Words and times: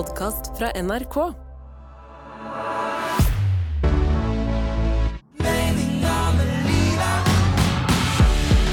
podkast 0.00 0.58
fra 0.58 0.70
NRK. 0.80 1.16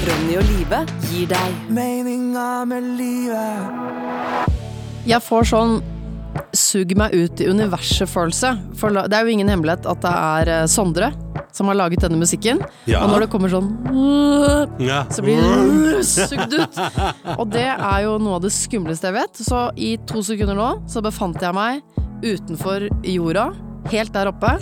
Ronny 0.08 0.38
og 0.38 0.46
Live 0.48 0.80
gir 1.10 1.28
deg 1.28 1.58
Meninga 1.68 2.64
med 2.70 2.86
livet. 2.96 4.56
Jeg 5.08 5.20
får 5.26 5.50
sånn 5.52 5.76
sug 6.56 6.96
meg 6.96 7.12
ut 7.12 7.44
i 7.44 7.50
universet-følelse. 7.52 8.54
For 8.80 8.96
det 8.96 9.12
er 9.12 9.28
jo 9.28 9.36
ingen 9.36 9.52
hemmelighet 9.52 9.84
at 9.90 10.00
det 10.06 10.14
er 10.32 10.52
eh, 10.54 10.68
Sondre 10.70 11.12
som 11.58 11.70
har 11.70 11.78
laget 11.78 12.04
denne 12.06 12.20
musikken. 12.20 12.62
Ja. 12.88 13.02
Og 13.02 13.12
når 13.12 13.26
det 13.26 13.30
kommer 13.34 13.52
sånn 13.52 13.72
så 15.10 15.24
blir 15.24 15.42
det 15.42 16.02
sugd 16.30 16.54
ut. 16.54 16.82
Og 17.36 17.46
det 17.52 17.66
er 17.74 18.02
jo 18.06 18.16
noe 18.22 18.38
av 18.38 18.44
det 18.46 18.54
skumleste 18.54 19.10
jeg 19.10 19.18
vet. 19.18 19.42
Så 19.42 19.64
i 19.76 19.96
to 20.08 20.22
sekunder 20.26 20.58
nå 20.58 20.70
så 20.90 21.02
befant 21.04 21.42
jeg 21.42 21.56
meg 21.56 21.82
utenfor 22.22 22.88
jorda, 23.06 23.50
helt 23.92 24.12
der 24.14 24.30
oppe. 24.30 24.52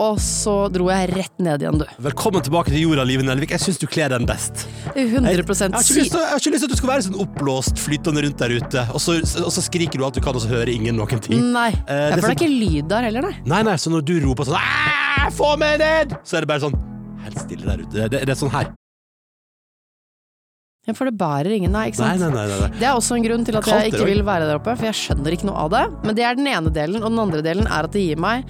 Og 0.00 0.18
så 0.22 0.54
dro 0.74 0.88
jeg 0.90 1.10
rett 1.14 1.42
ned 1.42 1.62
igjen, 1.62 1.78
du. 1.82 1.84
Velkommen 2.02 2.42
tilbake 2.44 2.72
til 2.72 2.82
jorda, 2.84 3.04
Live 3.06 3.26
Nelvik. 3.26 3.52
Jeg 3.54 3.62
syns 3.62 3.80
du 3.82 3.86
kler 3.90 4.10
den 4.12 4.26
best. 4.28 4.66
100 4.94 5.30
Jeg, 5.30 5.44
jeg, 5.44 5.70
har 5.74 5.84
ikke 5.84 5.98
lyst 6.00 6.14
til, 6.14 6.20
jeg 6.20 6.30
har 6.32 6.42
ikke 6.42 6.54
lyst 6.54 6.64
til 6.64 6.70
at 6.70 6.74
du 6.74 6.80
skal 6.80 6.92
være 6.92 7.06
sånn 7.08 7.20
oppblåst, 7.24 7.82
flytende 7.82 8.24
rundt 8.26 8.42
der 8.42 8.56
ute, 8.58 8.86
og 8.94 9.02
så, 9.02 9.18
og 9.44 9.52
så 9.54 9.64
skriker 9.64 10.00
du 10.00 10.06
alt 10.06 10.18
du 10.18 10.22
kan, 10.24 10.36
og 10.36 10.44
så 10.44 10.50
hører 10.52 10.72
ingen 10.74 10.98
noen 10.98 11.22
ting. 11.22 11.38
Nei. 11.54 11.70
Eh, 11.84 12.14
det 12.14 12.20
for 12.20 12.28
det 12.28 12.32
er 12.32 12.38
ikke 12.40 12.52
lyd 12.52 12.90
der 12.90 13.08
heller, 13.10 13.28
nei. 13.30 13.36
Nei, 13.54 13.62
nei, 13.70 13.76
så 13.80 13.92
når 13.94 14.06
du 14.08 14.16
roper 14.24 14.50
sånn 14.50 14.58
«Æ, 14.60 15.30
Få 15.34 15.54
meg 15.60 15.78
ned! 15.80 16.16
Så 16.26 16.38
er 16.38 16.44
det 16.44 16.50
bare 16.50 16.66
sånn 16.66 16.74
Helt 17.24 17.38
stille 17.40 17.64
der 17.64 17.80
ute. 17.80 17.92
Det, 17.94 18.08
det, 18.12 18.26
det 18.28 18.34
er 18.34 18.36
sånn 18.36 18.52
her. 18.52 18.68
For 20.92 21.08
det 21.08 21.16
bærer 21.16 21.54
ingen, 21.56 21.72
nei. 21.72 21.86
Ikke 21.88 22.02
sant? 22.02 22.20
nei, 22.20 22.28
nei. 22.34 22.60
nei. 22.60 22.70
Det 22.76 22.84
er 22.84 22.92
også 22.92 23.16
en 23.16 23.24
grunn 23.24 23.46
til 23.48 23.56
at 23.56 23.70
jeg 23.70 23.94
ikke 23.94 24.04
vil 24.10 24.20
være 24.26 24.50
der 24.50 24.60
oppe, 24.60 24.76
for 24.76 24.90
jeg 24.90 24.98
skjønner 25.00 25.36
ikke 25.36 25.48
noe 25.48 25.64
av 25.64 25.72
det. 25.72 25.84
Men 26.04 26.18
det 26.18 26.28
er 26.28 26.36
den 26.36 26.50
ene 26.50 26.72
delen, 26.74 27.00
og 27.00 27.14
den 27.14 27.22
andre 27.24 27.40
delen 27.46 27.68
er 27.70 27.88
at 27.88 27.94
det 27.94 28.04
gir 28.04 28.20
meg 28.20 28.44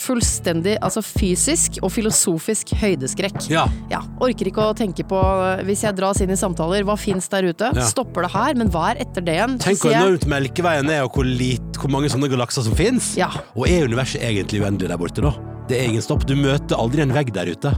fullstendig, 0.00 0.76
altså 0.84 1.02
fysisk 1.04 1.80
og 1.82 1.90
filosofisk 1.92 2.72
høydeskrekk. 2.78 3.42
Ja. 3.50 3.66
Ja, 3.90 4.00
orker 4.22 4.48
ikke 4.50 4.68
å 4.70 4.76
tenke 4.76 5.04
på, 5.08 5.18
hvis 5.66 5.84
jeg 5.86 5.98
dras 5.98 6.22
inn 6.22 6.32
i 6.32 6.38
samtaler, 6.38 6.86
hva 6.86 6.96
fins 7.00 7.28
der 7.32 7.50
ute? 7.50 7.72
Ja. 7.76 7.86
Stopper 7.90 8.26
det 8.26 8.32
her? 8.34 8.56
Men 8.60 8.72
hva 8.72 8.90
er 8.92 9.02
etter 9.04 9.24
det 9.26 9.36
igjen? 9.36 9.58
Tenk 9.62 9.82
hvor 9.82 9.94
enormt 9.96 10.26
Melkeveien 10.30 10.90
er, 10.94 11.04
og 11.06 11.18
hvor, 11.18 11.26
lit, 11.26 11.80
hvor 11.80 11.92
mange 11.92 12.12
sånne 12.12 12.30
galakser 12.32 12.66
som 12.66 12.76
fins. 12.78 13.12
Ja. 13.20 13.32
Og 13.56 13.66
er 13.68 13.90
universet 13.90 14.22
egentlig 14.24 14.62
uendelig 14.62 14.92
der 14.92 15.00
borte, 15.00 15.26
da? 15.26 15.34
Det 15.70 15.78
er 15.78 15.90
ingen 15.90 16.02
stopp. 16.02 16.24
Du 16.26 16.34
møter 16.38 16.78
aldri 16.78 17.04
en 17.04 17.14
vegg 17.14 17.34
der 17.34 17.50
ute. 17.52 17.74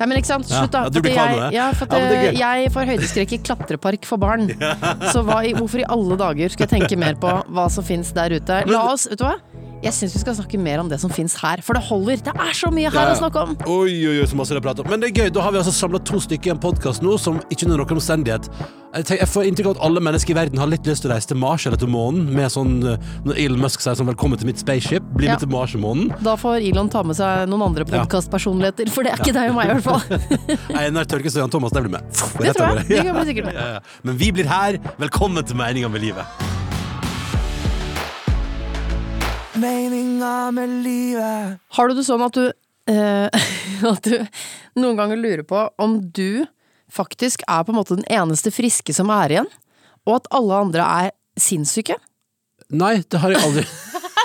Nei, 0.00 0.06
men 0.06 0.18
ikke 0.20 0.30
sant, 0.30 0.48
slutt 0.48 0.72
da. 0.72 0.86
ja, 0.86 0.92
du 0.92 1.00
blir 1.04 1.14
kvalm 1.16 1.34
jeg, 1.34 1.40
av 1.40 1.50
det. 1.50 1.56
ja, 1.58 1.66
for 1.76 1.96
at 1.96 2.36
Ja, 2.38 2.50
jeg 2.60 2.72
får 2.74 2.90
høydeskrekk 2.94 3.34
i 3.36 3.40
klatrepark 3.50 4.08
for 4.08 4.20
barn. 4.22 4.48
Så 5.12 5.24
hva, 5.26 5.42
hvorfor 5.58 5.82
i 5.82 5.86
alle 5.96 6.18
dager 6.20 6.52
skal 6.54 6.66
jeg 6.66 6.72
tenke 6.78 7.00
mer 7.00 7.18
på 7.20 7.32
hva 7.52 7.66
som 7.72 7.86
fins 7.86 8.12
der 8.16 8.36
ute? 8.38 8.62
La 8.70 8.84
oss, 8.92 9.08
vet 9.10 9.20
du 9.20 9.26
hva? 9.28 9.36
Jeg 9.80 9.96
syns 9.96 10.12
vi 10.12 10.20
skal 10.20 10.34
snakke 10.36 10.58
mer 10.60 10.82
om 10.82 10.90
det 10.90 10.98
som 11.00 11.12
fins 11.12 11.34
her, 11.40 11.62
for 11.64 11.78
det 11.78 11.82
holder. 11.86 12.20
Det 12.26 12.34
er 12.36 12.56
så 12.56 12.68
mye 12.74 12.90
her 12.92 13.00
Ja, 13.00 13.06
ja. 13.08 13.14
å 13.16 13.20
snakke 13.22 13.44
om. 13.46 13.54
Oi, 13.64 13.94
oi, 14.10 14.18
oi, 14.20 14.26
så 14.28 14.36
masse 14.36 14.52
det 14.52 14.60
prater 14.60 14.84
prat 14.84 14.84
om. 14.84 14.90
Men 14.92 15.00
det 15.00 15.08
er 15.10 15.24
gøy, 15.24 15.30
da 15.32 15.46
har 15.46 15.54
vi 15.54 15.62
altså 15.62 15.72
samla 15.72 16.02
to 16.04 16.20
stykker 16.20 16.52
i 16.52 16.54
en 16.54 16.60
podkast 16.60 17.04
nå 17.04 17.16
som 17.20 17.40
ikke 17.48 17.64
under 17.66 17.80
noen 17.80 17.96
omstendighet 17.96 18.50
jeg, 18.90 19.04
tenker, 19.06 19.20
jeg 19.22 19.30
får 19.30 19.44
inntrykk 19.46 19.68
av 19.70 19.76
at 19.76 19.82
alle 19.86 20.00
mennesker 20.02 20.34
i 20.34 20.36
verden 20.36 20.58
har 20.58 20.66
litt 20.70 20.88
lyst 20.88 21.04
til 21.04 21.12
å 21.12 21.14
reise 21.14 21.30
til 21.30 21.38
Mars 21.38 21.62
eller 21.68 21.78
til 21.78 21.90
månen, 21.92 22.24
med 22.34 22.50
sånn 22.50 22.72
uh, 22.82 22.96
når 23.22 23.38
Elon 23.38 23.62
Musk 23.62 23.84
sier 23.84 23.94
sånn 23.94 24.08
'velkommen 24.10 24.40
til 24.40 24.50
mitt 24.50 24.58
spaceship', 24.58 25.06
bli 25.14 25.28
Ja. 25.28 25.36
med 25.38 25.44
til 25.46 25.52
Mars 25.54 25.76
og 25.78 25.84
månen. 25.84 26.10
Da 26.26 26.34
får 26.34 26.58
Elon 26.58 26.90
ta 26.90 27.04
med 27.06 27.14
seg 27.14 27.46
noen 27.48 27.68
andre 27.70 27.86
podkastpersonligheter, 27.86 28.90
for 28.90 29.06
det 29.06 29.14
er 29.14 29.22
ikke 29.22 29.36
deg 29.38 29.54
og 29.54 29.56
meg, 29.60 29.70
i 29.70 29.78
hvert 29.78 29.86
fall. 29.86 30.02
Einar 30.82 31.06
Tørkes 31.06 31.38
og 31.38 31.46
Jan 31.46 31.54
Thomas, 31.54 31.70
det 31.70 31.86
blir 31.86 31.94
med. 31.94 32.02
Det 32.10 32.56
tror 32.58 32.74
jeg. 32.74 32.88
Det 32.88 32.96
De 32.98 33.02
kan 33.06 33.14
bli 33.14 33.26
sikkert 33.30 33.52
med. 33.54 33.92
Men 34.02 34.16
vi 34.26 34.32
blir 34.32 34.50
her. 34.50 34.82
Velkommen 34.98 35.46
til 35.46 35.54
Meninga 35.54 35.88
med 35.88 36.02
livet. 36.02 36.49
Meninga 39.60 40.50
med 40.50 40.68
livet. 40.84 41.58
Har 41.68 41.88
du 41.88 41.98
det 41.98 42.06
sånn 42.06 42.22
at 42.24 42.36
du, 42.36 42.46
eh, 42.90 43.28
at 43.92 44.06
du 44.06 44.16
noen 44.80 44.96
ganger 44.98 45.20
lurer 45.20 45.44
på 45.44 45.66
om 45.80 45.98
du 46.00 46.46
faktisk 46.90 47.44
er 47.46 47.64
på 47.66 47.74
en 47.74 47.78
måte 47.78 47.98
den 47.98 48.06
eneste 48.10 48.52
friske 48.54 48.94
som 48.96 49.12
er 49.14 49.36
igjen, 49.36 49.50
og 50.08 50.20
at 50.20 50.30
alle 50.34 50.62
andre 50.64 50.86
er 51.04 51.12
sinnssyke? 51.40 51.98
Nei, 52.70 53.00
det 53.10 53.20
har 53.22 53.34
jeg 53.34 53.42
aldri 53.42 53.64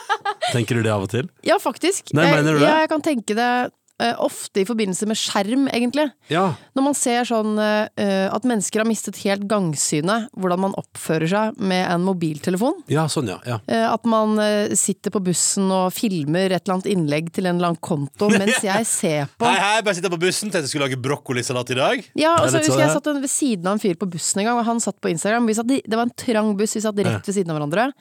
Tenker 0.53 0.77
du 0.77 0.85
det 0.85 0.91
av 0.93 1.03
og 1.03 1.09
til? 1.09 1.25
Ja, 1.43 1.57
faktisk. 1.59 2.13
Nei, 2.13 2.27
mener 2.29 2.53
du 2.55 2.61
det? 2.61 2.67
Ja, 2.69 2.83
jeg 2.83 2.91
kan 2.91 3.03
tenke 3.03 3.35
det 3.35 3.49
eh, 3.65 3.71
ofte 4.19 4.59
i 4.61 4.65
forbindelse 4.67 5.07
med 5.07 5.15
skjerm, 5.15 5.67
egentlig. 5.71 6.09
Ja. 6.27 6.49
Når 6.75 6.83
man 6.83 6.95
ser 6.97 7.27
sånn 7.27 7.55
eh, 7.61 8.25
at 8.27 8.43
mennesker 8.47 8.81
har 8.81 8.89
mistet 8.89 9.21
helt 9.23 9.45
gangsynet, 9.49 10.27
hvordan 10.35 10.63
man 10.65 10.75
oppfører 10.79 11.29
seg 11.31 11.61
med 11.63 11.85
en 11.87 12.03
mobiltelefon. 12.03 12.81
Ja, 12.91 13.05
sånn, 13.11 13.31
ja. 13.31 13.39
ja. 13.47 13.59
Eh, 13.71 13.85
At 13.87 14.03
man 14.09 14.35
eh, 14.43 14.73
sitter 14.75 15.13
på 15.15 15.21
bussen 15.23 15.71
og 15.71 15.93
filmer 15.95 16.51
et 16.51 16.65
eller 16.65 16.77
annet 16.77 16.91
innlegg 16.91 17.31
til 17.35 17.47
en 17.47 17.55
eller 17.55 17.71
annen 17.73 17.83
konto, 17.83 18.29
mens 18.33 18.59
jeg 18.69 18.89
ser 18.89 19.31
på 19.39 19.47
Hei, 19.47 19.57
hei, 19.61 19.81
bare 19.85 19.97
sitter 19.97 20.13
på 20.13 20.21
bussen. 20.21 20.51
Tenkte 20.51 20.65
jeg 20.67 20.73
skulle 20.75 20.89
lage 20.89 21.01
brokkolisalat 21.01 21.71
i 21.71 21.79
dag. 21.79 22.05
Ja, 22.19 22.35
og 22.41 22.49
så 22.51 22.61
husker 22.63 22.83
jeg 22.83 22.95
satt 22.97 23.11
ved 23.15 23.31
siden 23.31 23.69
av 23.69 23.77
en 23.77 23.83
fyr 23.83 23.95
på 23.99 24.09
bussen 24.11 24.43
en 24.43 24.51
gang, 24.51 24.59
og 24.59 24.67
han 24.67 24.83
satt 24.83 24.99
på 24.99 25.11
Instagram. 25.13 25.47
Vi 25.47 25.57
satt, 25.57 25.71
det 25.71 25.95
var 25.95 26.09
en 26.09 26.17
trang 26.19 26.55
buss, 26.59 26.75
vi 26.75 26.83
satt 26.83 26.99
rett 26.99 27.29
ved 27.29 27.37
siden 27.37 27.53
av 27.53 27.59
hverandre. 27.61 27.91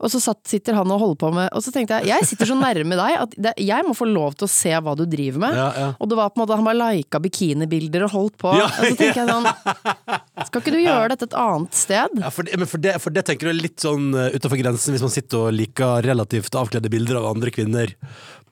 Og 0.00 0.10
så 0.12 0.20
satt, 0.20 0.42
sitter 0.48 0.76
han 0.76 0.90
og 0.92 0.98
holder 1.00 1.16
på 1.22 1.28
med 1.32 1.46
Og 1.56 1.62
så 1.64 1.72
tenkte 1.72 1.96
jeg, 2.02 2.10
jeg 2.10 2.26
sitter 2.28 2.50
så 2.50 2.56
nærme 2.58 2.98
deg 2.98 3.14
at 3.22 3.36
det, 3.46 3.52
jeg 3.64 3.86
må 3.86 3.94
få 3.96 4.04
lov 4.10 4.34
til 4.36 4.44
å 4.44 4.50
se 4.52 4.74
hva 4.76 4.92
du 4.98 5.04
driver 5.08 5.40
med. 5.46 5.56
Ja, 5.56 5.68
ja. 5.76 5.86
Og 5.98 6.10
det 6.10 6.18
var 6.18 6.30
på 6.34 6.40
en 6.40 6.44
måte, 6.44 6.58
han 6.60 6.68
bare 6.68 6.90
lika 6.98 7.20
bikinibilder 7.24 8.04
og 8.08 8.12
holdt 8.16 8.36
på. 8.42 8.52
Ja, 8.60 8.66
og 8.68 8.90
så 8.90 8.94
tenker 9.00 9.22
jeg 9.22 9.30
sånn 9.32 9.48
Skal 10.46 10.60
ikke 10.62 10.74
du 10.76 10.80
gjøre 10.82 11.10
dette 11.14 11.28
et 11.30 11.38
annet 11.40 11.76
sted? 11.80 12.18
Ja, 12.20 12.30
for 12.34 12.46
det, 12.48 12.58
men 12.60 12.68
for 12.70 12.82
det, 12.82 12.96
for 13.02 13.14
det 13.16 13.24
tenker 13.28 13.48
du 13.48 13.54
er 13.54 13.60
litt 13.62 13.80
sånn 13.82 14.10
uh, 14.14 14.28
utafor 14.36 14.60
grensen 14.60 14.94
hvis 14.96 15.04
man 15.06 15.12
sitter 15.14 15.48
og 15.48 15.54
liker 15.56 16.04
relativt 16.06 16.54
avkledde 16.60 16.92
bilder 16.92 17.20
av 17.22 17.30
andre 17.34 17.52
kvinner 17.54 17.94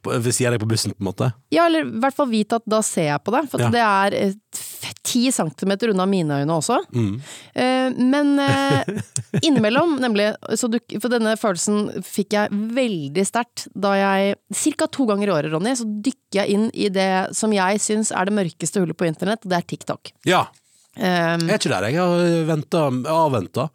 ved 0.04 0.26
siden 0.36 0.50
av 0.50 0.58
deg 0.58 0.60
på 0.60 0.66
bussen, 0.68 0.92
på 0.92 1.00
en 1.00 1.06
måte. 1.08 1.26
Ja, 1.54 1.62
eller 1.64 1.86
i 1.86 2.00
hvert 2.02 2.12
fall 2.16 2.26
vite 2.28 2.58
at 2.60 2.66
da 2.68 2.82
ser 2.84 3.06
jeg 3.08 3.22
på 3.24 3.32
det. 3.32 3.40
For 3.48 3.62
det 3.72 3.80
er 3.80 4.16
eh, 4.18 4.34
f- 4.52 4.63
ti 5.14 5.22
centimeter 5.32 5.92
unna 5.94 6.04
mine 6.10 6.40
øyne 6.42 6.56
også. 6.58 6.80
Mm. 6.94 7.14
Eh, 7.54 7.94
men 8.12 8.32
eh, 8.42 8.90
innimellom, 9.46 9.96
nemlig, 10.02 10.32
så 10.58 10.68
du, 10.72 10.80
for 10.98 11.12
denne 11.14 11.36
følelsen 11.38 12.02
fikk 12.04 12.34
jeg 12.36 12.50
veldig 12.76 13.24
sterkt 13.28 13.68
da 13.78 13.94
jeg 14.00 14.34
Ca. 14.74 14.88
to 14.90 15.06
ganger 15.10 15.30
i 15.30 15.34
året, 15.38 15.52
Ronny, 15.54 15.72
så 15.78 15.86
dykker 15.86 16.42
jeg 16.42 16.54
inn 16.58 16.66
i 16.74 16.90
det 16.92 17.08
som 17.38 17.54
jeg 17.54 17.80
syns 17.84 18.10
er 18.10 18.26
det 18.28 18.34
mørkeste 18.36 18.82
hullet 18.82 18.98
på 18.98 19.06
internett, 19.08 19.46
og 19.46 19.54
det 19.54 19.60
er 19.62 19.68
TikTok. 19.74 20.12
Ja. 20.28 20.44
Eh, 20.96 21.36
Jeg 21.38 21.50
er 21.50 21.60
ikke 21.62 21.72
der, 21.76 21.88
jeg. 21.90 22.00
Har 22.02 22.48
venta, 22.50 22.84
avventa. 23.14 23.68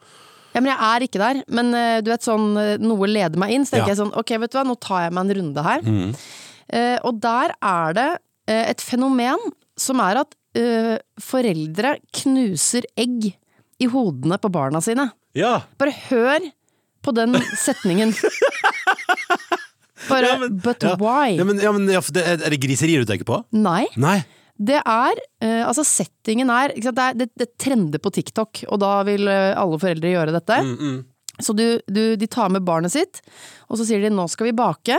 ja, 0.53 0.59
men 0.61 0.71
jeg 0.73 0.79
er 0.89 1.05
ikke 1.07 1.19
der. 1.23 1.41
Men 1.47 1.71
du 2.03 2.11
vet 2.11 2.23
sånn, 2.25 2.51
noe 2.83 3.09
leder 3.09 3.39
meg 3.39 3.55
inn, 3.55 3.65
så 3.67 3.77
tenker 3.77 3.91
Ja. 3.91 3.95
jeg 3.95 4.01
sånn 4.03 4.13
ok, 4.17 4.35
vet 4.43 4.51
du 4.53 4.57
hva, 4.59 4.65
nå 4.67 4.77
tar 4.79 5.05
jeg 5.07 5.15
meg 5.17 5.25
en 5.27 5.35
runde 5.39 5.65
her. 5.69 5.81
Mm. 5.85 6.13
Eh, 6.69 6.97
og 7.07 7.19
der 7.23 7.55
er 7.65 7.93
det 7.97 8.09
eh, 8.49 8.65
et 8.71 8.81
fenomen 8.85 9.41
som 9.79 9.99
er 10.03 10.19
at 10.21 10.35
eh, 10.57 10.97
foreldre 11.21 11.97
knuser 12.21 12.87
egg 12.97 13.31
i 13.79 13.87
hodene 13.91 14.37
på 14.41 14.51
barna 14.51 14.81
sine. 14.83 15.09
Ja. 15.37 15.61
Bare 15.79 15.93
hør 16.09 16.49
på 17.05 17.13
den 17.15 17.35
setningen. 17.65 18.13
Bare 20.09 20.25
Ja, 20.27 20.37
men- 20.39 20.57
but 20.63 20.81
ja. 20.83 20.95
why? 20.97 21.35
ja, 21.37 21.43
men, 21.43 21.59
ja, 21.59 21.71
men 21.71 21.85
det, 21.85 22.23
er 22.23 22.49
det 22.49 22.59
griserier 22.61 23.03
du 23.03 23.05
tenker 23.09 23.27
på? 23.27 23.43
Nei. 23.51 23.85
Nei. 23.99 24.21
Det 24.59 24.79
er 24.81 25.19
uh, 25.43 25.63
Altså, 25.67 25.85
settingen 25.87 26.49
er 26.51 26.73
Det, 26.75 26.91
er 26.97 27.13
det, 27.15 27.29
det 27.37 27.57
trender 27.57 27.99
på 27.99 28.11
TikTok, 28.11 28.65
og 28.67 28.79
da 28.81 29.03
vil 29.07 29.27
eh, 29.31 29.53
alle 29.55 29.79
foreldre 29.79 30.11
gjøre 30.11 30.33
dette. 30.35 30.57
Mm, 30.65 30.75
mm. 30.79 30.97
Så 31.39 31.55
du, 31.55 31.79
du, 31.87 32.15
de 32.19 32.27
tar 32.27 32.49
med 32.51 32.65
barnet 32.67 32.91
sitt, 32.91 33.21
og 33.69 33.77
så 33.79 33.85
sier 33.87 34.01
de 34.03 34.09
'nå 34.11 34.25
skal 34.27 34.49
vi 34.49 34.57
bake', 34.57 34.97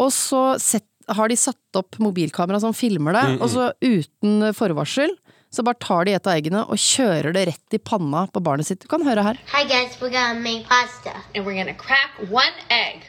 og 0.00 0.08
så 0.14 0.56
sett, 0.60 0.86
har 1.16 1.28
de 1.28 1.36
satt 1.36 1.76
opp 1.80 1.98
mobilkamera 2.02 2.60
som 2.60 2.74
filmer 2.76 3.12
det, 3.16 3.24
Mm, 3.36 3.40
og 3.42 3.48
så 3.50 3.72
uten 3.82 4.52
forvarsel 4.54 5.10
så 5.50 5.64
bare 5.64 5.78
tar 5.80 6.04
de 6.04 6.12
et 6.12 6.26
av 6.26 6.34
eggene 6.36 6.60
og 6.68 6.76
kjører 6.76 7.32
det 7.32 7.46
rett 7.48 7.74
i 7.74 7.78
panna 7.78 8.26
på 8.28 8.42
barnet 8.44 8.66
sitt. 8.68 8.80
Du 8.84 8.88
kan 8.88 9.00
høre 9.06 9.22
her. 9.24 9.38
Hi 9.54 9.64
guys, 9.64 9.96
we're 10.00 10.10
gonna 10.12 10.34
make 10.38 10.66
pasta. 10.68 11.14
and 11.34 11.46
we're 11.46 11.54
gonna 11.56 11.74
crack 11.74 12.10
one 12.30 12.52
egg. 12.70 13.06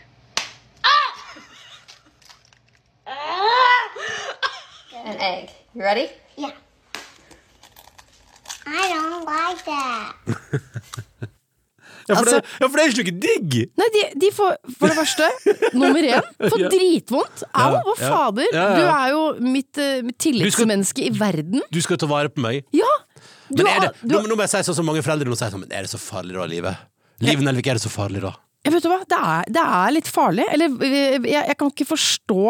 An 5.06 5.16
egg. 5.20 5.50
You 5.74 5.82
ready? 5.82 6.10
Yeah. 6.38 6.52
I 8.68 8.90
don't 8.94 9.26
like 9.26 9.66
that. 9.66 11.02
Ja, 12.10 12.16
for, 12.16 12.22
Altså- 12.24 12.40
det, 12.42 12.54
ja, 12.60 12.68
for 12.68 12.76
det 12.80 12.86
er 12.86 13.04
ikke 13.06 13.16
digg! 13.24 13.58
Nei, 13.80 13.88
de, 13.96 14.04
de 14.26 14.32
får 14.34 14.56
for 14.80 14.90
det 14.92 14.98
første, 14.98 15.28
nummer 15.78 16.08
én, 16.10 16.30
får 16.42 16.64
dritvondt. 16.76 17.44
Au, 17.54 17.68
Ja, 17.76 17.84
hva 17.86 17.96
fader! 18.00 18.50
Du 18.56 18.84
er 18.90 19.08
jo 19.14 19.22
mitt, 19.46 19.78
eh, 19.78 20.02
mitt 20.08 20.18
tillitsmenneske 20.26 21.06
i 21.06 21.14
verden. 21.16 21.62
Du 21.72 21.80
skal 21.86 22.02
ta 22.02 22.10
vare 22.10 22.34
på 22.34 22.42
meg. 22.44 22.64
Ja! 22.76 22.90
Du, 23.50 23.64
Men 23.64 23.72
er 23.72 23.80
det, 23.88 23.94
du, 24.04 24.14
nå, 24.14 24.22
nå 24.30 24.36
må 24.38 24.46
jeg 24.46 24.52
si 24.54 24.66
sånn 24.68 24.78
som 24.78 24.86
mange 24.90 25.02
foreldre 25.06 25.30
nå 25.30 25.38
sier 25.38 25.50
sånn, 25.54 25.64
men 25.66 25.72
er 25.74 25.86
det 25.88 25.90
så 25.94 25.98
farlig 26.02 26.36
da, 26.38 26.46
livet? 26.50 26.84
Livet 27.26 27.44
Nelvik, 27.48 27.68
er 27.72 27.80
det 27.80 27.84
så 27.84 27.90
farlig 27.92 28.22
da? 28.26 28.36
Jeg 28.66 28.74
vet 28.76 28.84
du 28.84 28.90
hva, 28.92 29.00
det 29.10 29.18
er, 29.34 29.50
det 29.56 29.64
er 29.80 29.94
litt 29.96 30.10
farlig. 30.12 30.46
Eller 30.54 30.74
jeg, 30.84 31.24
jeg 31.32 31.58
kan 31.58 31.72
ikke 31.72 31.88
forstå 31.90 32.44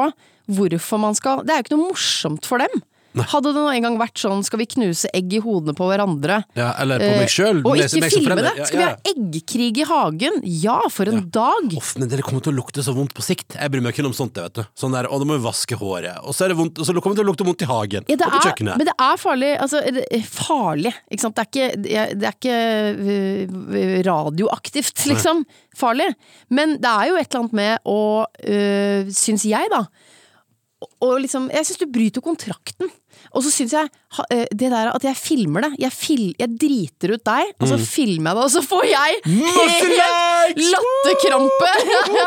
hvorfor 0.49 0.97
man 1.01 1.13
skal 1.13 1.43
Det 1.45 1.53
er 1.53 1.59
jo 1.59 1.65
ikke 1.67 1.75
noe 1.77 1.89
morsomt 1.91 2.47
for 2.49 2.57
dem. 2.63 2.81
Hadde 3.17 3.49
det 3.49 3.57
nå 3.57 3.69
en 3.73 3.81
gang 3.87 3.95
vært 3.97 4.19
sånn 4.21 4.43
skal 4.45 4.59
vi 4.61 4.67
knuse 4.69 5.09
egg 5.17 5.31
i 5.33 5.39
hodene 5.41 5.73
på 5.73 5.87
hverandre? 5.89 6.43
Ja, 6.57 6.73
eller 6.79 7.01
på 7.01 7.07
meg 7.09 7.25
Eh, 7.25 7.31
sjøl. 7.33 7.61
og 7.65 7.77
ikke 7.81 8.09
filme 8.13 8.35
det! 8.37 8.51
Skal 8.69 8.77
vi 8.77 8.85
ha 8.85 8.95
eggkrig 9.11 9.79
i 9.81 9.85
hagen? 9.89 10.37
Ja, 10.45 10.75
for 10.93 11.09
en 11.09 11.25
dag! 11.33 11.73
Off, 11.75 11.95
men 11.97 12.07
det 12.11 12.21
kommer 12.21 12.43
til 12.45 12.53
å 12.53 12.57
lukte 12.59 12.83
så 12.85 12.93
vondt 12.93 13.15
på 13.17 13.25
sikt. 13.25 13.57
Jeg 13.57 13.71
bryr 13.73 13.81
meg 13.81 13.95
ikke 13.97 14.05
om 14.05 14.13
sånt. 14.13 14.37
vet 14.37 14.53
du 14.53 14.63
Sånn 14.77 14.93
der, 14.93 15.09
Og 15.09 15.19
da 15.19 15.25
må 15.25 15.39
vi 15.39 15.43
vaske 15.47 15.75
håret. 15.79 16.19
Og 16.23 16.35
så, 16.37 16.45
er 16.45 16.53
det 16.53 16.59
vondt, 16.61 16.77
og 16.77 16.85
så 16.85 16.93
kommer 17.01 17.15
det 17.17 17.23
til 17.23 17.25
å 17.25 17.29
lukte 17.31 17.47
vondt 17.49 17.65
i 17.65 17.69
hagen. 17.69 18.05
Ja, 18.07 18.15
og 18.19 18.25
på 18.29 18.39
er, 18.39 18.45
kjøkkenet. 18.51 18.77
men 18.77 18.85
det 18.91 18.95
er 18.99 19.17
farlig. 19.17 19.51
Altså, 19.59 19.81
er 19.89 20.27
farlig, 20.29 20.93
ikke 21.09 21.25
sant. 21.25 21.35
Det 21.35 21.41
er 21.41 21.49
ikke, 21.49 22.13
det 22.19 22.29
er 22.29 22.37
ikke 22.37 22.59
øh, 23.09 24.03
radioaktivt, 24.05 25.05
liksom. 25.09 25.43
Farlig. 25.79 26.11
Men 26.49 26.77
det 26.81 26.89
er 26.93 27.09
jo 27.09 27.17
et 27.19 27.27
eller 27.29 27.43
annet 27.43 27.53
med 27.53 27.89
å, 27.89 27.99
øh, 28.45 29.09
syns 29.15 29.45
jeg, 29.49 29.69
da 29.73 29.85
og 31.01 31.17
liksom, 31.19 31.49
Jeg 31.51 31.65
syns 31.67 31.79
du 31.81 31.85
bryter 31.91 32.21
kontrakten. 32.23 32.87
Og 33.35 33.43
så 33.43 33.51
syns 33.51 33.73
jeg 33.75 33.89
øh, 34.31 34.45
det 34.55 34.69
der 34.71 34.91
at 34.93 35.03
jeg 35.03 35.15
filmer 35.19 35.65
det. 35.65 35.71
Jeg, 35.83 35.91
fil, 35.91 36.21
jeg 36.39 36.49
driter 36.61 37.13
ut 37.17 37.23
deg, 37.27 37.49
og 37.59 37.67
så 37.67 37.75
Mm. 37.75 37.83
filmer 37.85 38.29
jeg 38.31 38.35
det, 38.37 38.43
og 38.45 38.51
så 38.53 38.61
får 38.63 38.85
jeg 38.87 39.11
helt 39.25 40.61
latterkrampe! 40.71 41.71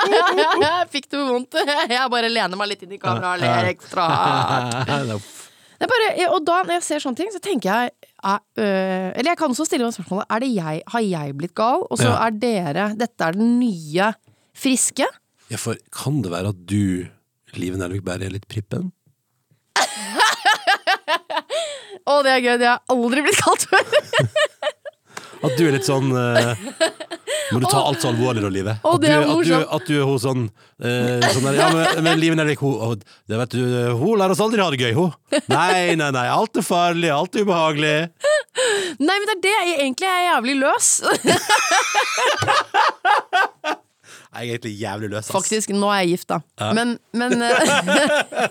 Fikk 0.93 1.09
du 1.13 1.19
vondt? 1.31 1.57
Jeg 1.93 2.11
bare 2.13 2.29
lener 2.33 2.57
meg 2.61 2.69
litt 2.73 2.83
inn 2.85 2.93
i 2.97 3.01
kameraet 3.01 3.41
og 3.41 3.45
ler 3.47 3.71
ekstra 3.73 4.05
hardt. 4.13 5.31
Bare, 5.83 6.11
og 6.31 6.45
da 6.47 6.61
når 6.63 6.77
jeg 6.77 6.85
ser 6.87 7.01
sånne 7.03 7.19
ting, 7.19 7.31
så 7.35 7.41
tenker 7.43 7.67
jeg 7.73 7.91
er, 8.23 8.39
øh, 8.63 9.09
Eller 9.19 9.33
jeg 9.33 9.39
kan 9.41 9.51
også 9.51 9.65
stille 9.67 9.83
meg 9.89 9.97
spørsmålet 9.97 10.29
Er 10.31 10.45
det 10.45 10.51
jeg, 10.55 10.83
Har 10.93 11.03
jeg 11.03 11.33
blitt 11.41 11.55
gal, 11.59 11.83
og 11.91 11.99
så 11.99 12.07
Ja. 12.13 12.21
er 12.29 12.37
dere 12.39 12.85
Dette 13.01 13.27
er 13.27 13.35
den 13.35 13.57
nye 13.59 14.13
friske? 14.55 15.09
Ja, 15.51 15.59
for 15.59 15.75
kan 15.91 16.21
det 16.23 16.31
være 16.31 16.53
at 16.55 16.61
du, 16.71 17.09
Live 17.61 17.77
Nelvik, 17.81 18.03
bare 18.07 18.25
er 18.27 18.33
litt 18.35 18.49
prippen? 18.51 18.85
Å, 22.09 22.11
det 22.25 22.31
er 22.33 22.41
gøy, 22.43 22.57
det 22.61 22.69
har 22.69 22.77
jeg 22.79 22.85
aldri 22.97 23.19
blitt 23.27 23.43
kalt 23.43 23.63
før! 23.71 23.85
At 25.43 25.53
du 25.59 25.63
er 25.67 25.73
litt 25.75 25.89
sånn 25.89 26.13
uh, 26.15 26.55
Må 27.51 27.59
du 27.59 27.65
ta 27.67 27.81
alt 27.83 27.99
så 28.03 28.09
alvorlig 28.13 28.43
da, 28.45 28.51
Live? 28.55 28.75
At 28.79 29.01
du, 29.03 29.07
at 29.11 29.43
du, 29.43 29.55
at 29.59 29.83
du 29.89 29.95
er 29.97 30.05
hun 30.07 30.21
sånn, 30.23 30.43
uh, 30.79 31.19
sånn 31.35 31.47
der, 31.49 31.57
Ja, 31.59 31.67
men, 31.75 31.99
men 32.07 32.21
Live 32.23 32.37
Nelvik, 32.39 32.63
hun, 32.63 32.77
å, 32.79 32.95
det 33.27 33.37
vet 33.41 33.51
du, 33.57 33.63
hun 33.99 34.15
lar 34.21 34.31
oss 34.31 34.39
aldri 34.45 34.63
ha 34.63 34.71
det 34.71 34.79
gøy, 34.79 34.95
hun. 34.95 35.11
Nei, 35.51 35.99
nei, 35.99 36.11
nei. 36.15 36.27
Alt 36.31 36.55
er 36.63 36.67
farlig, 36.67 37.11
alt 37.11 37.35
er 37.35 37.43
ubehagelig. 37.43 38.15
Nei, 39.03 39.17
men 39.17 39.27
det 39.27 39.35
er 39.35 39.43
det. 39.43 39.51
Jeg, 39.59 39.75
egentlig 39.81 40.07
er 40.07 40.15
jeg 40.21 40.31
jævlig 40.31 40.55
løs. 40.63 41.03
Jeg 44.33 44.49
er 44.49 44.55
egentlig 44.55 44.73
jævlig 44.81 45.09
løs, 45.13 45.27
ass. 45.27 45.33
Faktisk, 45.35 45.73
nå 45.77 45.91
er 45.93 45.99
jeg 46.03 46.15
gift, 46.15 46.31
da. 46.33 46.39
Men, 46.73 46.95
men 47.13 47.35
eh, 47.45 47.73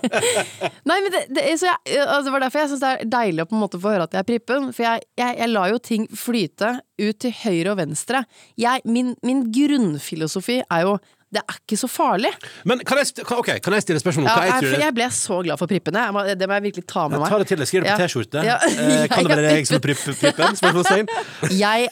Nei, 0.89 0.98
men 1.01 1.07
det, 1.10 1.24
det, 1.33 1.45
så 1.57 1.72
jeg, 1.72 2.04
altså, 2.04 2.28
det 2.28 2.33
var 2.36 2.44
derfor 2.45 2.62
jeg 2.62 2.69
syns 2.69 2.83
det 2.83 2.92
er 2.92 3.10
deilig 3.16 3.42
å 3.42 3.48
på 3.50 3.57
en 3.57 3.63
måte 3.63 3.80
få 3.81 3.95
høre 3.95 4.06
at 4.06 4.13
jeg 4.13 4.22
er 4.22 4.28
prippen. 4.30 4.68
For 4.75 4.86
jeg, 4.86 5.07
jeg, 5.18 5.39
jeg 5.42 5.50
lar 5.50 5.72
jo 5.74 5.80
ting 5.81 6.06
flyte 6.13 6.75
ut 7.01 7.22
til 7.25 7.33
høyre 7.42 7.74
og 7.74 7.80
venstre. 7.81 8.22
Jeg, 8.62 8.86
min, 8.86 9.16
min 9.25 9.48
grunnfilosofi 9.56 10.60
er 10.68 10.86
jo 10.86 11.00
det 11.31 11.39
er 11.48 11.56
ikke 11.62 11.78
så 11.80 11.88
farlig. 11.88 12.30
Men 12.68 12.81
kan 12.83 13.00
jeg, 13.00 13.24
kan, 13.24 13.38
ok, 13.39 13.50
kan 13.63 13.75
jeg 13.78 13.86
stille 13.86 14.01
spørsmål 14.04 14.25
Ja, 14.28 14.33
jeg 14.50 14.66
jeg, 14.68 14.80
jeg 14.83 14.95
ble 14.98 15.06
så 15.16 15.38
glad 15.45 15.60
for 15.62 15.72
prippene. 15.72 16.01
Jeg 16.10 16.16
må, 16.16 16.24
det 16.28 16.48
må 16.51 16.57
jeg 16.57 16.66
virkelig 16.66 16.83
ta 16.92 17.06
med 17.07 17.22
meg. 17.22 17.31
Ta 17.31 17.39
det 17.39 17.48
til 17.48 17.62
deg, 17.62 17.69
skriv 17.69 17.86
det 17.86 17.94
på 17.95 18.01
T-skjorte. 18.04 18.44
Ja. 18.48 18.57
Eh, 18.81 19.06
kan 19.07 19.24
det 19.30 19.38
være 19.38 19.54
Jeg 19.56 19.68
som 19.69 19.78
er 19.78 19.83
pripp, 19.86 20.01
prippen? 20.19 20.57
Spørsmålstegn. 20.60 21.07
Jeg, 21.63 21.88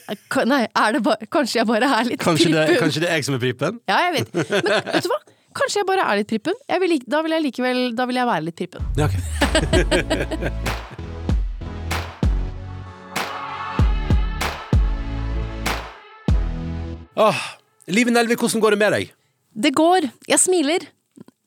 nei, 0.50 0.62
er 0.68 0.96
det 0.98 1.02
bare, 1.06 1.28
kanskje 1.32 1.60
jeg 1.62 1.68
bare 1.70 1.88
er 2.00 2.10
litt 2.12 2.24
Kanskje, 2.24 2.50
det- 2.52 2.66
prippen? 2.68 2.84
kanskje 2.84 3.04
det 3.06 3.10
er 3.10 3.20
jeg 3.20 3.28
som 3.30 3.36
er 3.38 3.42
prippen? 3.44 3.80
Ja, 3.90 4.00
jeg 4.08 4.16
vet. 4.18 4.34
Men 4.36 4.46
vet 4.92 5.08
du 5.08 5.12
hva? 5.14 5.20
Kanskje 5.60 5.82
jeg 5.82 5.88
bare 5.90 6.04
er 6.12 6.20
litt 6.22 6.30
prippen. 6.34 6.60
Vil, 6.84 6.98
da 7.10 7.24
vil 7.26 7.36
jeg 7.38 7.46
likevel 7.48 7.82
Da 7.98 8.06
vil 8.10 8.20
jeg 8.22 8.28
være 8.30 8.48
litt 8.50 8.60
prippen. 8.60 8.92
Ja, 9.00 9.08
ok. 9.08 9.16
Åh, 17.16 17.36
Live 17.88 18.12
Nelvik, 18.14 18.40
hvordan 18.40 18.62
går 18.64 18.76
det 18.76 18.80
med 18.80 18.94
deg? 18.96 19.10
Det 19.60 19.74
går. 19.76 20.08
Jeg 20.30 20.40
smiler. 20.40 20.88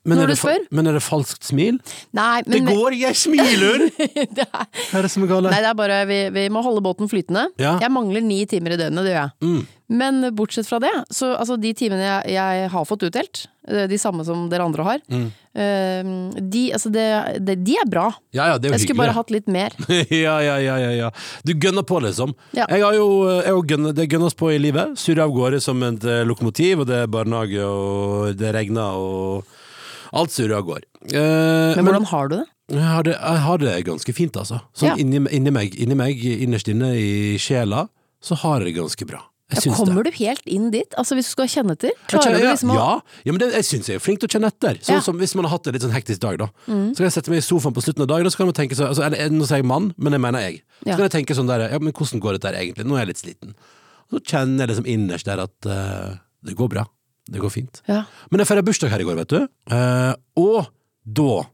Men 0.02 0.18
Når 0.18 0.32
du 0.32 0.34
spør? 0.34 0.64
Men 0.74 0.90
er 0.90 0.96
det 0.98 1.02
falskt 1.04 1.46
smil? 1.46 1.76
Nei, 2.16 2.42
men, 2.48 2.66
Det 2.66 2.74
går, 2.74 2.96
jeg 2.98 3.18
smiler! 3.20 3.84
det 4.36 4.46
er, 4.48 4.64
Hva 4.90 4.98
er 4.98 5.06
det 5.06 5.10
som 5.12 5.22
er 5.22 5.30
galt? 5.30 5.46
Nei, 5.46 5.60
det 5.62 5.68
er 5.70 5.76
bare 5.78 5.98
vi, 6.10 6.18
vi 6.34 6.46
må 6.50 6.62
holde 6.66 6.82
båten 6.82 7.10
flytende. 7.10 7.44
Ja. 7.62 7.76
Jeg 7.84 7.92
mangler 7.94 8.24
ni 8.26 8.40
timer 8.50 8.74
i 8.74 8.80
døgnet, 8.80 9.06
det 9.06 9.12
gjør 9.14 9.20
jeg. 9.20 9.32
Mm. 9.46 9.60
Men 9.92 10.22
bortsett 10.38 10.64
fra 10.68 10.78
det, 10.80 10.90
så 11.12 11.34
altså 11.36 11.58
de 11.60 11.70
timene 11.76 12.00
jeg, 12.06 12.32
jeg 12.34 12.68
har 12.72 12.84
fått 12.88 13.02
utdelt, 13.04 13.42
eh, 13.68 13.84
de 13.90 13.98
samme 14.00 14.24
som 14.24 14.46
dere 14.48 14.64
andre 14.64 14.86
har, 14.86 15.02
Mm. 15.12 15.26
eh, 15.54 16.40
de, 16.54 16.62
altså 16.72 16.90
det, 16.94 17.04
det, 17.44 17.56
de 17.66 17.74
er 17.82 17.88
bra. 17.92 18.06
Ja, 18.32 18.46
ja, 18.52 18.58
det 18.58 18.70
er 18.70 18.76
Jeg 18.78 18.86
skulle 18.86 19.02
bare 19.02 19.14
hatt 19.16 19.30
litt 19.34 19.48
mer. 19.52 19.74
ja, 20.24 20.38
ja, 20.40 20.56
ja, 20.64 20.76
ja, 20.80 20.90
ja. 20.96 21.10
Du 21.44 21.52
gønner 21.54 21.84
på, 21.84 22.00
liksom. 22.04 22.32
Ja. 22.56 22.64
Jeg 22.72 22.82
har 22.86 22.96
jo 22.96 23.08
jeg 23.42 23.50
har 23.52 23.62
gønner, 23.74 23.92
Det 23.96 24.08
gønnes 24.12 24.34
på 24.38 24.52
i 24.54 24.58
livet. 24.62 24.96
Surrer 24.98 25.26
av 25.26 25.34
gårde 25.36 25.60
som 25.60 25.82
et 25.86 26.04
eh, 26.08 26.22
lokomotiv, 26.28 26.80
og 26.84 26.88
det 26.90 27.02
er 27.04 27.10
barnehage, 27.12 27.60
og 27.66 28.32
det 28.40 28.54
regner, 28.56 28.96
og 28.96 29.44
alt 30.12 30.32
surrer 30.32 30.56
av 30.58 30.66
gårde. 30.68 30.88
Eh, 31.12 31.76
Men 31.76 31.84
hvordan 31.88 32.08
har 32.12 32.28
du 32.32 32.36
det? 32.40 32.46
Jeg 32.72 32.88
har 32.88 33.02
det, 33.04 33.12
jeg 33.18 33.40
har 33.44 33.58
det 33.60 33.72
ganske 33.84 34.12
fint, 34.16 34.36
altså. 34.40 34.62
Sånn 34.78 34.96
inni, 35.02 35.18
inni, 35.34 35.50
meg, 35.52 35.74
inni 35.76 35.96
meg, 35.98 36.22
innerst 36.46 36.70
inne 36.72 36.94
i 36.96 37.36
sjela, 37.42 37.88
så 38.22 38.36
har 38.38 38.62
jeg 38.62 38.70
det 38.72 38.78
ganske 38.80 39.04
bra. 39.10 39.20
Ja, 39.52 39.74
kommer 39.76 40.06
det. 40.06 40.12
du 40.12 40.18
helt 40.24 40.46
inn 40.46 40.70
dit? 40.72 40.96
Altså 40.98 41.16
Hvis 41.18 41.28
du 41.30 41.34
skal 41.34 41.50
kjenne 41.50 41.76
etter? 41.76 41.92
Klarer 42.10 42.38
du 42.38 42.46
liksom 42.46 42.72
å 42.72 42.78
ja, 42.78 42.88
ja, 43.26 43.34
men 43.34 43.42
det, 43.42 43.50
jeg 43.58 43.68
syns 43.68 43.90
jeg 43.90 44.00
er 44.00 44.04
flink 44.04 44.22
til 44.22 44.30
å 44.30 44.34
kjenne 44.36 44.50
etter. 44.52 44.80
Sånn 44.80 44.96
Ja. 44.96 45.02
Mm. 45.02 45.06
som 45.08 45.20
Hvis 45.20 45.34
man 45.38 45.48
har 45.48 45.54
hatt 45.56 45.68
en 45.68 45.76
litt 45.76 45.84
sånn 45.84 45.94
hektisk 45.94 46.22
dag, 46.24 46.40
da. 46.40 46.48
Så 46.66 47.00
kan 47.00 47.08
jeg 47.08 47.16
sette 47.18 47.32
meg 47.32 47.42
i 47.42 47.46
sofaen 47.46 47.76
på 47.76 47.84
slutten 47.84 48.06
av 48.06 48.10
dagen, 48.14 48.26
og 48.26 48.34
så 48.34 48.42
kan 48.42 48.50
man 48.50 48.58
tenke 48.58 48.78
sånn 48.78 48.90
altså, 48.90 49.08
Nå 49.32 49.48
sier 49.48 49.62
jeg 49.62 49.68
mann, 49.68 49.92
men 49.96 50.16
jeg 50.16 50.24
mener 50.24 50.46
jeg. 50.46 50.62
Så 50.82 50.96
kan 50.96 51.06
jeg 51.06 51.16
tenke 51.18 51.38
sånn 51.38 51.50
der 51.50 51.68
Ja, 51.68 51.78
men 51.78 51.92
hvordan 51.92 52.22
går 52.24 52.38
dette 52.38 52.54
egentlig? 52.56 52.88
Nå 52.88 52.96
er 52.96 53.04
jeg 53.04 53.12
litt 53.12 53.22
sliten. 53.22 53.56
Og 54.10 54.18
så 54.18 54.24
kjenner 54.34 54.64
jeg 54.64 54.74
liksom 54.74 54.90
innerst 54.92 55.28
der 55.28 55.40
at 55.44 55.68
uh, 55.68 56.18
det 56.44 56.56
går 56.58 56.68
bra. 56.72 56.86
Det 57.30 57.40
går 57.40 57.52
fint. 57.54 57.82
Men 57.86 58.42
jeg 58.42 58.50
feira 58.50 58.64
bursdag 58.66 58.92
her 58.92 59.02
i 59.02 59.06
går, 59.08 59.18
vet 59.22 59.32
du. 59.32 59.40
Uh, 59.72 60.14
og 60.40 60.72
da 61.04 61.44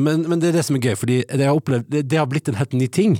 men, 0.00 0.24
men 0.30 0.40
det 0.40 0.50
er 0.50 0.58
det 0.58 0.64
som 0.64 0.76
er 0.78 0.84
gøy, 0.86 0.94
fordi 0.96 1.16
det, 1.28 1.44
har 1.44 1.56
opplevd, 1.56 1.88
det, 1.90 2.04
det 2.08 2.16
har 2.20 2.28
blitt 2.30 2.48
en 2.48 2.56
helt 2.56 2.76
ny 2.76 2.86
ting. 2.88 3.18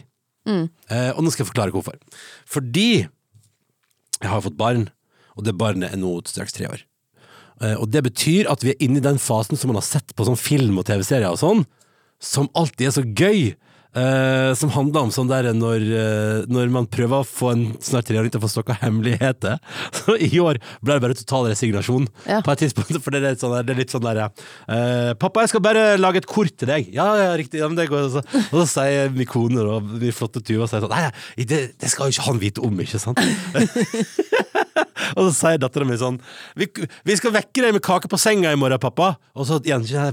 Mm. 0.48 0.68
Uh, 0.90 1.10
og 1.16 1.24
nå 1.24 1.32
skal 1.32 1.44
jeg 1.44 1.50
forklare 1.50 1.74
hvorfor. 1.74 1.98
Fordi 2.48 3.06
jeg 4.24 4.32
har 4.32 4.44
fått 4.44 4.58
barn, 4.58 4.88
og 5.34 5.46
det 5.46 5.56
barnet 5.58 5.92
er 5.92 6.00
nå 6.00 6.16
straks 6.28 6.56
tre 6.56 6.68
år. 6.70 6.84
Eh, 7.62 7.76
og 7.78 7.90
det 7.92 8.04
betyr 8.06 8.50
at 8.50 8.64
vi 8.64 8.72
er 8.72 8.82
inne 8.84 9.00
i 9.00 9.04
den 9.04 9.20
fasen 9.22 9.58
som 9.58 9.70
man 9.70 9.78
har 9.80 9.86
sett 9.86 10.14
på 10.16 10.26
sånn 10.26 10.40
film 10.40 10.80
og 10.80 10.88
TV-serier 10.88 11.30
og 11.30 11.40
sånn, 11.40 11.64
som 12.22 12.50
alltid 12.56 12.88
er 12.88 12.96
så 12.96 13.04
gøy. 13.04 13.54
Eh, 13.94 14.52
som 14.58 14.72
handler 14.74 15.06
om 15.06 15.10
sånn 15.14 15.28
der 15.30 15.46
når, 15.54 15.84
uh, 15.86 16.38
når 16.50 16.70
man 16.74 16.86
prøver 16.90 17.22
å 17.22 17.26
få 17.28 17.52
en 17.52 17.62
snart 17.84 18.08
treåring 18.08 18.32
til 18.32 18.40
å 18.40 18.42
få 18.42 18.50
snakka 18.50 18.74
hemmeligheter. 18.80 19.60
Så 20.00 20.16
i 20.18 20.32
år 20.42 20.58
ble 20.82 20.96
det 20.96 21.04
bare 21.04 21.18
total 21.18 21.46
resignasjon 21.52 22.08
Ja. 22.26 22.40
på 22.42 22.50
et 22.54 22.64
tidspunkt. 22.64 22.98
For 23.04 23.14
det 23.14 23.20
er 23.22 23.36
litt 23.36 23.44
sånn, 23.44 23.54
der- 23.54 23.70
er 23.70 23.78
litt 23.78 23.94
sånn 23.94 24.06
der 24.06 24.24
uh, 24.26 25.14
'Pappa, 25.14 25.44
jeg 25.44 25.54
skal 25.54 25.62
bare 25.62 25.84
lage 26.00 26.24
et 26.24 26.26
kort 26.30 26.56
til 26.58 26.72
deg.' 26.72 26.90
Ja, 26.94 27.06
ja, 27.22 27.30
riktig. 27.38 27.62
Ja, 27.62 27.68
går. 27.70 28.08
Og 28.08 28.16
så, 28.16 28.24
og 28.50 28.56
så 28.64 28.66
sier 28.72 29.14
min 29.14 29.30
kone 29.30 29.62
og 29.62 29.86
min 29.86 30.14
flotte 30.14 30.42
Tuva 30.44 30.66
sånn 30.66 30.90
nei, 30.90 31.06
det, 31.38 31.78
det 31.78 31.90
skal 31.90 32.10
jo 32.10 32.18
ikke 32.18 32.28
han 32.32 32.42
vite 32.42 32.66
om', 32.66 32.82
ikke 32.82 32.98
sant? 32.98 33.22
Og 35.14 35.28
så 35.28 35.32
sier 35.36 35.60
dattera 35.62 35.86
mi 35.86 35.96
sånn 36.00 36.16
vi, 36.58 36.66
vi 37.06 37.16
skal 37.18 37.34
vekke 37.34 37.62
deg 37.62 37.74
med 37.76 37.84
kake 37.84 38.08
på 38.10 38.18
senga 38.20 38.52
i 38.54 38.58
morgen, 38.58 38.80
pappa. 38.82 39.14
Og 39.36 39.46
så 39.48 39.60
igjen 39.62 39.84
Ja, 39.90 40.08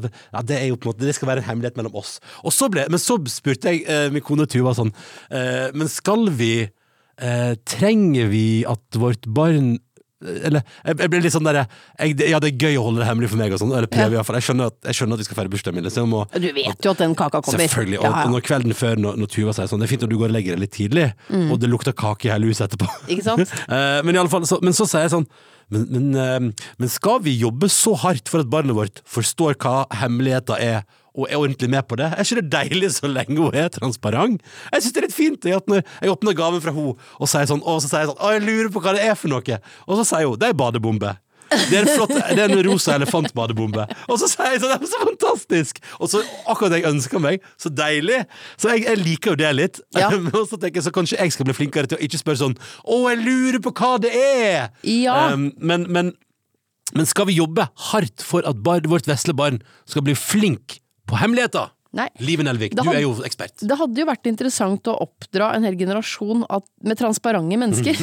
det 0.45 0.57
er 0.59 0.67
jo 0.69 0.77
på 0.77 0.87
en 0.89 0.91
måte 0.91 1.07
Det 1.07 1.15
skal 1.17 1.29
være 1.31 1.43
en 1.43 1.49
hemmelighet 1.49 1.79
mellom 1.79 1.95
oss. 2.01 2.17
Og 2.45 2.53
så 2.55 2.69
ble, 2.71 2.85
men 2.91 3.01
så 3.01 3.17
spurte 3.31 3.70
jeg 3.70 3.70
eh, 3.79 4.07
min 4.13 4.25
kone 4.25 4.47
Tuva 4.49 4.73
sånn 4.77 4.91
eh, 5.31 5.69
Men 5.77 5.89
skal 5.91 6.27
vi 6.37 6.53
eh, 6.65 7.53
Trenger 7.69 8.31
vi 8.31 8.45
at 8.69 8.99
vårt 8.99 9.29
barn 9.31 9.77
eller, 10.21 10.61
jeg, 10.85 10.97
jeg 11.01 11.09
blir 11.09 11.23
litt 11.23 11.33
sånn 11.33 11.47
der 11.47 11.57
jeg, 11.63 12.13
Ja, 12.29 12.37
det 12.41 12.51
er 12.51 12.65
gøy 12.67 12.75
å 12.77 12.83
holde 12.85 13.01
det 13.01 13.07
hemmelig 13.09 13.31
for 13.31 13.41
meg, 13.41 13.55
og 13.55 13.61
sånn. 13.61 13.71
Eller 13.73 13.89
prøve, 13.89 14.19
ja. 14.19 14.25
Jeg 14.37 14.45
skjønner 14.45 14.69
at, 14.69 14.75
jeg 14.85 14.97
skjønner 14.99 15.17
at 15.17 15.23
vi 15.23 15.25
skal 15.25 15.39
feire 15.39 15.51
bursdagen 15.53 15.77
min. 15.79 15.87
Liksom, 15.87 16.13
og, 16.17 16.35
Du 16.43 16.49
vet 16.53 16.85
jo 16.85 16.93
at 16.93 17.01
den 17.01 17.15
kaka 17.17 17.41
kommer. 17.41 17.63
Selvfølgelig. 17.63 17.97
Og, 17.97 18.05
Ja, 18.05 18.11
ja. 18.11 18.25
og 18.27 18.35
når 18.35 18.45
kvelden 18.45 18.77
før, 18.77 19.01
når, 19.01 19.17
når 19.21 19.31
Tuva 19.33 19.55
sier 19.57 19.71
sånn 19.71 19.81
Det 19.81 19.87
er 19.87 19.93
fint 19.95 20.05
når 20.05 20.11
du 20.13 20.17
går 20.19 20.29
og 20.29 20.35
legger 20.35 20.57
deg 20.57 20.65
litt 20.65 20.75
tidlig, 20.77 21.07
og 21.41 21.55
det 21.61 21.71
lukter 21.71 21.95
kake 21.97 22.29
i 22.29 22.33
hele 22.33 22.51
huset 22.51 22.67
etterpå. 22.67 22.85
Mm. 22.85 23.09
Ikke 23.15 23.27
sant? 23.31 23.57
Eh, 23.71 24.01
men, 24.03 24.15
i 24.15 24.19
alle 24.19 24.31
fall, 24.31 24.43
så, 24.47 24.57
men 24.63 24.75
så 24.75 24.85
sier 24.89 25.05
jeg 25.05 25.13
sånn 25.13 25.25
men, 25.71 25.83
men, 25.93 26.07
eh, 26.19 26.67
men 26.81 26.89
skal 26.91 27.21
vi 27.23 27.33
jobbe 27.39 27.69
så 27.71 27.93
hardt 28.01 28.27
for 28.31 28.43
at 28.43 28.49
barnet 28.51 28.75
vårt 28.75 28.99
forstår 29.07 29.55
hva 29.61 29.85
hemmeligheter 30.01 30.59
er, 30.59 30.81
og 31.17 31.27
er 31.27 31.39
ordentlig 31.39 31.69
med 31.71 31.87
på 31.89 31.97
det? 31.99 32.11
Er 32.11 32.23
ikke 32.23 32.39
det 32.41 32.51
deilig 32.53 32.91
så 32.95 33.09
lenge 33.11 33.39
hun 33.39 33.57
er 33.57 33.71
transparent? 33.73 34.43
Jeg 34.71 34.85
syns 34.85 34.93
det 34.95 35.01
er 35.01 35.07
litt 35.09 35.17
fint 35.17 35.49
at 35.51 35.67
når 35.71 35.83
jeg 35.83 36.13
åpner 36.13 36.37
gaven 36.37 36.63
fra 36.63 36.75
henne, 36.75 36.95
og 37.19 37.31
sier 37.31 37.49
sånn, 37.49 37.63
og 37.65 37.81
så 37.83 37.91
sier 37.91 38.05
jeg 38.05 38.13
sånn 38.13 38.21
Å, 38.21 38.31
jeg 38.37 38.45
lurer 38.45 38.71
på 38.71 38.83
hva 38.83 38.95
det 38.95 39.03
er 39.09 39.19
for 39.19 39.33
noe. 39.33 39.59
Og 39.87 39.99
så 39.99 40.07
sier 40.13 40.29
hun 40.29 40.39
det 40.39 40.51
er 40.51 40.57
badebombe. 40.57 41.17
Det 41.51 41.81
er 41.81 41.87
flott, 41.89 42.13
det 42.15 42.39
er 42.39 42.53
en 42.53 42.63
rosa 42.63 42.95
elefantbadebombe. 42.95 43.83
Og 44.07 44.19
så 44.21 44.29
sier 44.31 44.53
jeg 44.53 44.61
sånn, 44.63 44.71
det 44.71 44.87
er 44.87 44.91
så 44.91 45.01
fantastisk! 45.03 45.81
Og 45.99 46.11
så 46.11 46.21
akkurat 46.45 46.71
det 46.71 46.81
jeg 46.81 46.91
ønsker 46.93 47.23
meg. 47.23 47.45
Så 47.59 47.71
deilig! 47.75 48.21
Så 48.55 48.71
jeg, 48.71 48.85
jeg 48.87 49.01
liker 49.01 49.33
jo 49.33 49.41
det 49.41 49.51
litt. 49.57 49.81
Ja. 49.97 50.07
og 50.37 50.45
så 50.47 50.55
tenker 50.55 50.79
jeg 50.79 50.87
så 50.87 50.95
kanskje 50.95 51.19
jeg 51.19 51.35
skal 51.35 51.49
bli 51.49 51.57
flinkere 51.57 51.91
til 51.91 51.99
å 51.99 52.05
ikke 52.07 52.21
spørre 52.21 52.41
sånn 52.43 52.55
Å, 52.55 52.99
jeg 53.11 53.19
lurer 53.25 53.59
på 53.63 53.73
hva 53.81 53.95
det 54.01 54.13
er! 54.15 54.71
Ja. 54.87 55.17
Um, 55.33 55.49
men, 55.59 55.87
men, 55.91 56.13
men 56.95 57.09
skal 57.09 57.27
vi 57.27 57.35
jobbe 57.41 57.67
hardt 57.91 58.23
for 58.25 58.47
at 58.47 58.63
vårt 58.63 59.09
vesle 59.11 59.35
barn 59.35 59.59
skal 59.89 60.07
bli 60.07 60.15
flink 60.15 60.79
på 61.11 61.19
hemmeligheter? 61.19 61.69
Nei. 61.91 62.05
Live 62.23 62.43
Nelvik, 62.47 62.71
du 62.77 62.87
er 62.87 63.01
jo 63.03 63.11
ekspert. 63.27 63.65
Det 63.67 63.75
hadde 63.75 63.99
jo 63.99 64.07
vært 64.07 64.27
interessant 64.29 64.87
å 64.87 64.93
oppdra 65.03 65.49
en 65.57 65.65
hel 65.67 65.75
generasjon 65.75 66.45
av, 66.47 66.63
med 66.87 66.99
transparente 66.99 67.57
mennesker. 67.59 67.99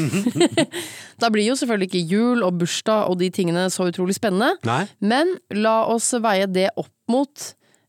da 1.22 1.30
blir 1.32 1.46
jo 1.48 1.56
selvfølgelig 1.56 1.88
ikke 1.88 2.02
jul 2.10 2.44
og 2.44 2.58
bursdag 2.60 3.08
og 3.08 3.16
de 3.22 3.30
tingene 3.32 3.64
så 3.72 3.86
utrolig 3.88 4.18
spennende. 4.18 4.58
Nei? 4.68 4.82
Men 5.00 5.32
la 5.56 5.78
oss 5.88 6.10
veie 6.20 6.50
det 6.52 6.68
opp 6.76 6.92
mot 7.08 7.46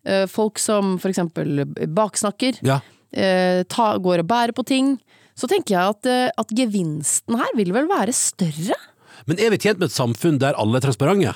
uh, 0.08 0.24
folk 0.32 0.62
som 0.64 0.96
for 1.04 1.12
eksempel 1.12 1.66
baksnakker, 1.68 2.62
Ja. 2.64 2.80
uh, 2.80 3.60
ta, 3.68 3.92
går 4.00 4.24
og 4.24 4.32
bærer 4.32 4.56
på 4.56 4.64
ting. 4.72 4.96
Så 5.36 5.52
tenker 5.52 5.76
jeg 5.76 5.98
at, 5.98 6.08
uh, 6.08 6.44
at 6.46 6.56
gevinsten 6.56 7.36
her 7.44 7.52
vil 7.60 7.76
vel 7.76 7.92
være 7.92 8.16
større? 8.16 8.80
Men 9.28 9.44
er 9.44 9.52
vi 9.52 9.60
tjent 9.60 9.84
med 9.84 9.92
et 9.92 10.00
samfunn 10.00 10.40
der 10.40 10.56
alle 10.56 10.80
er 10.80 10.88
transparente? 10.88 11.36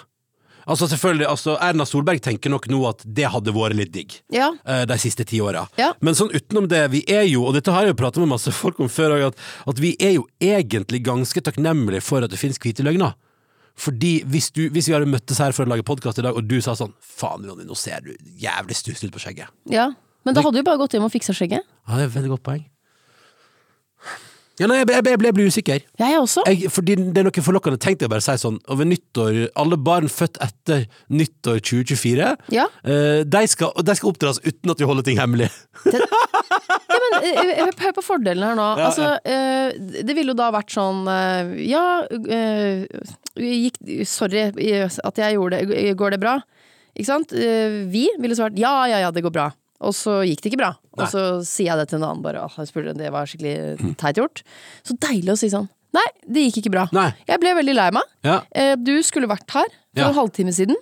Altså 0.67 0.87
selvfølgelig, 0.91 1.27
altså 1.27 1.57
Erna 1.61 1.85
Solberg 1.89 2.21
tenker 2.23 2.49
nok 2.53 2.67
nå 2.71 2.79
at 2.89 3.03
det 3.05 3.25
hadde 3.33 3.51
vært 3.55 3.75
litt 3.75 3.91
digg. 3.95 4.15
Ja. 4.31 4.51
eh, 4.65 4.85
De 4.89 4.97
siste 5.01 5.25
ti 5.27 5.41
åra. 5.43 5.65
Ja. 5.77 5.91
Men 6.01 6.15
sånn 6.15 6.31
utenom 6.33 6.69
det, 6.71 6.85
vi 6.93 7.03
er 7.11 7.25
jo, 7.27 7.43
og 7.49 7.53
dette 7.57 7.71
har 7.75 7.83
jeg 7.87 7.93
jo 7.95 7.99
pratet 7.99 8.23
med 8.23 8.31
masse 8.35 8.51
folk 8.55 8.79
om 8.79 8.89
før 8.91 9.17
òg, 9.17 9.25
at, 9.33 9.43
at 9.67 9.79
vi 9.83 9.95
er 9.99 10.15
jo 10.19 10.27
egentlig 10.39 11.03
ganske 11.03 11.41
takknemlige 11.43 12.01
for 12.05 12.23
at 12.23 12.31
det 12.31 12.39
finnes 12.39 12.59
hvite 12.63 12.85
løgner. 12.85 13.13
Fordi 13.75 14.19
hvis, 14.29 14.51
du, 14.53 14.67
hvis 14.69 14.87
vi 14.87 14.93
hadde 14.93 15.09
møttes 15.09 15.39
her 15.41 15.51
for 15.55 15.65
å 15.65 15.71
lage 15.71 15.83
podkast 15.87 16.19
i 16.21 16.25
dag, 16.25 16.35
og 16.37 16.45
du 16.45 16.59
sa 16.61 16.75
sånn 16.77 16.93
Faen, 17.01 17.43
Jonny, 17.49 17.65
nå 17.65 17.73
ser 17.77 18.03
du 18.05 18.11
jævlig 18.37 18.75
stusslig 18.77 19.09
ut 19.09 19.15
på 19.17 19.23
skjegget. 19.27 19.49
ja. 19.73 19.91
Men 20.23 20.37
da 20.37 20.39
hadde 20.45 20.61
du 20.61 20.63
bare 20.63 20.79
gått 20.79 20.93
hjem 20.95 21.03
og 21.03 21.11
fiksa 21.11 21.33
skjegget. 21.35 21.65
Ja, 21.83 21.97
det 21.97 22.03
er 22.05 22.07
et 22.07 22.13
veldig 22.13 22.29
godt 22.31 22.43
poeng. 22.45 22.61
Ja, 24.61 24.67
nei, 24.69 24.75
jeg, 24.83 24.89
jeg, 24.91 25.01
jeg, 25.09 25.17
ble- 25.17 25.29
jeg 25.31 25.33
blir 25.33 25.47
usikker. 25.49 25.79
Jeg 25.97 26.17
også. 26.21 26.43
Jeg, 26.45 26.69
fordi 26.69 26.93
det 26.99 27.17
er 27.17 27.25
noe 27.25 27.41
forlokkende 27.45 27.79
tenkt 27.81 28.03
å 28.05 28.09
bare 28.11 28.21
si 28.21 28.35
sånn 28.37 28.59
Over 28.69 28.85
nyttår, 28.85 29.39
alle 29.57 29.79
barn 29.81 30.05
født 30.13 30.37
etter 30.45 30.83
nyttår 31.09 31.57
2024 31.65 32.27
Ja. 32.53 32.67
uh, 32.85 33.23
de, 33.25 33.41
skal, 33.49 33.73
de 33.81 33.95
skal 33.97 34.11
oppdras 34.11 34.37
uten 34.45 34.69
at 34.75 34.83
vi 34.83 34.85
holder 34.89 35.07
ting 35.07 35.17
hemmelig. 35.17 35.49
Ja, 35.89 36.99
men 37.01 37.15
eh, 37.25 37.49
eh, 37.63 37.71
hør 37.81 37.95
på 37.97 38.03
fordelen 38.05 38.45
her 38.45 38.55
nå. 38.59 38.67
Ja, 38.77 38.91
altså, 38.91 39.09
uh, 39.17 39.97
det 40.05 40.13
ville 40.13 40.35
jo 40.35 40.37
da 40.37 40.51
vært 40.53 40.73
sånn 40.75 41.01
uh, 41.09 41.49
Ja, 41.57 41.83
gikk, 43.33 43.81
sorry 44.07 44.45
at 44.53 45.23
jeg 45.23 45.37
gjorde 45.39 45.63
det. 45.65 45.83
Går 45.97 46.13
det 46.15 46.21
bra? 46.21 46.37
Ikke 46.93 47.09
sant? 47.09 47.33
Vi 47.33 48.05
ville 48.21 48.37
svart 48.37 48.57
ja, 48.61 48.75
ja, 48.91 49.01
ja, 49.07 49.09
det 49.13 49.23
går 49.25 49.33
bra. 49.33 49.49
Og 49.83 49.95
så 49.97 50.19
gikk 50.29 50.43
det 50.45 50.51
ikke 50.53 50.61
bra. 50.61 50.75
Og 50.97 51.07
så 51.09 51.21
sier 51.47 51.71
jeg 51.71 51.77
det 51.81 51.87
til 51.89 51.99
en 52.01 52.07
annen 52.09 52.21
bare. 52.25 52.43
«Åh, 52.45 52.57
spurte, 52.69 52.93
det 52.97 53.09
var 53.13 53.25
skikkelig 53.29 53.95
teit 53.97 54.19
gjort. 54.21 54.43
Så 54.85 54.93
deilig 55.01 55.33
å 55.33 55.37
si 55.39 55.49
sånn. 55.53 55.69
Nei, 55.93 56.07
det 56.25 56.47
gikk 56.47 56.63
ikke 56.63 56.71
bra. 56.73 56.83
Nei. 56.95 57.11
Jeg 57.29 57.37
ble 57.41 57.51
veldig 57.53 57.73
lei 57.77 57.89
meg. 57.93 58.07
Ja. 58.25 58.39
Eh, 58.51 58.73
Du 58.81 58.95
skulle 59.05 59.27
vært 59.29 59.45
her 59.53 59.67
for 59.69 60.01
Ja. 60.01 60.07
en 60.09 60.15
halvtime 60.17 60.49
siden, 60.49 60.73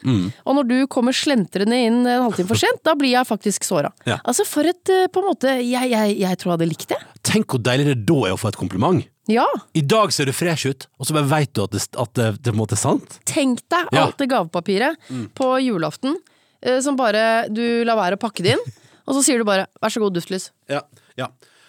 og 0.48 0.56
når 0.56 0.68
du 0.70 0.88
kommer 0.88 1.12
slentrende 1.12 1.76
inn 1.76 2.06
en 2.08 2.22
halvtime 2.24 2.48
for 2.48 2.56
sent, 2.56 2.80
da 2.88 2.94
blir 2.96 3.12
jeg 3.12 3.28
faktisk 3.28 3.66
såra. 3.68 3.92
Ja. 4.08 4.20
Altså, 4.24 4.46
for 4.48 4.64
et 4.64 4.88
eh, 4.88 5.08
på 5.12 5.20
en 5.20 5.28
måte 5.28 5.52
Jeg, 5.60 5.90
jeg, 5.92 6.16
jeg 6.22 6.38
tror 6.40 6.52
jeg 6.54 6.58
hadde 6.60 6.70
likt 6.70 6.88
det. 6.94 7.00
Tenk 7.28 7.46
hvor 7.52 7.60
deilig 7.60 7.86
det 7.90 8.06
da 8.08 8.20
er 8.30 8.32
å 8.38 8.40
få 8.40 8.48
et 8.54 8.56
kompliment. 8.62 9.04
Ja. 9.28 9.46
I 9.76 9.82
dag 9.84 10.12
ser 10.16 10.26
du 10.26 10.32
fresh 10.32 10.66
ut, 10.66 10.88
og 10.98 11.06
så 11.08 11.14
bare 11.14 11.28
veit 11.28 11.52
du 11.54 11.64
at 11.66 11.72
det, 11.76 11.84
at 12.00 12.14
det, 12.16 12.30
det 12.42 12.52
på 12.54 12.56
en 12.56 12.62
måte 12.64 12.80
er 12.80 12.84
sant. 12.88 13.20
Tenk 13.28 13.60
deg 13.70 13.92
alt 14.00 14.16
det 14.18 14.30
gavepapiret 14.32 14.96
på 15.36 15.52
julaften 15.60 16.16
eh, 16.64 16.80
som 16.80 16.96
bare 16.96 17.50
du 17.52 17.84
lar 17.84 18.00
være 18.00 18.16
å 18.16 18.24
pakke 18.24 18.44
det 18.48 18.56
inn, 18.56 18.64
og 19.12 19.18
så 19.18 19.24
sier 19.28 19.42
du 19.42 19.48
bare 19.48 19.68
'vær 19.82 19.92
så 19.92 20.00
god, 20.00 20.16
duftlys'. 20.16 20.52
Ja, 20.72 20.82
ja. 21.20 21.28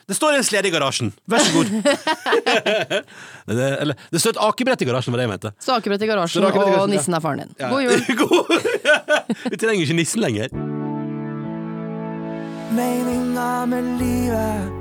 Det 0.09 0.17
står 0.19 0.35
en 0.35 0.45
slede 0.45 0.67
i 0.69 0.73
garasjen, 0.75 1.13
vær 1.31 1.39
så 1.43 1.53
god. 1.55 1.67
det, 1.73 3.03
det, 3.59 3.67
eller, 3.81 3.95
det 4.11 4.21
står 4.21 4.35
et 4.35 4.41
akebrett 4.45 4.83
i 4.83 4.87
garasjen, 4.89 5.15
var 5.15 5.23
det 5.23 5.27
jeg 5.29 5.33
mente. 5.33 5.53
Så 5.63 5.75
akebrett 5.77 6.03
i 6.03 6.09
garasjen, 6.11 6.45
akebrett 6.45 6.69
i 6.69 6.71
og 6.71 6.75
garasjen, 6.75 6.91
ja. 6.91 6.99
nissen 6.99 7.15
er 7.15 7.23
faren 7.23 7.43
din. 7.43 7.55
Ja. 7.59 7.71
God 7.71 7.83
jul. 7.83 8.03
God- 8.23 9.51
Vi 9.51 9.57
trenger 9.63 9.83
ikke 9.87 9.99
nissen 9.99 10.23
lenger. 10.23 10.49
Meninga 12.73 13.67
med 13.71 13.85
livet. 14.01 14.79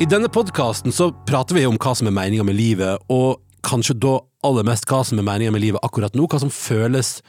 I 0.00 0.04
denne 0.08 0.28
podkasten 0.28 0.92
så 0.92 1.10
prater 1.28 1.56
vi 1.56 1.64
om 1.68 1.78
hva 1.80 1.94
som 1.96 2.08
er 2.10 2.14
meninga 2.18 2.44
med 2.44 2.58
livet, 2.58 3.00
og 3.08 3.40
kanskje 3.66 3.96
da 4.02 4.18
aller 4.46 4.66
mest 4.66 4.84
hva 4.90 5.02
som 5.06 5.18
er 5.18 5.26
meninga 5.26 5.54
med 5.54 5.62
livet 5.64 5.82
akkurat 5.86 6.14
nå, 6.18 6.26
hva 6.28 6.40
som 6.42 6.52
føles 6.52 7.20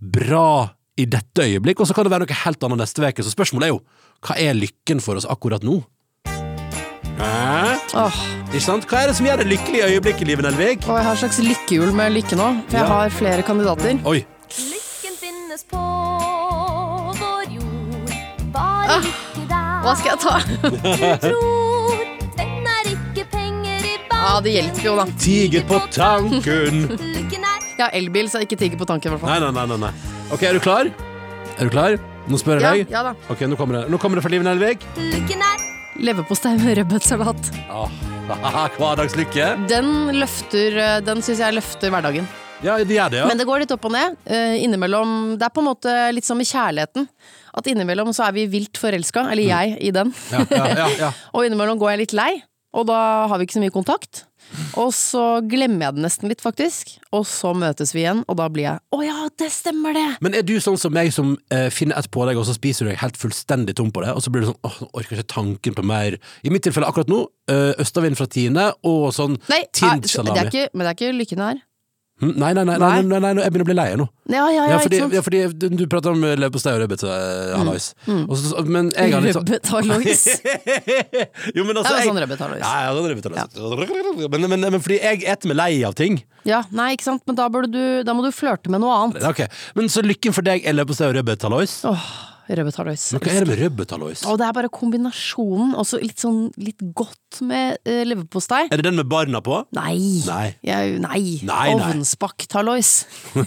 bra 0.00 0.70
i 1.00 1.06
dette 1.08 1.46
øyeblikk, 1.46 1.80
og 1.80 1.88
så 1.88 1.96
kan 1.96 2.04
det 2.04 2.12
være 2.12 2.26
noe 2.26 2.40
helt 2.42 2.66
annet 2.66 2.82
neste 2.82 3.04
uke. 3.04 3.24
Så 3.24 3.32
spørsmålet 3.32 3.70
er 3.70 3.72
jo 3.74 3.80
hva 4.26 4.36
er 4.36 4.54
lykken 4.58 5.00
for 5.00 5.16
oss 5.16 5.26
akkurat 5.28 5.62
nå? 5.64 5.80
Hæ? 7.20 7.76
Åh, 8.00 8.18
Ikke 8.50 8.60
sant? 8.64 8.86
Hva 8.88 9.02
er 9.04 9.10
det 9.10 9.16
som 9.18 9.26
gjør 9.28 9.42
det 9.42 9.46
lykkelige 9.50 9.86
øyeblikket, 9.92 10.26
Live 10.28 10.42
Nelvik? 10.42 10.86
og 10.88 10.96
jeg 10.98 11.04
har 11.06 11.12
et 11.12 11.20
slags 11.22 11.38
lykkehjul 11.44 11.92
med 11.94 12.12
lykke 12.16 12.36
nå, 12.38 12.48
for 12.68 12.76
jeg 12.78 12.86
Ja. 12.86 12.92
har 12.92 13.10
flere 13.10 13.42
kandidater. 13.46 13.98
Oi. 14.06 14.24
Lykken 14.58 15.14
finnes 15.20 15.64
på 15.70 15.80
vår 17.20 17.44
jord. 17.54 18.14
Bare 18.52 19.00
lykke 19.04 19.44
der. 19.48 19.54
Ah, 19.54 19.82
Hva 19.84 19.94
skal 19.96 20.10
jeg 20.10 20.20
ta? 20.20 20.34
Du 20.60 20.78
tror 21.28 22.00
den 22.36 22.66
er 22.66 22.90
ikke 22.94 23.24
penger 23.30 23.78
i 23.84 23.96
banken. 24.10 24.24
Ja, 24.24 24.40
det 24.40 24.52
hjelper 24.56 24.84
jo, 24.84 24.96
da. 24.96 25.04
Tiger 25.18 25.62
på 25.70 25.80
tanken. 25.90 26.82
Lykken 26.98 27.44
er 27.44 27.58
Jeg 27.78 27.84
har 27.86 27.90
elbil, 27.96 28.28
så 28.28 28.38
jeg 28.40 28.48
ikke 28.50 28.58
tigger 28.64 28.78
på 28.78 28.84
tanken, 28.86 29.08
i 29.12 29.16
hvert 29.16 29.20
fall. 29.20 29.30
Nei, 29.30 29.40
nei, 29.40 29.52
nei, 29.52 29.66
nei, 29.66 29.76
nei. 29.86 29.92
Ok, 30.32 30.42
er 30.42 30.52
du 30.52 30.60
klar? 30.60 30.90
Er 31.58 31.64
du 31.64 31.70
klar? 31.70 31.96
Nå 32.30 32.38
spør 32.38 32.60
Ja, 32.62 32.72
jeg 32.76 32.86
deg. 32.86 32.94
ja 32.94 33.02
da. 33.02 33.14
Ok, 33.32 33.42
nå 33.50 33.56
kommer 33.58 33.80
det, 33.80 33.90
nå 33.90 33.98
kommer 34.00 34.20
det 34.20 34.24
fra 34.24 34.30
Live 34.32 34.46
Nelvik. 34.46 34.84
Lykken 34.96 35.42
er 35.42 35.64
Leverpostei 36.00 36.52
med 36.60 36.78
rødbetsalat. 36.78 37.48
Åh, 37.74 37.90
Hverdagslykke. 38.78 39.48
Den 39.68 39.90
løfter 40.14 40.76
eh, 40.78 41.00
Den 41.04 41.18
syns 41.26 41.42
jeg 41.42 41.56
løfter 41.56 41.90
hverdagen. 41.92 42.28
Ja, 42.62 42.76
det 42.78 42.92
gjør 42.94 43.10
det, 43.10 43.18
ja. 43.22 43.26
Men 43.26 43.40
det 43.40 43.46
går 43.48 43.62
litt 43.64 43.72
opp 43.74 43.84
og 43.88 43.92
ned. 43.94 44.16
Eh, 44.28 44.58
innimellom 44.62 45.34
Det 45.40 45.46
er 45.48 45.52
på 45.56 45.62
en 45.64 45.68
måte 45.72 45.94
litt 46.14 46.28
som 46.28 46.38
med 46.38 46.46
kjærligheten. 46.48 47.08
At 47.56 47.66
innimellom 47.72 48.12
så 48.14 48.28
er 48.28 48.36
vi 48.36 48.46
vilt 48.52 48.78
forelska, 48.78 49.26
eller 49.32 49.48
jeg 49.48 49.76
i 49.80 49.90
den. 49.96 50.12
Ja, 50.30 50.44
ja, 50.46 50.66
ja, 50.84 50.88
ja. 51.06 51.12
og 51.34 51.46
innimellom 51.48 51.80
går 51.80 51.94
jeg 51.96 52.02
litt 52.04 52.14
lei, 52.20 52.30
og 52.76 52.86
da 52.92 53.00
har 53.32 53.40
vi 53.40 53.48
ikke 53.48 53.58
så 53.58 53.64
mye 53.64 53.74
kontakt. 53.74 54.24
Og 54.80 54.92
så 54.94 55.24
glemmer 55.46 55.86
jeg 55.86 55.96
det 55.96 56.04
nesten 56.04 56.30
litt, 56.30 56.42
faktisk. 56.42 56.96
Og 57.16 57.24
så 57.28 57.52
møtes 57.56 57.94
vi 57.94 58.04
igjen, 58.04 58.22
og 58.30 58.38
da 58.40 58.48
blir 58.52 58.66
jeg 58.66 58.82
Å 58.94 59.00
ja, 59.04 59.28
det 59.40 59.50
stemmer 59.54 59.96
det! 59.96 60.06
Men 60.24 60.36
er 60.38 60.46
du 60.46 60.56
sånn 60.62 60.78
som 60.80 60.94
meg 60.94 61.12
som 61.14 61.36
eh, 61.54 61.68
finner 61.74 61.98
et 62.00 62.10
pålegg, 62.14 62.38
og 62.40 62.46
så 62.48 62.54
spiser 62.56 62.86
du 62.86 62.92
deg 62.92 63.00
helt 63.02 63.18
fullstendig 63.20 63.76
tom 63.78 63.92
på 63.94 64.04
det, 64.04 64.12
og 64.14 64.24
så 64.24 64.32
blir 64.32 64.44
du 64.44 64.50
sånn 64.52 64.60
åh, 64.66 64.78
nå 64.82 64.90
orker 64.92 65.16
jeg 65.16 65.24
ikke 65.24 65.34
tanken 65.34 65.78
på 65.78 65.86
mer 65.86 66.18
I 66.46 66.52
mitt 66.52 66.64
tilfelle 66.66 66.88
akkurat 66.90 67.10
nå, 67.10 67.24
uh, 67.52 67.72
østavind 67.82 68.18
fra 68.18 68.28
Tine 68.30 68.70
og 68.86 69.10
sånn 69.16 69.38
Nei, 69.50 69.64
tint 69.74 70.06
det 70.06 70.12
salami. 70.12 70.38
er 70.42 70.52
ikke, 70.52 70.70
men 70.74 70.86
det 70.86 70.92
er 70.92 70.98
ikke 70.98 71.18
lykken 71.18 71.44
her. 71.46 71.62
Hm, 72.20 72.34
Nei, 72.36 72.52
nei, 72.52 72.64
nei, 72.68 72.76
nei, 72.78 73.02
nei, 73.02 73.18
nei, 73.20 73.42
jeg 73.44 73.52
begynner 73.54 73.64
å 73.64 73.68
bli 73.70 73.74
lei 73.78 73.94
nå. 73.96 74.06
Ja, 74.28 74.42
ja, 74.52 74.64
ja, 74.66 74.72
Ja, 74.74 74.78
fordi, 74.84 74.98
ja, 75.16 75.22
fordi 75.24 75.38
du, 75.78 75.86
prater 75.88 76.12
om 76.12 76.20
leverpostei 76.20 76.74
og 76.76 76.82
rødbete, 76.82 77.08
Mm. 77.56 77.70
Mm. 78.06 78.26
Og 78.28 78.36
så- 78.36 78.64
Men 78.66 78.90
jeg 78.90 79.12
har 79.12 79.20
litt 79.22 79.34
sånn 79.36 79.46
Rødbetalois. 79.48 80.40
Jo, 81.56 81.64
men 81.64 81.76
altså 81.80 81.90
Ja, 81.90 81.98
jeg- 81.98 82.08
sånn 82.10 82.20
rødbetalois. 82.20 82.60
Ja, 82.60 82.74
ja, 82.84 82.92
sånn 82.92 83.08
rødbetalois. 83.08 84.30
Men, 84.30 84.48
men, 84.50 84.60
men 84.60 84.80
fordi 84.80 85.00
jeg 85.00 85.24
eter 85.24 85.48
meg 85.48 85.56
lei 85.56 85.82
av 85.84 85.94
ting. 85.94 86.22
Ja, 86.44 86.62
nei, 86.70 86.94
ikke 86.96 87.04
sant, 87.08 87.22
men 87.26 87.36
da, 87.36 87.48
du, 87.48 88.02
da 88.04 88.12
må 88.16 88.22
du 88.24 88.30
flørte 88.32 88.68
med 88.72 88.80
noe 88.80 88.92
annet. 88.96 89.24
Ok, 89.24 89.46
Men 89.74 89.88
så 89.88 90.02
lykken 90.04 90.32
for 90.36 90.42
deg 90.42 90.64
er 90.66 90.72
leverpostei 90.76 91.08
og 91.08 91.16
rødbetalois? 91.16 91.80
Åh, 91.88 92.04
rødbetalois. 92.58 93.04
Men 93.14 93.22
hva 93.22 93.32
er 93.32 93.44
det 93.44 93.48
med 93.50 93.60
rødbetalois? 93.62 94.22
Og 94.30 94.38
det 94.40 94.46
er 94.48 94.54
bare 94.56 94.70
kombinasjonen, 94.74 95.74
også 95.78 96.00
litt 96.02 96.22
sånn 96.22 96.40
litt 96.60 96.82
godt 96.98 97.40
med 97.46 97.78
uh, 97.86 98.00
leverpostei. 98.08 98.64
Er 98.68 98.80
det 98.80 98.86
den 98.88 98.98
med 98.98 99.08
barna 99.10 99.42
på? 99.44 99.60
Nei. 99.76 99.96
Nei. 100.26 100.46
Jeg, 100.66 100.96
nei. 101.04 101.22
Nei, 101.46 101.68
nei. 101.78 101.86
Ovnsbakt 101.92 102.56
hallois. 102.58 102.90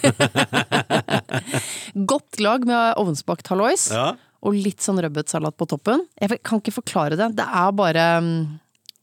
godt 2.14 2.40
lag 2.40 2.66
med 2.68 2.94
ovnsbakt 3.02 3.48
hallois, 3.52 3.90
Ja. 3.92 4.14
og 4.44 4.56
litt 4.56 4.82
sånn 4.84 5.00
rødbetsalat 5.04 5.58
på 5.58 5.68
toppen. 5.70 6.06
Jeg 6.20 6.40
kan 6.44 6.62
ikke 6.64 6.76
forklare 6.82 7.18
det. 7.20 7.32
Det 7.38 7.46
er 7.48 7.72
bare 7.76 8.06
mm, 8.22 8.60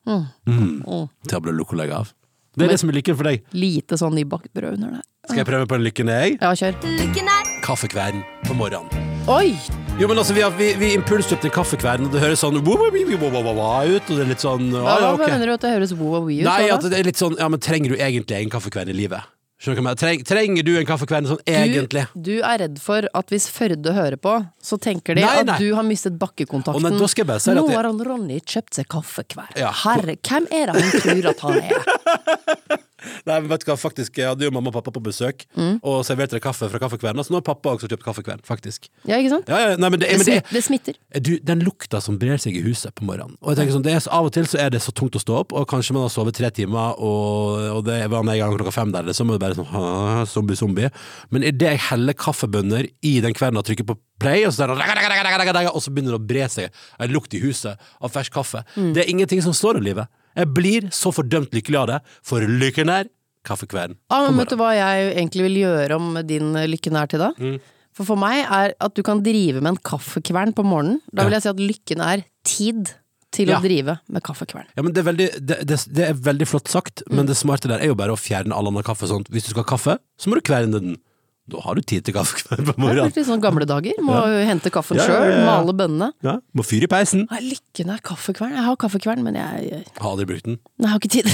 mm, 0.07 1.09
Til 1.29 1.39
å 1.39 1.45
bli 1.45 1.53
lokolega 1.57 2.01
av. 2.03 2.13
Det 2.57 2.67
er 2.67 2.73
det 2.75 2.81
som 2.83 2.91
er 2.91 2.99
lykken 2.99 3.17
for 3.17 3.29
deg. 3.31 3.45
lite 3.55 3.97
sånn 4.01 4.17
nybakt 4.19 4.51
brød 4.53 4.75
under 4.81 4.97
det. 4.99 5.05
Skal 5.29 5.45
jeg 5.45 5.47
prøve 5.47 5.69
på 5.71 5.77
en 5.79 5.85
lykken, 5.87 6.11
jeg? 6.11 6.39
Ja, 6.41 6.51
kjør. 6.57 6.81
Lykken 6.99 7.31
er 7.31 7.55
Kaffekverden 7.63 8.25
på 8.49 8.57
morgenen. 8.59 8.91
Oi! 9.31 9.55
Jo, 10.01 10.09
men 10.09 10.17
altså, 10.19 10.33
vi, 10.33 10.41
har, 10.41 10.53
vi, 10.57 10.71
vi 10.81 10.89
impulskjøpte 10.97 11.51
en 11.51 11.53
kaffekverden, 11.53 12.07
og 12.09 12.15
det 12.15 12.23
høres 12.23 12.41
sånn 12.41 12.57
wo- 12.65 12.77
wo- 12.81 12.89
wo- 12.89 13.03
wo- 13.11 13.19
wo- 13.21 13.43
wo- 13.45 13.53
wo- 13.59 13.97
ut, 13.97 14.07
og 14.09 14.17
det 14.17 14.23
er 14.25 14.31
litt 14.31 14.41
sånn 14.41 14.71
Hva, 14.73 14.81
ah, 14.81 14.95
ja, 15.03 15.11
hva 15.11 15.19
ok. 15.19 15.27
mener 15.29 15.51
du 15.51 15.53
at 15.53 15.61
det 15.67 15.73
høres 15.75 15.93
wow-wee 15.93 16.39
ut? 16.41 16.47
Nei, 16.49 16.71
at 16.73 16.81
da? 16.81 16.89
det 16.89 17.01
er 17.03 17.05
litt 17.11 17.21
sånn 17.21 17.37
Ja, 17.37 17.49
men 17.53 17.61
trenger 17.61 17.93
du 17.93 17.97
egentlig 18.01 18.39
en 18.41 18.49
kaffekvern 18.55 18.89
i 18.89 18.97
livet? 18.97 19.29
Skjønner 19.61 19.77
du 19.77 19.83
hva 19.83 19.83
jeg 19.83 19.85
mener? 19.91 20.01
Treng, 20.01 20.23
trenger 20.25 20.65
du 20.65 20.73
en 20.81 20.87
kaffekvern 20.89 21.29
sånn 21.29 21.43
egentlig? 21.45 22.07
Du, 22.17 22.31
du 22.31 22.41
er 22.49 22.59
redd 22.65 22.79
for 22.81 23.05
at 23.13 23.29
hvis 23.35 23.51
Førde 23.53 23.93
hører 23.93 24.17
på, 24.17 24.39
så 24.65 24.79
tenker 24.81 25.19
de 25.21 25.21
Nei, 25.27 25.35
nei. 25.45 25.53
at 25.53 25.61
du 25.61 25.75
har 25.77 25.85
mistet 25.85 26.17
bakkekontakten. 26.17 26.81
Å, 26.81 26.89
nei, 26.89 26.97
da 26.97 27.07
skal 27.13 27.27
jeg 27.27 27.29
bare 27.35 27.45
si 27.45 27.51
at 27.53 27.57
Nå 27.61 27.67
jeg- 27.69 27.77
har 27.77 27.85
han 27.91 28.01
Ronny 28.09 28.41
kjøpt 28.41 28.81
seg 28.81 28.89
kaffekvern. 28.89 29.53
Ja. 29.61 29.69
Herre, 29.85 30.17
hvem 30.17 30.49
er 30.49 30.73
det 30.73 30.81
han 30.81 31.01
tror 31.05 31.29
at 31.35 31.45
han 31.45 31.61
er? 31.61 32.81
Nei, 33.27 33.37
men 33.41 33.49
vet 33.51 33.65
du 33.65 33.71
hva, 33.71 33.77
faktisk, 33.81 34.19
jeg 34.21 34.29
hadde 34.31 34.45
jo 34.47 34.51
mamma 34.55 34.69
og 34.73 34.77
pappa 34.79 34.93
på 34.95 35.03
besøk 35.03 35.45
og 35.83 36.01
serverte 36.07 36.37
deg 36.37 36.43
kaffe 36.45 36.69
fra 36.71 36.79
Kaffekvelden. 36.83 37.23
Så 37.25 37.33
nå 37.35 37.41
har 37.41 37.47
pappa 37.47 37.75
også 37.77 37.89
kjøpt 37.91 38.05
Kaffekvelden, 38.05 38.45
faktisk. 38.47 38.89
Ja, 39.09 39.17
ikke 39.21 39.31
sant? 39.35 39.49
Ja, 39.51 39.59
ja, 39.71 39.77
nei, 39.81 39.89
men 39.91 40.01
det, 40.01 40.09
Det, 40.11 40.19
men 40.19 40.27
det, 40.27 40.35
smitter, 40.41 40.55
det 40.55 40.65
smitter. 40.65 40.99
du, 41.27 41.33
den 41.51 41.61
lukta 41.67 42.01
som 42.05 42.19
brer 42.21 42.37
seg 42.43 42.57
i 42.57 42.63
huset 42.65 42.95
på 42.95 43.05
morgenen. 43.09 43.37
Og 43.41 43.53
jeg 43.55 43.61
tenker 43.63 43.77
sånn, 43.79 43.85
det 43.87 43.95
er, 43.97 44.01
så- 44.05 44.13
Av 44.21 44.27
og 44.27 44.33
til 44.35 44.45
så 44.51 44.59
er 44.61 44.71
det 44.71 44.81
så 44.83 44.93
tungt 44.93 45.15
å 45.17 45.21
stå 45.23 45.37
opp, 45.41 45.53
og 45.53 45.69
kanskje 45.71 45.93
man 45.97 46.03
har 46.07 46.11
sovet 46.13 46.35
tre 46.37 46.51
timer, 46.51 46.95
og, 46.99 47.61
og 47.79 47.85
det 47.87 48.01
var 48.11 48.21
en 48.21 48.33
gang 48.39 48.57
klokka 48.59 48.73
fem 48.75 48.93
der, 48.93 49.11
så 49.17 49.25
må 49.25 49.37
det 49.39 49.41
bare 49.41 49.55
sånn 49.59 50.27
zombie, 50.27 50.57
zombie. 50.59 50.91
Men 51.31 51.43
idet 51.47 51.71
jeg 51.77 51.79
heller 51.91 52.13
kaffebønner 52.15 52.89
i 53.03 53.21
den 53.25 53.33
kvelden 53.37 53.59
og 53.61 53.65
trykker 53.69 53.87
på 53.89 53.97
play, 54.21 54.45
og 54.45 54.53
så, 54.53 54.67
der, 54.67 55.71
og 55.73 55.81
så 55.83 55.91
begynner 55.95 56.13
det 56.17 56.21
å 56.21 56.27
bre 56.29 56.49
seg 56.53 56.71
en 57.01 57.13
lukt 57.15 57.33
i 57.35 57.41
huset 57.41 57.79
av 58.01 58.13
fersk 58.13 58.33
kaffe. 58.35 58.65
Det 58.77 59.05
er 59.05 59.09
ingenting 59.11 59.41
som 59.43 59.53
slår 59.57 59.79
det 59.81 59.85
livet. 59.91 60.11
Jeg 60.41 60.53
blir 60.57 60.89
så 60.97 61.13
fordømt 61.15 61.53
lykkelig 61.57 61.79
av 61.83 61.91
det, 61.93 61.99
for 62.27 62.45
lykken 62.45 62.91
er 62.93 63.11
kaffekvelden. 63.47 63.97
Ah, 64.13 64.27
men 64.29 64.41
vet 64.43 64.53
du 64.53 64.59
hva 64.61 64.73
jeg 64.77 65.13
egentlig 65.15 65.47
vil 65.49 65.61
gjøre 65.63 65.97
om 66.01 66.17
din 66.29 66.53
lykken 66.69 66.97
er 67.01 67.09
til 67.13 67.23
da? 67.23 67.31
Mm. 67.41 67.61
For 67.97 68.07
for 68.07 68.21
meg 68.21 68.45
er 68.47 68.75
at 68.81 68.95
du 68.97 69.03
kan 69.07 69.21
drive 69.25 69.61
med 69.61 69.75
en 69.75 69.81
kaffekvern 69.85 70.53
på 70.57 70.65
morgenen. 70.65 71.01
Da 71.13 71.25
vil 71.27 71.35
jeg 71.37 71.45
si 71.47 71.51
at 71.53 71.63
lykken 71.63 72.05
er 72.05 72.25
tid 72.47 72.93
til 73.35 73.51
Ja. 73.53 73.59
å 73.59 73.63
drive 73.63 73.99
med 74.11 74.23
kaffekvern. 74.27 74.67
Ja, 74.77 74.83
men 74.83 74.93
det 74.95 75.03
er, 75.03 75.07
veldig, 75.11 75.27
det, 75.47 75.57
det, 75.69 75.77
det 75.95 76.07
er 76.09 76.15
veldig 76.19 76.47
flott 76.51 76.69
sagt, 76.71 77.03
men 77.11 77.27
det 77.29 77.37
smarte 77.39 77.69
der 77.71 77.79
er 77.83 77.93
jo 77.93 77.99
bare 77.99 78.15
å 78.15 78.19
fjerne 78.19 78.55
all 78.57 78.67
annen 78.71 78.83
kaffe. 78.87 79.07
Sånn. 79.11 79.23
Hvis 79.31 79.47
du 79.47 79.53
skal 79.53 79.63
ha 79.65 79.71
kaffe, 79.71 79.99
så 80.19 80.31
må 80.31 80.39
du 80.39 80.43
kverne 80.47 80.73
den. 80.75 80.97
Da 81.51 81.59
har 81.65 81.75
du 81.75 81.83
tid 81.83 82.05
til 82.07 82.15
kaffekveld 82.15 82.63
på 82.69 82.75
morgenen. 82.79 83.11
Det 83.15 83.25
er 83.25 83.27
sånn 83.27 83.43
gamle 83.43 83.67
dager. 83.69 83.99
Må 84.07 84.15
ja. 84.15 84.45
hente 84.47 84.71
kaffen 84.75 85.01
Ja, 85.01 85.07
sjøl, 85.09 85.27
ja, 85.33 85.43
male 85.49 85.75
bønnene. 85.75 86.13
Ja, 86.27 86.39
må 86.55 86.63
fyre 86.67 86.87
i 86.87 86.91
peisen. 86.91 87.27
Nei, 87.31 87.41
lykken 87.49 87.91
er 87.95 88.03
kaffekvern. 88.07 88.55
Jeg 88.55 88.67
har 88.69 88.79
kaffekvern, 88.81 89.25
men 89.27 89.35
jeg, 89.41 89.83
Har 89.99 90.15
aldri 90.15 90.29
brukt 90.31 90.47
den. 90.47 90.61
Nei, 90.79 90.87
jeg 90.87 90.95
har 90.95 91.01
ikke 91.03 91.15
tid. 91.19 91.27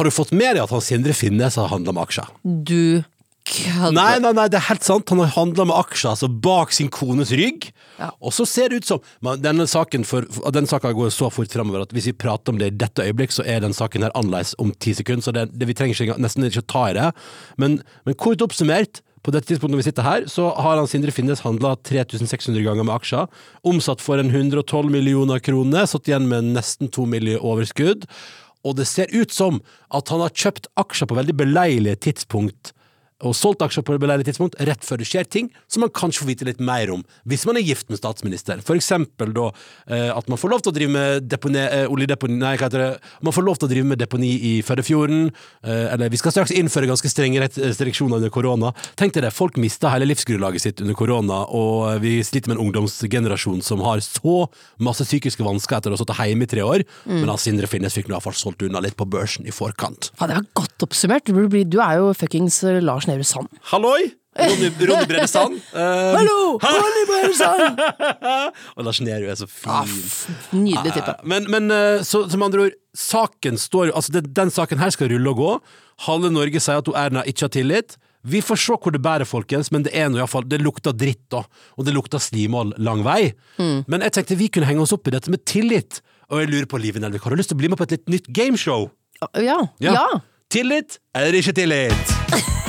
Har 0.00 0.08
du 0.08 0.14
fått 0.14 0.30
med 0.32 0.54
deg 0.56 0.62
at 0.64 0.72
han 0.72 0.80
Sindre 0.80 1.12
Finnes 1.12 1.58
har 1.60 1.68
handla 1.68 1.92
med 1.92 2.06
aksjer? 2.06 2.28
Du 2.40 3.04
kødder. 3.50 3.94
Nei, 3.96 4.14
nei, 4.22 4.32
nei, 4.36 4.46
det 4.52 4.60
er 4.60 4.66
helt 4.68 4.86
sant. 4.86 5.10
Han 5.12 5.22
har 5.24 5.32
handla 5.34 5.66
med 5.68 5.76
aksjer 5.76 6.12
altså 6.12 6.30
bak 6.30 6.72
sin 6.76 6.90
kones 6.94 7.32
rygg. 7.36 7.68
Ja. 7.98 8.10
Og 8.22 8.34
så 8.36 8.46
ser 8.48 8.70
det 8.70 8.80
ut 8.80 8.88
som 8.88 9.04
men 9.24 9.42
denne 9.42 9.66
saken 9.70 10.06
for, 10.08 10.26
denne 10.54 10.70
saken 10.70 10.96
går 10.96 11.12
så 11.14 11.28
fort 11.34 11.52
fremover 11.52 11.84
at 11.84 11.94
hvis 11.94 12.10
vi 12.10 12.16
prater 12.16 12.54
om 12.54 12.60
det 12.60 12.70
i 12.70 12.78
dette 12.82 13.04
øyeblikk, 13.04 13.34
så 13.34 13.44
er 13.44 13.62
den 13.64 13.76
saken 13.76 14.06
her 14.06 14.14
annerledes 14.18 14.54
om 14.62 14.72
ti 14.78 14.94
sekunder. 14.96 15.26
Så 15.26 15.34
det, 15.36 15.48
det, 15.52 15.68
vi 15.68 15.76
trenger 15.76 15.98
ikke, 15.98 16.18
nesten 16.22 16.48
ikke 16.48 16.64
å 16.64 16.70
ta 16.74 16.88
i 16.88 16.96
det. 16.96 17.12
Men, 17.60 17.80
men 18.08 18.18
kort 18.20 18.42
oppsummert, 18.46 19.02
på 19.20 19.32
dette 19.34 19.50
tidspunktet 19.50 19.74
når 19.74 19.80
vi 19.82 19.88
sitter 19.90 20.06
her, 20.06 20.26
så 20.32 20.46
har 20.56 20.78
han 20.80 20.88
Sindre 20.88 21.12
Finnes 21.12 21.42
handla 21.44 21.74
3600 21.84 22.62
ganger 22.64 22.86
med 22.88 22.94
aksjer. 22.94 23.28
Omsatt 23.68 24.00
for 24.00 24.20
en 24.20 24.32
112 24.32 24.88
millioner 24.92 25.42
kroner, 25.44 25.84
satt 25.84 26.08
igjen 26.08 26.28
med 26.30 26.54
nesten 26.54 26.88
2 26.88 27.04
millioner 27.10 27.44
overskudd. 27.44 28.06
Og 28.64 28.76
det 28.76 28.88
ser 28.88 29.12
ut 29.12 29.32
som 29.32 29.60
at 29.92 30.08
han 30.12 30.24
har 30.24 30.32
kjøpt 30.32 30.70
aksjer 30.80 31.08
på 31.10 31.18
veldig 31.20 31.36
beleilige 31.36 32.00
tidspunkt 32.08 32.72
og 33.26 33.36
solgt 33.36 33.62
aksjer 33.64 33.84
på 33.86 33.94
et 33.94 34.02
beleilig 34.02 34.26
tidspunkt 34.28 34.56
rett 34.66 34.84
før 34.86 35.00
det 35.00 35.08
skjer 35.08 35.28
ting 35.28 35.50
som 35.70 35.84
man 35.84 35.92
kanskje 35.94 36.22
får 36.22 36.30
vite 36.30 36.48
litt 36.48 36.62
mer 36.64 36.92
om 36.94 37.02
hvis 37.28 37.44
man 37.48 37.58
er 37.60 37.66
gift 37.66 37.90
med 37.92 38.00
statsminister. 38.00 38.62
For 38.64 38.78
eksempel 38.78 39.34
da 39.36 39.50
eh, 39.90 40.08
at 40.14 40.30
man 40.30 40.40
får 40.40 40.52
lov 40.52 40.64
til 40.64 40.72
å 40.72 40.76
drive 40.76 40.94
med 40.94 41.28
deponi, 41.30 41.60
eh, 41.60 41.86
oljedeponi 41.90 42.38
Nei, 42.40 42.54
hva 42.56 42.68
heter 42.70 42.80
det? 42.80 42.90
Man 43.26 43.34
får 43.36 43.44
lov 43.44 43.60
til 43.60 43.68
å 43.68 43.72
drive 43.72 43.88
med 43.90 44.00
deponi 44.00 44.30
i 44.50 44.52
Førdefjorden. 44.64 45.28
Eh, 45.66 45.86
eller 45.92 46.12
vi 46.12 46.20
skal 46.20 46.34
straks 46.34 46.54
innføre 46.56 46.88
ganske 46.88 47.10
strenge 47.10 47.42
restriksjoner 47.42 48.20
under 48.20 48.32
korona. 48.32 48.72
Tenk 49.00 49.16
deg 49.16 49.26
det, 49.26 49.34
folk 49.36 49.58
mista 49.60 49.92
hele 49.92 50.08
livsgrunnlaget 50.08 50.64
sitt 50.64 50.80
under 50.84 50.96
korona, 50.96 51.42
og 51.52 52.00
vi 52.04 52.18
sliter 52.24 52.52
med 52.52 52.58
en 52.58 52.64
ungdomsgenerasjon 52.68 53.60
som 53.66 53.82
har 53.84 54.00
så 54.04 54.46
masse 54.80 55.04
psykiske 55.04 55.44
vansker 55.44 55.76
etter 55.76 55.92
å 55.92 55.98
ha 55.98 56.00
sittet 56.00 56.22
hjemme 56.30 56.46
i 56.46 56.50
tre 56.50 56.64
år. 56.64 56.86
Men 57.08 57.28
han 57.28 57.40
Sindre 57.40 57.68
Finnes 57.70 57.96
fikk 57.96 58.08
nå 58.08 58.16
iallfall 58.16 58.36
solgt 58.38 58.64
unna 58.66 58.82
litt 58.84 58.96
på 58.98 59.06
børsen 59.10 59.48
i 59.48 59.54
forkant. 59.54 60.10
Ja, 60.20 60.30
det 60.30 60.38
var 60.38 60.48
godt 60.62 60.86
oppsummert. 60.86 61.28
Du, 61.30 61.78
er 61.80 62.00
jo 62.00 62.10
fuckings 62.16 62.62
eh, 62.64 62.80
Nehru 63.10 63.26
Sand. 63.26 63.50
Halloi! 63.74 64.12
Ronny, 64.38 64.68
Ronny 64.86 65.06
Brede 65.10 65.26
Sand. 65.28 65.56
Uh, 65.74 65.80
Hallo! 66.16 66.36
Ronny 66.62 67.02
Brede 67.08 67.34
Sand! 67.34 67.80
og 68.76 68.84
Lars 68.86 69.00
Nehru 69.02 69.26
er 69.32 69.38
så 69.40 69.48
Ah, 69.66 69.82
fin. 69.84 70.36
Ah, 70.38 70.54
Nydelig 70.56 70.92
type. 70.94 71.14
Men, 71.32 71.48
men 71.50 71.66
eh, 71.74 72.04
så, 72.06 72.22
som 72.30 72.44
andre 72.46 72.68
ord, 72.68 72.76
saken 72.96 73.58
står 73.58 73.90
Altså, 73.90 74.14
det, 74.14 74.22
den 74.38 74.52
saken 74.54 74.78
her 74.80 74.94
skal 74.94 75.10
rulle 75.12 75.32
og 75.34 75.40
gå. 75.42 75.50
Halve 76.06 76.30
Norge 76.32 76.62
sier 76.62 76.78
at 76.80 76.92
Erna 77.02 77.24
ikke 77.28 77.48
har 77.48 77.52
tillit. 77.58 77.96
Vi 78.22 78.42
får 78.44 78.60
se 78.62 78.76
hvor 78.76 78.94
det 78.94 79.00
bærer, 79.02 79.26
folkens, 79.28 79.72
men 79.74 79.82
det 79.86 79.94
er 79.96 80.06
noe, 80.12 80.20
i 80.20 80.22
hvert 80.22 80.32
fall, 80.36 80.46
Det 80.48 80.60
lukter 80.62 80.94
dritt, 80.96 81.22
da. 81.32 81.42
Og 81.80 81.86
det 81.88 81.94
lukter 81.96 82.22
slimål 82.22 82.74
lang 82.78 83.02
vei. 83.06 83.32
Mm. 83.58 83.82
Men 83.90 84.06
jeg 84.06 84.14
tenkte 84.20 84.38
vi 84.38 84.50
kunne 84.52 84.68
henge 84.70 84.84
oss 84.86 84.94
opp 84.96 85.08
i 85.10 85.14
dette 85.16 85.32
med 85.34 85.42
tillit. 85.48 86.02
Og 86.30 86.44
jeg 86.44 86.52
lurer 86.52 86.68
på, 86.70 86.78
Live 86.78 87.02
Nelvik, 87.02 87.24
har 87.26 87.34
du 87.34 87.40
lyst 87.42 87.50
til 87.50 87.58
å 87.58 87.62
bli 87.64 87.72
med 87.72 87.80
på 87.80 87.88
et 87.88 87.96
litt 87.98 88.14
nytt 88.14 88.30
gameshow? 88.36 88.90
Ja. 89.42 89.58
ja. 89.82 90.06
Tillit 90.52 91.00
eller 91.16 91.40
ikke 91.42 91.56
tillit? 91.58 92.59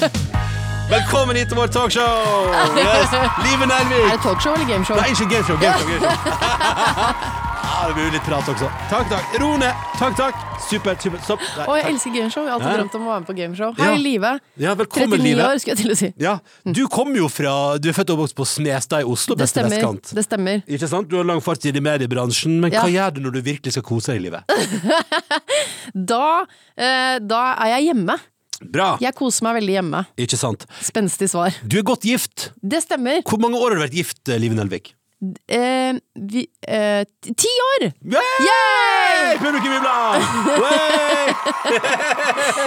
Velkommen 0.00 1.36
hit 1.36 1.48
til 1.52 1.58
vårt 1.60 1.70
talkshow! 1.74 2.48
Yes. 2.76 3.12
Live 3.44 3.66
Er 3.68 4.14
det 4.14 4.22
talkshow 4.24 4.54
eller 4.56 4.66
gameshow? 4.66 4.96
Nei, 4.96 5.10
ikke 5.12 5.28
gameshow. 5.34 5.60
gameshow, 5.60 5.88
gameshow. 5.92 7.36
Ja, 7.70 7.86
det 7.88 7.94
blir 7.96 8.10
litt 8.12 8.24
prat 8.26 8.48
også. 8.50 8.66
Takk, 8.90 9.06
takk. 9.08 9.34
Ro 9.40 9.54
ned. 9.60 9.76
Takk, 9.96 10.12
takk. 10.18 10.40
Super, 10.68 10.96
super. 11.00 11.20
Stopp. 11.24 11.40
Nei, 11.40 11.64
Å, 11.64 11.76
jeg 11.78 11.84
takk. 11.84 11.92
elsker 11.94 12.12
gameshow. 12.16 12.42
Jeg 12.44 12.52
har 12.52 12.58
alltid 12.60 12.76
drømt 12.80 12.96
om 12.98 13.04
å 13.06 13.10
være 13.10 13.20
med 13.22 13.28
på 13.30 13.36
gameshow. 13.38 13.70
Ja. 13.78 13.86
Hei, 13.86 14.00
Live. 14.02 14.32
Ja, 14.60 14.74
velkommen, 14.76 15.14
39 15.14 15.24
Live. 15.30 15.46
år, 15.46 15.60
skulle 15.62 15.76
jeg 15.76 15.80
til 15.80 15.94
å 15.94 15.96
si. 16.00 16.10
Ja, 16.20 16.34
Du 16.76 16.82
kommer 16.92 17.16
jo 17.22 17.28
fra 17.32 17.54
Du 17.80 17.88
er 17.88 17.96
født 17.96 18.12
og 18.12 18.18
oppvokst 18.18 18.36
på 18.36 18.46
Smestad 18.50 19.06
i 19.06 19.08
Oslo, 19.08 19.36
Det 19.38 19.44
beste 19.46 19.60
stemmer. 19.62 19.76
vestkant. 19.76 20.12
Det 20.18 20.24
stemmer. 20.26 20.62
Ikke 20.68 20.90
sant? 20.92 21.08
Du 21.08 21.16
har 21.20 21.24
lang 21.30 21.40
fartstid 21.44 21.76
i 21.80 21.84
mediebransjen, 21.84 22.58
men 22.60 22.72
Ja. 22.74 22.82
hva 22.84 22.92
gjør 22.92 23.14
du 23.16 23.20
når 23.28 23.32
du 23.38 23.40
virkelig 23.48 23.72
skal 23.78 23.86
kose 23.86 24.12
deg 24.12 24.20
i 24.20 24.24
livet? 24.28 24.44
Da, 25.94 26.44
eh, 26.76 27.18
da 27.18 27.40
er 27.64 27.72
jeg 27.78 27.88
hjemme. 27.94 28.18
Bra! 28.60 28.94
Jeg 29.00 29.16
koser 29.16 29.46
meg 29.46 29.56
veldig 29.60 29.76
hjemme. 29.78 30.02
Ikke 30.20 30.36
sant? 30.38 30.66
Spenstig 30.84 31.30
svar. 31.32 31.54
Du 31.64 31.78
er 31.80 31.86
godt 31.86 32.04
gift. 32.04 32.50
Det 32.60 32.82
stemmer. 32.84 33.22
Hvor 33.28 33.40
mange 33.40 33.56
år 33.56 33.72
har 33.72 33.80
du 33.80 33.84
vært 33.86 33.96
gift, 33.96 34.20
Live 34.28 34.56
Nelvik? 34.58 34.92
Eh, 35.20 35.92
vi, 36.14 36.46
eh, 36.66 37.04
ti- 37.36 37.60
år! 37.70 37.82
Yay! 38.08 39.36
Publikum 39.36 39.72
jubler! 39.76 40.22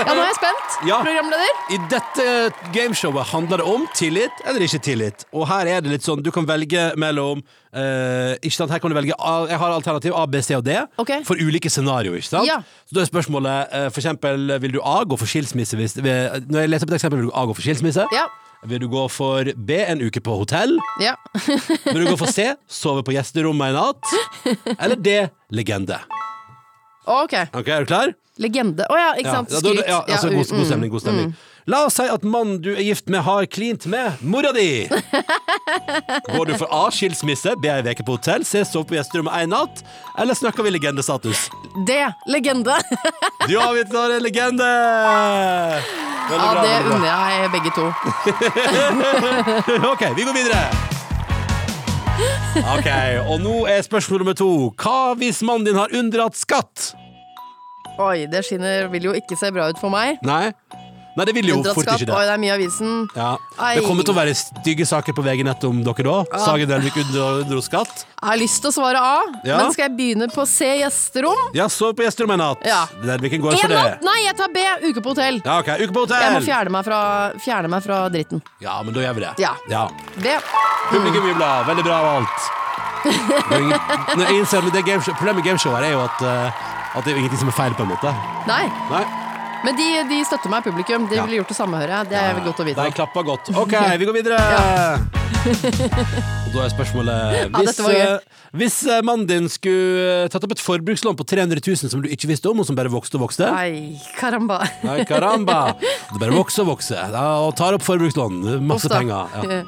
Ja, 0.03 0.13
nå 0.13 0.19
er 0.21 0.27
jeg 0.27 0.37
spent. 0.37 0.75
Ja. 0.85 0.99
Programleder. 1.01 1.55
I 1.73 1.79
dette 1.89 2.27
gameshowet 2.75 3.25
handler 3.31 3.63
det 3.63 3.65
om 3.65 3.87
tillit 3.97 4.43
eller 4.45 4.61
ikke 4.67 4.81
tillit. 4.85 5.25
Og 5.33 5.47
her 5.49 5.71
er 5.71 5.81
det 5.81 5.95
litt 5.95 6.05
sånn, 6.05 6.21
du 6.21 6.29
kan 6.35 6.45
velge 6.45 6.91
mellom 6.99 7.41
eh, 7.73 8.35
Ikke 8.43 8.55
sant, 8.59 8.69
her 8.73 8.83
kan 8.83 8.93
du 8.93 8.97
velge 8.99 9.17
Jeg 9.17 9.59
har 9.63 9.73
alternativ 9.73 10.13
A, 10.13 10.27
B, 10.29 10.41
C 10.45 10.53
og 10.53 10.63
D 10.67 10.77
okay. 11.01 11.23
for 11.25 11.41
ulike 11.41 11.73
scenarioer. 11.73 12.21
Ikke 12.21 12.35
sant? 12.35 12.49
Ja. 12.49 12.59
Så 12.85 12.99
da 12.99 13.01
er 13.01 13.09
spørsmålet 13.09 13.73
eh, 13.73 13.89
for 13.89 14.03
eksempel 14.03 14.59
Vil 14.61 14.77
du 14.77 14.81
A 14.85 14.99
gå 15.09 15.17
for 15.17 15.29
skilsmisse 15.29 15.79
hvis 15.79 15.97
Når 15.97 16.59
jeg 16.67 16.69
leser 16.69 16.85
på 16.85 16.93
et 16.93 17.01
eksempel, 17.01 17.23
vil 17.23 17.33
du 17.33 17.35
A 17.35 17.47
gå 17.49 17.57
for 17.57 17.65
skilsmisse? 17.65 18.05
Ja. 18.13 18.29
Vil 18.65 18.79
du 18.79 18.87
gå 18.87 19.03
for 19.11 19.49
B, 19.57 19.75
en 19.83 19.99
uke 20.01 20.21
på 20.23 20.35
hotell? 20.39 20.77
ja. 21.01 21.15
Vil 21.93 22.05
du 22.05 22.09
gå 22.11 22.17
for 22.19 22.31
C, 22.31 22.45
sove 22.71 23.03
på 23.03 23.11
gjesterommet 23.15 23.73
i 23.73 23.75
natt? 23.75 24.77
Eller 24.79 24.95
D, 24.95 25.15
legende? 25.51 25.97
Ok. 27.03 27.33
Ok, 27.51 27.67
Er 27.67 27.83
du 27.83 27.89
klar? 27.91 28.13
Legende. 28.39 28.85
Å 28.89 28.95
ja, 28.97 29.09
ikke 29.19 29.33
sant. 29.35 29.51
Ja, 29.51 29.59
da- 29.59 29.73
Skryt. 29.73 29.87
ja, 29.91 29.97
altså, 30.07 30.29
god, 30.31 30.47
god 30.47 30.61
mm, 30.63 30.67
stemning, 30.69 30.91
god 30.93 31.03
stemning. 31.03 31.33
La 31.65 31.85
oss 31.87 31.95
si 31.95 32.03
at 32.11 32.25
mannen 32.27 32.57
du 32.63 32.73
er 32.73 32.81
gift 32.83 33.07
med, 33.07 33.21
har 33.23 33.45
klint 33.47 33.85
med 33.87 34.19
mora 34.19 34.51
di. 34.51 34.83
Går 36.27 36.49
du 36.49 36.53
for 36.59 36.67
A. 36.75 36.89
Skilsmisse, 36.91 37.53
B. 37.61 37.69
ei 37.71 37.85
uke 37.87 38.03
på 38.03 38.17
hotell, 38.17 38.43
C. 38.43 38.65
Sove 38.67 38.89
på 38.89 38.97
gjesterommet 38.97 39.45
en 39.45 39.53
natt, 39.55 39.83
eller 40.19 40.35
snakker 40.35 40.65
vi 40.65 40.73
legendestatus? 40.75 41.47
Det. 41.87 42.03
Legende. 42.27 42.75
Du 43.47 43.55
en 43.59 44.23
legende! 44.23 44.67
Veldig 46.29 46.45
Ja, 46.45 46.51
bra, 46.53 46.61
det 46.63 46.75
unner 46.87 47.07
jeg 47.11 47.51
begge 47.51 47.71
to. 47.75 47.87
Ok, 49.91 50.03
vi 50.15 50.23
går 50.23 50.35
videre. 50.37 50.61
Ok, 52.75 52.87
og 53.27 53.41
nå 53.43 53.55
er 53.67 53.81
spørsmål 53.83 54.23
nummer 54.23 54.37
to. 54.37 54.49
Hva 54.79 55.13
hvis 55.19 55.41
mannen 55.43 55.67
din 55.67 55.79
har 55.79 55.91
unndratt 55.95 56.39
skatt? 56.39 56.93
Oi, 57.99 58.25
det 58.31 58.45
skinner 58.47 58.87
vil 58.93 59.11
jo 59.11 59.17
ikke 59.17 59.35
se 59.37 59.51
bra 59.53 59.67
ut 59.69 59.81
for 59.81 59.91
meg. 59.93 60.19
Nei? 60.25 60.53
Nei, 61.15 61.25
det 61.29 61.33
vil 61.37 61.49
jo 61.51 61.57
fort 61.67 61.85
ikke 61.93 62.07
det. 62.07 62.13
Oi, 62.15 62.23
det 62.25 62.33
er 62.33 62.39
mye 62.41 62.53
avisen. 62.55 62.93
Ja. 63.15 63.31
Det 63.75 63.83
kommer 63.85 64.05
til 64.07 64.15
å 64.15 64.17
være 64.17 64.33
stygge 64.37 64.85
saker 64.89 65.13
på 65.13 65.21
VG-nett 65.25 65.63
om 65.69 65.83
dere 65.85 66.05
da. 66.07 66.39
Sagen 66.41 66.69
Delvik 66.71 66.97
unndro 67.03 67.61
skatt. 67.61 68.05
Jeg 68.23 68.29
har 68.31 68.39
lyst 68.39 68.61
til 68.63 68.71
å 68.71 68.73
svare 68.73 68.97
A, 69.03 69.19
Ja. 69.43 69.57
men 69.59 69.73
skal 69.75 69.89
jeg 69.89 69.97
begynne 69.97 70.27
på 70.33 70.45
C 70.47 70.69
gjesterom? 70.79 71.51
Ja, 71.53 71.67
sov 71.67 71.93
på 71.93 72.05
gjesterom 72.07 72.31
en 72.33 72.39
natt. 72.39 72.65
Ja. 72.65 72.85
Delviken 73.03 73.41
går 73.43 73.53
En 73.53 73.59
for 73.59 73.67
det. 73.67 73.77
natt! 73.83 74.01
Nei, 74.01 74.19
jeg 74.25 74.37
tar 74.37 74.49
B. 74.53 74.65
Uke 74.89 75.01
på 75.03 75.13
hotell. 75.13 75.41
Ja, 75.45 75.59
ok, 75.59 75.69
Uke 75.83 75.93
på 75.93 76.05
hotell 76.07 76.21
Jeg 76.23 76.33
må 76.39 76.45
fjerne 76.47 76.69
meg 76.71 76.85
fra, 76.85 77.01
fjerne 77.43 77.69
meg 77.69 77.83
fra 77.83 78.09
dritten. 78.09 78.41
Ja, 78.61 78.81
men 78.81 78.93
da 78.93 79.01
gjør 79.01 79.13
vi 79.19 79.21
det. 79.27 79.33
Ja. 79.43 79.53
ja. 79.69 79.87
B. 80.17 80.37
Publikum 80.89 81.27
jubla. 81.29 81.63
Veldig 81.67 81.83
bra 81.83 82.01
ingen- 83.05 83.79
Når 84.17 84.25
jeg 84.27 84.39
innser, 84.39 84.71
det 84.71 84.85
gameshow, 84.85 85.13
Problemet 85.15 85.35
med 85.35 85.45
gameshowet 85.45 85.83
er 85.83 85.91
jo 85.91 86.01
at, 86.03 86.21
eh, 86.21 86.97
at 86.97 87.03
det 87.03 87.13
er 87.13 87.17
ingenting 87.19 87.39
som 87.39 87.47
er 87.49 87.51
feil, 87.51 87.73
på 87.73 87.83
en 87.83 87.89
måte. 87.89 88.13
Nei. 88.47 88.67
Nei, 88.89 89.03
Men 89.63 89.77
de, 89.79 89.89
de 90.09 90.21
støtter 90.27 90.51
meg, 90.51 90.65
publikum. 90.65 91.05
De 91.07 91.19
ville 91.21 91.39
gjort 91.39 91.51
det 91.53 91.55
samme, 91.57 91.79
hører 91.79 91.95
jeg. 92.01 92.11
Det 92.11 92.19
er 92.19 92.39
godt 92.43 92.59
å 92.59 92.65
vite. 92.67 92.83
Nei, 92.83 92.95
klappa 92.95 93.23
godt. 93.23 93.51
Ok, 93.55 93.75
vi 94.01 94.07
går 94.09 94.17
videre. 94.17 94.39
Og 95.43 96.51
da 96.53 96.61
er 96.63 96.71
spørsmålet 96.71 97.49
Hvis, 97.57 97.79
eh, 97.91 98.43
hvis 98.55 98.77
eh, 98.87 99.01
mannen 99.03 99.27
din 99.27 99.49
skulle 99.51 100.23
eh, 100.23 100.29
tatt 100.31 100.45
opp 100.45 100.53
et 100.55 100.63
forbrukslån 100.63 101.17
på 101.19 101.25
300 101.27 101.59
000 101.59 101.91
som 101.91 102.03
du 102.03 102.07
ikke 102.11 102.29
visste 102.31 102.51
om, 102.51 102.61
og 102.61 102.67
som 102.67 102.77
bare 102.79 102.91
vokste 102.93 103.19
og 103.19 103.25
vokste 103.25 103.49
Nei, 103.51 103.99
karamba. 104.19 104.61
Nei, 104.85 105.01
karamba. 105.09 105.59
Det 105.81 106.21
bare 106.21 106.35
vokser 106.35 106.63
og 106.63 106.75
vokser. 106.75 106.99
Ja, 107.11 107.25
og 107.43 107.55
tar 107.59 107.75
opp 107.75 107.83
forbrukslån. 107.87 108.39
Masse 108.63 108.87
Ofte. 108.87 108.99
penger. 108.99 109.31
Ja. 109.35 109.63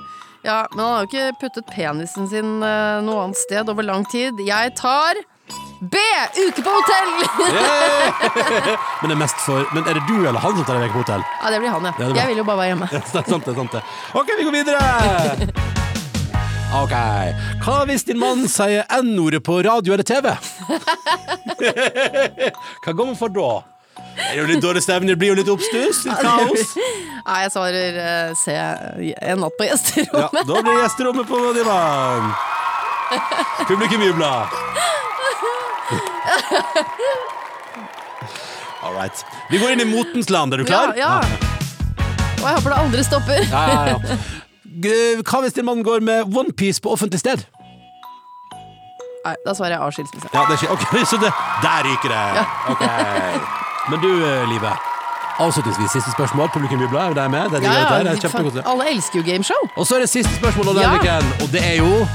Ja, 0.45 0.57
men 0.75 0.83
han 0.83 0.91
har 0.91 0.99
jo 1.01 1.07
ikke 1.09 1.29
puttet 1.41 1.71
penisen 1.73 2.27
sin 2.29 2.59
noe 2.61 3.21
annet 3.23 3.39
sted 3.39 3.71
over 3.71 3.87
lang 3.87 4.03
tid. 4.11 4.37
Jeg 4.45 4.75
tar 4.77 5.17
B! 5.79 5.97
Uke 6.47 6.61
på 6.61 6.69
hotell! 6.69 7.11
Men, 9.01 9.09
det 9.09 9.15
er 9.15 9.19
mest 9.19 9.41
for, 9.45 9.65
men 9.73 9.83
er 9.87 9.97
det 9.99 10.03
du 10.07 10.15
eller 10.27 10.39
han 10.39 10.55
som 10.55 10.65
tar 10.65 10.79
en 10.79 10.85
uke 10.87 10.93
på 10.95 11.03
hotell? 11.03 11.23
Ja, 11.43 11.51
det 11.51 11.59
blir 11.61 11.69
han, 11.73 11.85
ja. 11.85 11.93
Jeg 12.15 12.27
vil 12.31 12.37
jo 12.41 12.45
bare 12.47 12.57
være 12.63 12.71
hjemme. 12.73 12.87
Ja, 12.95 13.01
det 13.11 13.21
er 13.21 13.29
sant, 13.29 13.45
det 13.45 13.53
er 13.53 13.59
sant 13.59 13.75
det. 13.75 13.81
Ok, 14.15 14.31
vi 14.39 14.47
går 14.47 14.55
videre! 14.61 14.81
Ok. 16.75 16.91
Hva 17.63 17.75
hvis 17.87 18.03
din 18.03 18.17
mann 18.19 18.41
sier 18.51 18.83
N-ordet 18.97 19.39
på 19.45 19.61
radio 19.63 19.93
eller 19.95 20.03
TV? 20.03 20.25
Hva 22.83 22.91
går 22.91 23.05
man 23.05 23.15
for 23.15 23.31
da? 23.31 23.51
Det 24.17 24.25
er 24.33 24.41
jo 24.41 24.47
litt 24.49 24.63
dårlig 24.65 24.81
stemning, 24.83 25.13
det 25.13 25.15
blir 25.21 25.31
jo 25.31 25.37
litt 25.39 25.51
oppstuss, 25.53 26.01
litt 26.09 26.19
kaos. 26.19 26.73
Nei, 26.75 27.37
jeg 27.45 27.53
svarer 27.53 28.01
eh, 28.01 28.33
C. 28.41 28.57
En 29.23 29.39
natt 29.45 29.55
på 29.55 29.69
gjesterommet. 29.69 30.41
Ja, 30.41 30.43
da 30.51 30.65
blir 30.65 30.81
gjesterommet 30.81 31.29
på 31.31 31.39
divan. 31.55 32.27
Publikum 33.69 34.03
jubler. 34.09 34.59
All 38.85 38.93
right. 38.93 39.25
Vi 39.49 39.57
går 39.57 39.71
inn 39.75 39.81
i 39.81 39.85
motens 39.89 40.29
land. 40.29 40.53
Er 40.53 40.57
du 40.57 40.65
klar? 40.65 40.93
ja. 40.97 41.19
ja. 41.21 41.53
Og 42.35 42.49
jeg 42.49 42.57
håper 42.59 42.69
det 42.69 42.77
aldri 42.77 43.03
stopper. 43.03 43.45
Ja, 43.49 43.61
ja, 43.73 43.83
ja. 43.89 44.17
Hva 45.25 45.39
hvis 45.41 45.55
din 45.55 45.65
mann 45.65 45.83
går 45.83 46.03
med 46.05 46.35
onepiece 46.35 46.81
på 46.83 46.91
offentlig 46.93 47.19
sted? 47.23 47.45
Nei, 49.25 49.33
da 49.47 49.55
svarer 49.57 49.73
jeg 49.73 49.81
A. 49.81 49.89
Ja, 50.35 50.43
det 50.45 50.53
er 50.53 50.59
ikke 50.59 50.73
Ok, 50.75 50.83
så 51.11 51.17
det 51.17 51.31
Der 51.63 51.87
ryker 51.87 52.11
det. 52.13 52.43
Ok. 52.69 52.83
Men 53.89 54.03
du, 54.03 54.11
eh, 54.25 54.43
Live. 54.51 54.73
Avslutningsvis 55.39 55.91
siste 55.91 56.11
spørsmål. 56.11 56.49
Publikum 56.53 56.81
jubler. 56.81 57.09
Er 57.09 57.13
de 57.17 57.29
med? 57.29 57.49
Det 57.49 57.55
er 57.55 57.59
de 57.59 57.65
Ja, 57.65 57.73
ja, 57.73 57.79
der. 58.03 58.13
Det 58.13 58.61
er 58.61 58.69
alle 58.69 58.89
elsker 58.91 59.19
jo 59.19 59.25
gameshow. 59.31 59.63
Og 59.75 59.87
så 59.87 59.95
er 59.95 60.05
det 60.05 60.09
siste 60.09 60.35
spørsmål 60.35 60.77
Ja. 60.81 61.19
og 61.41 61.49
det 61.51 61.65
er 61.65 61.75
jo 61.81 62.05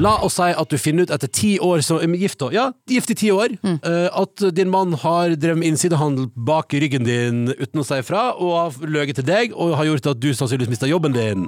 La 0.00 0.14
oss 0.24 0.38
si 0.38 0.46
at 0.56 0.70
du 0.72 0.78
finner 0.80 1.04
ut 1.04 1.10
etter 1.12 1.28
ti 1.28 1.58
år 1.60 1.82
som 1.84 2.14
gift, 2.16 2.38
da. 2.40 2.48
Ja, 2.54 2.64
gift 2.88 3.10
i 3.12 3.16
ti 3.18 3.28
år. 3.32 3.52
Mm. 3.60 3.78
eh, 3.84 4.08
at 4.08 4.44
din 4.56 4.70
mann 4.72 4.94
har 5.02 5.34
drevet 5.36 5.58
med 5.60 5.68
innsidehandel 5.68 6.30
bak 6.32 6.72
ryggen 6.72 7.04
din 7.04 7.52
uten 7.52 7.82
å 7.82 7.84
si 7.84 7.98
ifra, 8.00 8.32
og 8.32 8.56
har 8.56 8.88
løyet 8.88 9.20
til 9.20 9.28
deg, 9.28 9.52
og 9.52 9.76
har 9.76 9.90
gjort 9.90 10.08
at 10.14 10.22
du 10.22 10.32
sannsynligvis 10.32 10.72
mista 10.72 10.88
jobben 10.88 11.12
din. 11.12 11.44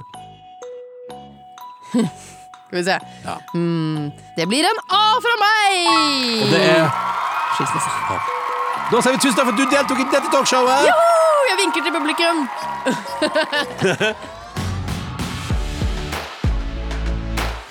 Skal 2.67 2.77
vi 2.77 2.85
se. 2.85 2.99
Ja. 3.25 3.35
Mm, 3.57 4.13
det 4.37 4.47
blir 4.51 4.69
en 4.69 4.79
A 4.93 5.03
fra 5.25 5.35
meg! 5.41 5.73
Og 6.45 6.53
det 6.53 6.63
er 6.69 6.87
Skilsmisse. 7.57 7.91
Da 8.85 9.01
sier 9.01 9.13
vi 9.15 9.21
tusen 9.25 9.37
takk 9.39 9.47
for 9.49 9.53
at 9.55 9.59
du 9.59 9.65
deltok 9.73 10.01
i 10.05 10.09
dette 10.13 10.29
talkshowet! 10.33 10.89
Oh, 10.93 11.43
jeg 11.49 11.61
vinker 11.65 11.81
til 11.81 11.93
publikum! 11.97 12.37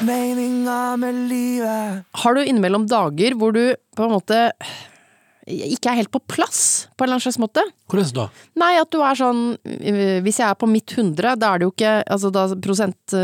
Meninga 0.05 0.97
med 1.01 1.23
livet. 1.31 2.05
Har 2.23 2.35
du 2.37 2.43
innimellom 2.45 2.88
dager 2.90 3.37
hvor 3.38 3.55
du 3.55 3.62
på 3.97 4.07
en 4.07 4.14
måte 4.14 4.40
ikke 5.45 5.90
er 5.93 5.99
helt 5.99 6.12
på 6.12 6.23
plass, 6.25 6.88
på 6.97 7.05
en 7.05 7.11
eller 7.11 7.19
annen 7.19 7.25
slags 7.27 7.40
måte? 7.43 7.64
Hvordan 7.93 8.14
da? 8.17 8.25
Nei, 8.62 8.71
at 8.81 8.88
du 8.95 9.03
er 9.05 9.19
sånn 9.19 9.43
Hvis 10.25 10.38
jeg 10.40 10.47
er 10.49 10.57
på 10.57 10.69
mitt 10.71 10.95
100, 10.95 11.35
da 11.37 11.51
er 11.53 11.61
det 11.61 11.69
jo 11.69 11.75
ikke 11.75 11.95
Altså 12.17 12.31
da 12.33 12.47
prosent, 12.64 13.17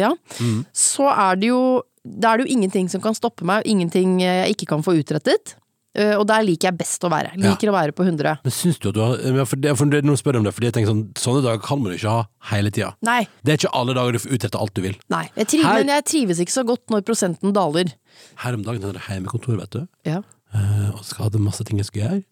Ja. 0.00 0.14
Mm. 0.40 0.62
Så 0.72 1.08
er 1.12 1.36
det 1.36 1.50
jo 1.50 1.62
Da 2.04 2.32
er 2.32 2.40
det 2.40 2.48
jo 2.48 2.56
ingenting 2.56 2.88
som 2.88 3.04
kan 3.04 3.16
stoppe 3.16 3.44
meg, 3.44 3.68
ingenting 3.68 4.20
jeg 4.22 4.54
ikke 4.56 4.70
kan 4.72 4.84
få 4.86 4.96
utrettet. 4.96 5.58
Øh, 5.96 6.18
Og 6.20 6.26
der 6.28 6.42
liker 6.44 6.68
jeg 6.68 6.76
best 6.78 7.02
å 7.02 7.10
være. 7.10 7.32
Liker 7.40 7.70
å 7.70 7.72
være 7.72 7.92
på 7.96 8.04
100. 8.04 8.38
Men 8.44 8.52
syns 8.52 8.78
du 8.78 8.88
at 8.90 8.94
du 8.94 9.00
har 9.00 9.16
ja, 9.18 9.44
for 9.48 9.56
det, 9.56 9.72
for 9.78 9.86
det, 9.86 10.04
Nå 10.04 10.16
spør 10.20 10.36
jeg 10.36 10.42
om 10.42 10.44
det, 10.44 10.52
fordi 10.54 10.68
jeg 10.68 10.74
tenker 10.76 10.90
sånn 10.92 11.04
Sånne 11.16 11.42
dager 11.42 11.62
kan 11.64 11.80
man 11.82 11.92
jo 11.94 11.98
ikke 11.98 12.12
ha 12.12 12.24
hele 12.52 12.70
tida. 12.70 12.90
Nei. 13.02 13.26
Det 13.42 13.54
er 13.54 13.60
ikke 13.62 13.72
alle 13.80 13.94
dager 13.96 14.12
du 14.12 14.18
får 14.18 14.34
utrette 14.36 14.58
alt 14.60 14.74
du 14.74 14.82
vil. 14.84 14.96
Nei. 15.10 15.24
Jeg 15.34 15.46
trives, 15.54 15.66
Her- 15.66 15.78
men 15.84 15.88
jeg 15.96 16.04
trives 16.04 16.38
ikke 16.44 16.52
så 16.58 16.64
godt 16.68 16.84
når 16.92 17.06
prosenten 17.08 17.52
daler. 17.56 17.94
Her 18.44 18.54
om 18.54 18.62
dagen 18.68 18.82
hadde 18.82 19.00
jeg 19.00 19.08
hjemmekontor, 19.16 19.56
vet 19.64 19.70
du. 19.70 19.86
Ja, 20.04 20.20
Uh, 20.48 20.88
og 20.96 21.02
så 21.04 21.18
hadde 21.26 21.36
masse 21.44 21.60
ting 21.62 21.76
jeg 21.76 21.84
skulle 21.84 22.06
gjøre. 22.08 22.22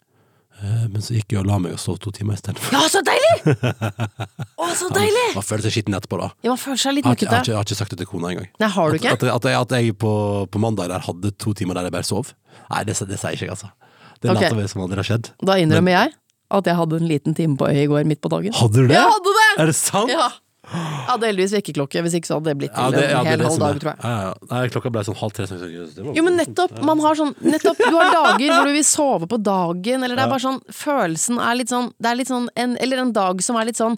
Eh, 0.57 0.85
men 0.89 1.03
så 1.05 1.13
gikk 1.13 1.35
jeg 1.35 1.41
og 1.43 1.47
la 1.49 1.59
meg 1.61 1.75
og 1.75 1.81
sov 1.81 1.99
to 2.01 2.09
timer 2.15 2.37
istedenfor. 2.37 2.73
ja 2.73 2.83
så 2.89 3.01
deilig! 3.05 3.57
Å, 4.61 4.69
så 4.77 4.89
deilig! 4.95 5.25
Man 5.35 5.45
føler 5.45 5.67
seg 5.67 5.75
skitten 5.75 5.97
etterpå, 5.97 6.17
da. 6.23 6.31
Ja, 6.41 6.53
man 6.55 6.61
føler 6.61 6.81
seg 6.81 6.95
litt 6.97 7.05
Jeg 7.05 7.19
ikke, 7.19 7.27
jeg, 7.27 7.43
ikke, 7.45 7.51
jeg 7.53 7.59
har 7.59 7.67
ikke 7.67 7.77
sagt 7.77 7.93
det 7.93 7.99
til 8.01 8.09
kona 8.09 8.31
engang. 8.33 8.47
Nei, 8.57 8.69
har 8.73 8.89
du 8.89 8.97
ikke? 8.97 9.13
at, 9.13 9.25
jeg- 9.27 9.35
at, 9.35 9.49
jeg, 9.51 9.59
at 9.67 9.75
jeg 9.77 9.97
på, 10.01 10.13
på 10.49 10.61
mandag 10.63 10.89
der 10.93 11.05
hadde 11.05 11.33
to 11.37 11.53
timer 11.57 11.77
der 11.77 11.89
jeg 11.91 11.95
bare 11.99 12.09
sov. 12.09 12.33
Nei, 12.71 12.81
det, 12.89 12.97
det 12.97 13.19
sier 13.21 13.37
ikke 13.37 13.51
jeg, 13.51 13.53
altså. 13.53 13.69
Det 14.17 14.31
later 14.33 14.49
okay. 14.49 14.63
vi 14.63 14.71
som 14.71 14.81
aldri 14.87 14.97
har 15.03 15.09
skjedd. 15.11 15.29
Da 15.45 15.59
innrømmer 15.61 15.93
jeg 15.93 16.15
at 16.57 16.69
jeg 16.71 16.79
hadde 16.79 16.99
en 17.01 17.09
liten 17.11 17.35
time 17.37 17.57
på 17.59 17.67
øyet 17.67 17.83
i 17.83 17.89
går 17.91 18.07
midt 18.07 18.21
på 18.23 18.31
dagen. 18.33 18.55
Hadde 18.55 18.81
du 18.81 18.89
det? 18.89 18.95
Jeg 18.97 19.13
hadde 19.13 19.33
det! 19.37 19.47
Er 19.61 19.69
det 19.69 19.77
sant? 19.77 20.13
Ja. 20.13 20.29
Jeg 20.67 21.07
hadde 21.07 21.27
heldigvis 21.29 21.53
vekkerklokke, 21.55 22.01
hvis 22.03 22.15
ikke 22.19 22.27
så 22.27 22.35
hadde 22.37 22.49
det 22.51 22.57
blitt 22.59 22.73
til 22.75 22.91
det, 22.97 23.03
ja, 23.09 23.19
en 23.21 23.29
hel 23.29 23.43
halv 23.45 23.59
dag, 23.61 23.77
tror 23.79 23.91
jeg. 23.93 23.99
Ja, 24.03 24.15
ja. 24.25 24.33
Nei, 24.51 24.61
klokka 24.73 24.91
ble 24.91 25.03
sånn 25.07 25.15
halv 25.21 25.33
tre. 25.37 25.45
Så 25.47 25.55
var- 26.03 26.15
Jo, 26.17 26.23
men 26.27 26.35
nettopp, 26.41 26.73
man 26.83 26.99
har 27.05 27.15
sånn 27.15 27.33
nettopp, 27.41 27.77
Du 27.77 27.95
har 27.95 28.11
dager 28.19 28.51
hvor 28.51 28.65
du 28.67 28.73
vil 28.75 28.83
sove 28.83 29.27
på 29.31 29.39
dagen, 29.41 30.03
eller 30.03 30.15
det 30.19 30.25
er 30.25 30.33
bare 30.33 30.43
sånn 30.43 30.59
Følelsen 30.73 31.39
er 31.39 31.55
litt 31.55 31.69
sånn 31.71 31.93
Det 32.01 32.11
er 32.11 32.15
litt 32.19 32.27
sånn 32.27 32.49
en, 32.55 32.75
Eller 32.83 32.97
en 33.05 33.13
dag 33.15 33.41
som 33.41 33.55
er 33.55 33.65
litt 33.69 33.79
sånn 33.79 33.95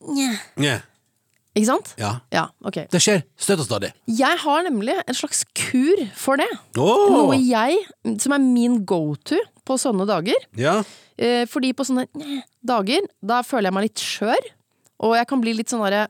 Nja. 0.00 0.30
Nja. 0.60 0.76
Ikke 1.56 1.66
sant? 1.66 1.94
Ja. 1.98 2.12
Ja, 2.32 2.44
okay. 2.64 2.86
Det 2.92 3.00
skjer 3.02 3.24
støtt 3.36 3.58
og 3.64 3.66
stadig. 3.66 3.90
Jeg 4.06 4.38
har 4.44 4.62
nemlig 4.62 4.94
en 5.02 5.16
slags 5.18 5.40
kur 5.58 6.04
for 6.14 6.38
det. 6.38 6.46
Oh. 6.78 7.08
Noe 7.10 7.40
jeg, 7.42 7.80
som 8.22 8.32
er 8.36 8.38
min 8.44 8.84
go 8.86 9.16
to 9.26 9.36
på 9.66 9.74
sånne 9.82 10.06
dager. 10.06 10.38
Ja. 10.56 10.76
Eh, 11.18 11.42
fordi 11.50 11.72
på 11.76 11.84
sånne 11.88 12.06
dager, 12.64 13.02
da 13.20 13.40
føler 13.42 13.66
jeg 13.68 13.74
meg 13.76 13.88
litt 13.88 14.04
skjør. 14.06 14.48
Og 15.00 15.14
jeg 15.16 15.28
kan 15.30 15.40
bli 15.40 15.54
litt 15.56 15.72
sånn 15.72 15.80
derre 15.80 16.02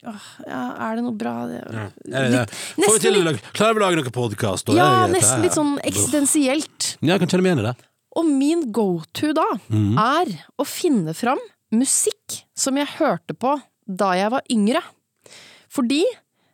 ja, 0.00 0.62
Er 0.88 0.96
det 0.96 1.04
noe 1.04 1.16
bra? 1.16 1.34
Det, 1.50 1.58
Ja, 1.68 1.84
ja. 2.08 2.44
Litt, 2.46 2.86
Får 2.86 2.94
vi 2.96 3.02
til 3.04 3.18
å 3.20 3.24
lage- 3.26 3.52
Klarer 3.52 3.76
vi 3.76 3.82
å 3.82 3.84
lage 3.84 4.00
noen 4.00 4.14
podkast? 4.14 4.72
ja, 4.74 5.06
nesten 5.10 5.44
litt 5.44 5.56
sånn 5.56 5.76
eksistensielt. 5.84 6.94
Ja, 7.00 7.16
jeg 7.16 7.24
kan 7.24 7.28
kjenne 7.28 7.44
meg 7.44 7.52
igjen 7.52 7.64
i 7.64 7.68
det. 7.68 7.76
Og 8.18 8.24
min 8.26 8.72
go 8.72 9.02
to 9.12 9.34
da 9.36 9.46
mm. 9.68 9.98
er 10.00 10.32
å 10.58 10.64
finne 10.66 11.12
fram 11.14 11.38
musikk 11.70 12.40
som 12.56 12.78
jeg 12.80 12.88
hørte 12.96 13.36
på 13.36 13.58
da 13.86 14.14
jeg 14.16 14.32
var 14.32 14.42
yngre. 14.50 14.80
Fordi 15.68 16.02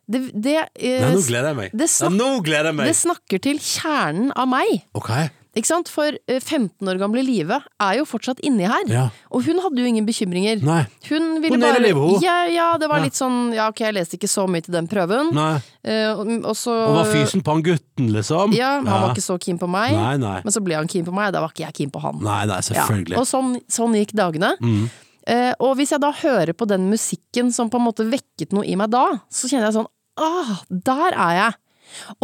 det, 0.05 0.19
det, 0.35 0.57
eh, 0.75 1.01
Nei, 1.01 1.13
nå 1.15 1.23
gleder 1.25 1.49
jeg 1.49 1.57
meg. 1.57 1.71
det 1.71 1.87
Ja, 1.87 1.93
snak- 1.95 2.13
nå 2.19 2.29
gleder 2.45 2.69
jeg 2.69 2.75
meg. 2.75 2.91
det 2.91 2.95
snakker 2.99 3.41
til 3.41 3.57
kjernen 3.57 4.31
av 4.35 4.47
meg. 4.51 4.83
Ok. 4.93 5.09
Ikke 5.55 5.69
sant? 5.69 5.87
For 5.87 6.11
eh, 6.27 6.41
15 6.41 6.83
år 6.91 6.97
gamle 6.99 7.21
Live 7.23 7.55
er 7.79 7.93
jo 7.99 8.03
fortsatt 8.09 8.41
inni 8.43 8.67
her. 8.67 8.83
Ja. 8.91 9.05
Og 9.31 9.45
hun 9.47 9.61
hadde 9.63 9.79
jo 9.79 9.87
ingen 9.87 10.05
bekymringer. 10.07 10.59
Nei. 10.67 10.81
Hun 11.07 11.39
ville 11.39 11.55
Hun 11.55 11.63
bare 11.63 11.79
livet, 11.79 12.01
hun. 12.01 12.19
Ja, 12.23 12.41
ja, 12.51 12.67
det 12.81 12.89
var 12.91 12.99
Ja. 12.99 13.07
litt 13.07 13.15
sånn 13.15 13.53
Ja, 13.55 13.69
ok, 13.71 13.79
jeg 13.85 13.95
leste 13.95 14.17
ikke 14.19 14.27
så 14.31 14.43
mye 14.51 14.65
til 14.65 14.75
den 14.75 14.89
prøven. 14.91 15.31
Nei. 15.35 15.55
Uh, 15.85 16.41
og, 16.43 16.55
så 16.59 16.73
Og 16.73 16.97
var 16.99 17.09
fysen 17.13 17.41
på 17.45 17.53
han 17.55 17.63
gutten, 17.63 18.11
liksom? 18.11 18.53
Ja, 18.57 18.75
han 18.81 18.85
var 18.89 19.13
ikke 19.15 19.23
så 19.23 19.39
keen 19.39 19.57
på 19.61 19.69
meg. 19.71 19.95
Nei, 19.95 20.17
nei. 20.17 20.41
Men 20.43 20.51
så 20.51 20.63
ble 20.65 20.75
han 20.75 20.87
keen 20.91 21.05
på 21.07 21.13
meg, 21.15 21.31
da 21.31 21.39
var 21.45 21.53
ikke 21.55 21.65
jeg 21.69 21.73
keen 21.79 21.91
på 21.93 22.01
han. 22.03 22.19
Nei, 22.25 22.43
nei, 22.51 22.59
selvfølgelig. 22.65 23.17
Og 23.21 23.27
sånn, 23.29 23.55
sånn 23.71 23.95
gikk 23.95 24.11
dagene. 24.17 24.55
Mm. 24.59 24.89
Uh, 25.25 25.53
og 25.65 25.77
hvis 25.79 25.89
jeg 25.95 26.01
da 26.03 26.11
hører 26.11 26.53
på 26.53 26.67
den 26.69 26.89
musikken 26.91 27.53
som 27.55 27.69
på 27.71 27.79
en 27.79 27.87
måte 27.87 28.03
vekket 28.05 28.51
noe 28.53 28.67
i 28.67 28.75
meg 28.77 28.91
da, 28.93 29.07
så 29.31 29.47
kjenner 29.49 29.71
jeg 29.71 29.79
sånn 29.79 29.91
Ah, 30.15 30.59
der 30.69 31.11
er 31.11 31.33
jeg! 31.35 31.55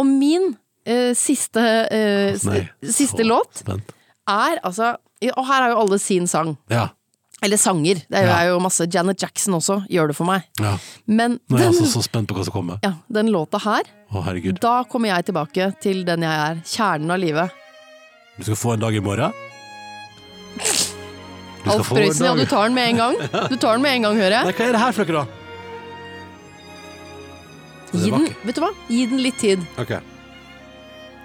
Og 0.00 0.06
min 0.08 0.54
eh, 0.86 1.12
siste, 1.14 1.62
eh, 1.90 2.38
Nei, 2.48 2.62
siste 2.90 3.24
låt 3.26 3.62
Spent. 3.62 3.92
er 4.28 4.58
altså 4.64 4.96
Og 5.36 5.46
her 5.46 5.62
er 5.62 5.70
jo 5.70 5.78
alle 5.84 5.98
sin 6.02 6.26
sang. 6.26 6.56
Ja. 6.70 6.88
Eller 7.42 7.56
sanger. 7.58 7.94
Det 8.10 8.18
er 8.18 8.24
jo, 8.26 8.32
er 8.34 8.46
jo 8.52 8.58
masse. 8.62 8.86
Janet 8.90 9.20
Jackson 9.22 9.54
også 9.54 9.80
gjør 9.90 10.08
det 10.10 10.16
for 10.16 10.24
meg. 10.26 10.42
ja. 10.60 10.76
Men 11.06 11.38
Nå 11.50 11.56
er 11.58 11.62
jeg 11.64 11.72
den, 11.72 11.82
altså 11.84 11.98
så 11.98 12.02
spent 12.06 12.28
på 12.30 12.34
hva 12.38 12.44
som 12.46 12.52
kommer. 12.54 12.78
ja, 12.82 12.92
den 13.10 13.30
låta 13.34 13.58
her, 13.62 13.82
Å, 14.12 14.22
herregud. 14.26 14.58
da 14.62 14.82
kommer 14.84 15.08
jeg 15.10 15.24
tilbake 15.30 15.68
til 15.82 16.04
den 16.04 16.22
jeg 16.22 16.30
er. 16.50 16.62
Kjernen 16.66 17.10
av 17.10 17.18
livet. 17.18 17.50
Du 18.38 18.44
skal 18.46 18.56
få 18.56 18.72
en 18.74 18.80
dag 18.80 18.94
i 18.94 19.00
morgen. 19.00 19.32
Du 20.56 20.62
skal 21.70 21.78
Alf 21.78 21.86
få 21.86 21.96
en 21.96 22.02
Prøysen, 22.02 22.24
ja, 22.26 22.34
dag- 22.34 22.38
du 22.38 22.46
tar 22.50 22.64
den 22.68 22.74
med 22.74 22.88
en 22.90 22.96
gang. 22.96 23.16
Du 23.50 23.56
tar 23.56 23.72
den 23.78 23.82
med 23.82 23.94
en 23.94 24.02
gang, 24.08 24.16
hører 24.16 24.36
jeg. 24.38 24.54
Hva 24.54 24.66
er 24.66 24.72
det 24.72 24.80
her 24.82 24.92
for 24.92 25.04
noe, 25.04 25.22
da? 25.22 25.26
Gi 27.92 28.10
den, 28.10 28.26
vet 28.46 28.56
du 28.56 28.60
hva? 28.64 28.70
Gi 28.88 29.06
den 29.06 29.20
litt 29.22 29.38
tid. 29.38 29.62
Ok. 29.78 29.92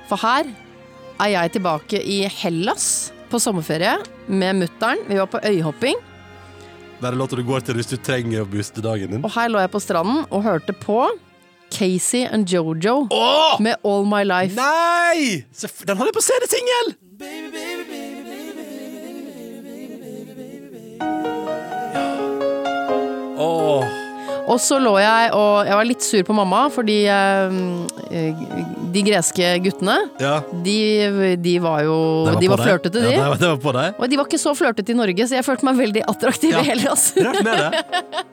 For 0.07 0.19
her 0.21 0.47
er 1.19 1.31
jeg 1.33 1.51
tilbake 1.57 1.99
i 1.99 2.21
Hellas 2.31 3.11
på 3.31 3.39
sommerferie 3.43 3.97
med 4.31 4.61
mutter'n. 4.61 5.01
Vi 5.09 5.17
var 5.19 5.27
på 5.31 5.41
øyhopping, 5.43 5.97
Det 6.97 7.05
er 7.05 7.13
låta 7.13 7.35
du 7.37 7.43
går 7.45 7.59
til 7.61 7.75
hvis 7.77 7.91
du 7.91 7.97
trenger 8.01 8.41
å 8.41 8.47
booste 8.49 8.81
dagen 8.81 9.11
din. 9.11 9.23
og 9.23 9.29
her 9.35 9.49
lå 9.53 9.59
jeg 9.61 9.69
på 9.69 9.79
stranden 9.83 10.23
og 10.33 10.41
hørte 10.43 10.73
på 10.73 11.03
Casey 11.69 12.23
and 12.25 12.47
Jojo 12.49 13.07
Åh! 13.11 13.59
med 13.61 13.75
All 13.85 14.05
My 14.07 14.23
Life. 14.23 14.55
Nei! 14.57 15.43
Den 15.85 15.97
hadde 15.97 16.09
jeg 16.09 16.17
på 16.17 16.25
CD-singel! 16.25 16.95
Åh. 23.37 24.06
Og 24.47 24.60
så 24.63 24.77
lå 24.79 24.93
jeg 25.01 25.31
og 25.36 25.65
Jeg 25.67 25.75
var 25.75 25.88
litt 25.89 26.03
sur 26.05 26.21
på 26.23 26.33
mamma, 26.38 26.62
fordi 26.71 26.95
eh, 27.12 27.57
de 28.93 29.01
greske 29.03 29.49
guttene, 29.65 29.97
Ja. 30.23 30.38
de, 30.63 31.36
de 31.43 31.55
var 31.60 31.81
jo 31.83 31.97
Det 32.29 32.36
De 32.39 32.47
på 32.47 32.53
var 32.55 32.62
deg. 32.62 32.67
flørtete, 32.69 33.01
de. 33.03 33.12
Ja, 33.12 33.17
det 33.17 33.27
var, 33.27 33.38
det 33.41 33.49
var 33.51 33.57
på 33.65 33.73
deg. 33.75 33.99
Og 33.99 34.10
de 34.13 34.19
var 34.21 34.25
ikke 34.29 34.39
så 34.39 34.53
flørtete 34.55 34.93
i 34.93 34.97
Norge, 34.97 35.27
så 35.27 35.36
jeg 35.36 35.43
følte 35.45 35.67
meg 35.67 35.75
veldig 35.81 36.03
attraktiv 36.07 36.51
Ja. 36.55 36.62
i 36.63 36.69
Hellas. 36.69 37.10
Rart 37.27 37.43
med 37.43 37.60
det. 37.60 37.83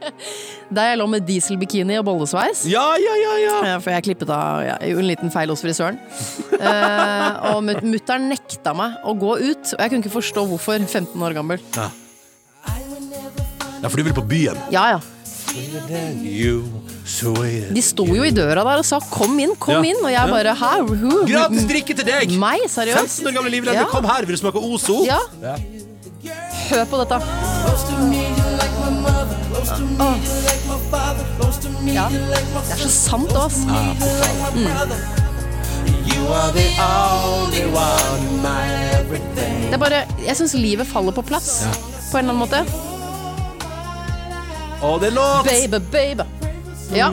Der 0.78 0.92
jeg 0.92 0.98
lå 1.02 1.06
med 1.10 1.26
dieselbikini 1.26 1.98
og 1.98 2.06
bollesveis. 2.06 2.62
Ja, 2.70 2.84
ja, 3.02 3.14
ja, 3.24 3.34
ja. 3.42 3.56
Ja, 3.72 3.78
For 3.82 3.90
jeg 3.96 4.06
klippet 4.06 4.30
av 4.30 4.62
ja, 4.64 4.78
jeg 4.80 4.94
gjorde 4.94 5.04
en 5.04 5.10
liten 5.10 5.34
feil 5.34 5.50
hos 5.54 5.62
frisøren. 5.66 5.98
Eh, 6.64 7.50
og 7.50 7.58
mut- 7.66 7.82
mutter'n 7.84 8.28
nekta 8.30 8.72
meg 8.78 8.94
å 9.04 9.12
gå 9.18 9.34
ut, 9.42 9.72
og 9.74 9.80
jeg 9.82 9.90
kunne 9.90 10.00
ikke 10.04 10.12
forstå 10.14 10.44
hvorfor. 10.48 10.78
15 10.86 11.20
år 11.26 11.34
gammel. 11.36 11.58
Ja, 11.76 11.90
for 13.90 13.96
du 14.00 14.04
vil 14.06 14.14
på 14.16 14.24
byen. 14.30 14.56
Ja 14.72 14.86
ja. 14.94 15.00
You 15.54 16.64
sweet. 17.06 17.68
De 17.74 17.82
sto 17.84 18.04
jo 18.08 18.24
i 18.26 18.32
døra 18.34 18.64
der 18.66 18.80
og 18.80 18.84
sa 18.84 18.98
'kom 18.98 19.38
inn, 19.38 19.54
kom 19.56 19.84
Ja. 19.84 19.90
inn', 19.92 20.02
og 20.02 20.10
jeg 20.10 20.28
bare 20.30 20.54
'hæ? 20.54 20.82
Who? 20.82 21.26
Gratis 21.26 21.64
drikke 21.64 21.94
til 21.94 22.04
deg! 22.04 22.30
Meg? 22.38 22.60
Seriøst? 22.68 23.22
15 23.22 23.26
år 23.28 23.32
gamle 23.34 23.50
livredd, 23.50 23.74
Ja. 23.74 23.84
kom 23.84 24.04
her, 24.04 24.24
vil 24.26 24.36
du 24.36 24.40
smake 24.40 24.58
Ozo? 24.58 25.04
Ja. 25.04 25.18
Ja. 25.42 25.54
Hør 26.70 26.84
på 26.84 26.96
dette. 26.98 27.14
Oh. 30.00 30.16
Ja. 31.86 32.08
Det 32.08 32.72
er 32.72 32.76
så 32.76 32.88
sant 32.88 33.30
òg, 33.30 33.44
ass. 33.46 33.64
Det 39.64 39.72
er 39.72 39.78
bare 39.78 40.04
Jeg 40.26 40.36
syns 40.36 40.54
livet 40.54 40.86
faller 40.86 41.12
på 41.12 41.22
plass. 41.22 41.64
På 42.10 42.18
en 42.18 42.28
eller 42.28 42.34
annen 42.34 42.48
måte. 42.48 42.93
Og 44.84 44.98
det 45.00 45.08
er 45.08 45.14
låt! 45.16 45.46
Baby, 45.48 45.78
baby. 45.92 46.24
Ja. 46.92 47.06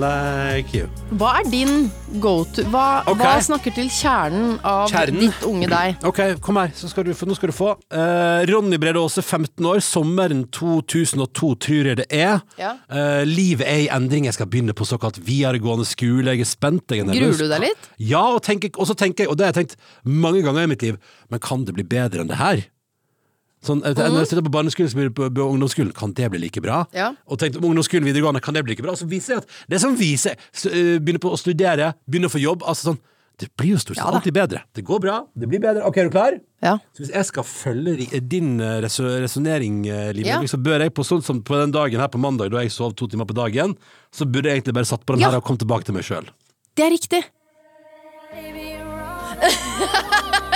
Like 0.00 0.72
you. 0.72 0.86
Hva 1.20 1.34
er 1.42 1.48
din 1.52 1.90
go 2.22 2.40
to 2.56 2.62
hva, 2.72 3.02
okay. 3.04 3.20
hva 3.20 3.34
snakker 3.44 3.74
til 3.76 3.90
kjernen 3.92 4.54
av 4.66 4.88
Kjernen? 4.88 5.20
ditt 5.26 5.44
unge 5.44 5.68
deg? 5.68 5.98
Ok, 6.08 6.22
kom 6.42 6.56
her, 6.56 6.72
så 6.74 6.88
skal 6.88 7.04
du, 7.04 7.12
få- 7.14 7.28
nå 7.28 7.36
skal 7.36 7.52
du 7.52 7.54
få. 7.54 7.74
Uh, 7.92 8.40
Ronny 8.48 8.78
Brede 8.80 9.02
Aase, 9.02 9.20
15 9.20 9.68
år, 9.68 9.82
sommeren 9.84 10.46
2002 10.56 11.50
tror 11.66 11.90
jeg 11.92 12.00
det 12.00 12.08
er. 12.08 12.40
Ja. 12.58 12.72
Uh, 12.88 13.20
livet 13.28 13.68
er 13.68 13.84
i 13.84 13.90
endring, 13.92 14.30
jeg 14.30 14.38
skal 14.38 14.48
begynne 14.48 14.72
på 14.72 14.88
såkalt 14.88 15.20
videregående 15.20 15.84
skole, 15.86 16.32
jeg 16.32 16.48
er 16.48 16.48
spent. 16.48 16.96
Jeg 16.96 17.04
er. 17.04 17.12
Gruer 17.12 17.44
du 17.44 17.46
deg 17.52 17.66
litt? 17.68 17.92
Ja, 18.00 18.24
og, 18.32 18.40
tenker, 18.48 18.72
og 18.80 18.88
så 18.88 18.96
tenker 18.96 19.26
jeg, 19.26 19.34
og 19.34 19.36
det 19.36 19.50
har 19.50 19.52
jeg 19.52 19.66
tenkt 19.66 19.78
mange 20.08 20.40
ganger 20.48 20.64
i 20.64 20.72
mitt 20.72 20.88
liv, 20.88 20.98
men 21.28 21.44
kan 21.44 21.68
det 21.68 21.76
bli 21.76 21.84
bedre 21.92 22.24
enn 22.24 22.32
det 22.32 22.40
her? 22.40 22.64
Sånn, 23.64 23.80
eh, 23.84 23.90
Når 23.94 24.20
jeg 24.22 24.28
sitter 24.30 24.44
på 24.46 24.52
barneskolen, 24.54 24.88
så 24.90 24.94
blir 25.00 25.08
det 25.10 25.14
på, 25.18 25.26
på 25.34 25.46
ungdomsskolen, 25.50 25.92
kan 25.96 26.12
det 26.14 26.28
bli 26.30 26.38
like 26.44 26.60
bra? 26.62 26.84
Ja. 26.94 27.12
Og 27.26 27.38
tenkte 27.40 27.58
om 27.58 27.64
ungdomsskolen 27.72 28.06
videregående, 28.06 28.40
kan 28.44 28.54
det 28.54 28.62
bli 28.64 28.76
like 28.76 28.84
bra? 28.86 28.94
Så 28.94 29.06
viser 29.10 29.34
jeg 29.34 29.42
at 29.42 29.48
det 29.68 29.80
som 29.82 29.96
viser 29.98 30.36
så, 30.52 30.70
Begynner 30.70 31.18
på 31.22 31.32
å 31.34 31.38
studere, 31.40 31.92
begynner 32.06 32.30
å 32.30 32.34
få 32.36 32.42
jobb, 32.42 32.62
altså 32.62 32.92
sånn 32.92 33.00
Det 33.38 33.48
blir 33.58 33.72
jo 33.76 33.78
stort 33.82 33.96
sett 33.98 34.02
Ja 34.04 34.10
alltid 34.14 34.34
bedre. 34.34 34.62
Det 34.74 34.82
går 34.86 34.98
bra, 35.02 35.16
det 35.38 35.46
blir 35.50 35.60
bedre. 35.62 35.82
Ok, 35.86 35.96
er 35.98 36.04
du 36.08 36.10
klar? 36.14 36.38
Ja. 36.62 36.76
Så 36.94 37.04
hvis 37.04 37.12
jeg 37.14 37.24
skal 37.28 37.44
følge 37.46 38.20
din 38.30 38.58
resonnering, 38.82 39.82
Liv 40.14 40.26
Ja. 40.26 40.40
Så 40.46 40.58
bør 40.58 40.80
jeg 40.82 40.94
på 40.94 41.04
sånn 41.06 41.22
som 41.22 41.42
på 41.42 41.54
den 41.60 41.70
dagen 41.74 42.00
her 42.02 42.08
på 42.10 42.18
mandag, 42.18 42.50
da 42.50 42.62
jeg 42.62 42.70
sov 42.74 42.94
to 42.98 43.06
timer 43.06 43.26
på 43.30 43.34
dagen, 43.38 43.76
så 44.10 44.26
burde 44.26 44.50
jeg 44.50 44.58
egentlig 44.62 44.74
bare 44.74 44.90
satt 44.90 45.06
på 45.06 45.14
den 45.14 45.22
Ja. 45.22 45.30
her 45.30 45.38
og 45.38 45.44
kommet 45.46 45.62
tilbake 45.62 45.84
til 45.86 45.94
meg 45.94 46.02
sjøl. 46.06 46.26
Det 46.74 46.84
er 46.86 46.90
riktig. 46.90 47.22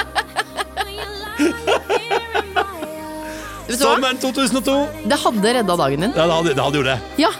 Sommeren 3.81 4.19
2002! 4.21 4.77
Det 5.09 5.19
hadde 5.25 5.55
redda 5.59 5.77
dagen 5.77 6.01
din. 6.07 6.13
Ja, 6.17 6.27
det 6.27 6.37
hadde, 6.37 6.55
det 6.59 6.65
hadde 6.67 6.79
jo 6.83 6.85
det. 6.87 6.99
Ja. 7.21 7.31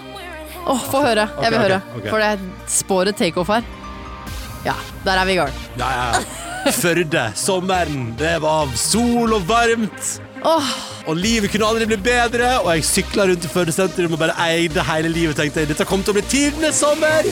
Åh, 0.63 0.83
få 0.91 1.01
høre. 1.03 1.29
Jeg 1.43 1.51
vil 1.51 1.59
høre. 1.59 1.81
ok. 1.97 2.09
For 2.09 2.19
det 2.23 2.39
sporet 2.71 3.17
takeoff 3.19 3.49
her. 3.51 3.63
Ja, 4.65 4.75
der 5.05 5.19
er 5.19 5.25
vi 5.27 5.33
i 5.33 5.41
gang. 5.41 5.53
Ja, 5.79 5.91
ja. 5.91 6.23
Førde, 6.71 7.25
sommeren, 7.35 8.13
det 8.19 8.37
var 8.43 8.71
sol 8.79 9.33
og 9.35 9.49
varmt. 9.49 10.13
Åh, 10.47 10.69
Og 11.11 11.17
livet 11.19 11.51
kunne 11.51 11.67
aldri 11.67 11.87
bli 11.91 11.97
bedre, 11.99 12.61
og 12.63 12.71
jeg 12.77 12.85
sykla 12.87 13.27
rundt 13.27 13.45
i 13.47 13.51
Førde 13.51 13.75
sentrum 13.75 14.15
og 14.15 14.19
bare 14.23 14.37
eide 14.47 14.83
hele 14.87 15.11
livet. 15.11 15.37
Tenkte 15.39 15.65
jeg, 15.65 15.73
Dette 15.73 15.87
kom 15.87 16.03
til 16.07 16.15
å 16.15 16.21
bli 16.21 16.27
tidenes 16.31 16.79
sommer! 16.79 17.27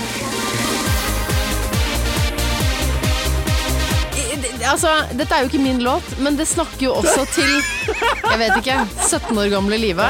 Altså, 4.73 4.95
dette 5.19 5.35
er 5.37 5.45
jo 5.45 5.51
ikke 5.51 5.63
min 5.63 5.83
låt, 5.85 6.07
men 6.25 6.37
det 6.39 6.47
snakker 6.51 6.87
jo 6.89 6.97
også 7.01 7.27
til 7.35 7.51
Jeg 7.53 8.39
vet 8.41 8.57
ikke. 8.63 8.81
17 9.09 9.39
år 9.39 9.51
gamle 9.53 9.79
Live. 9.81 10.07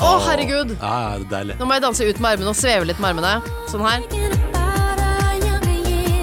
Å, 0.00 0.10
herregud. 0.24 0.70
Ja, 0.80 1.18
det 1.20 1.26
er 1.26 1.26
deilig. 1.34 1.56
Nå 1.60 1.66
må 1.68 1.76
jeg 1.76 1.84
danse 1.84 2.06
ut 2.08 2.20
med 2.24 2.30
armene 2.34 2.52
og 2.54 2.56
sveve 2.56 2.88
litt 2.88 3.00
med 3.02 3.10
armene. 3.12 3.32
Sånn 3.68 3.84
her. 3.84 4.00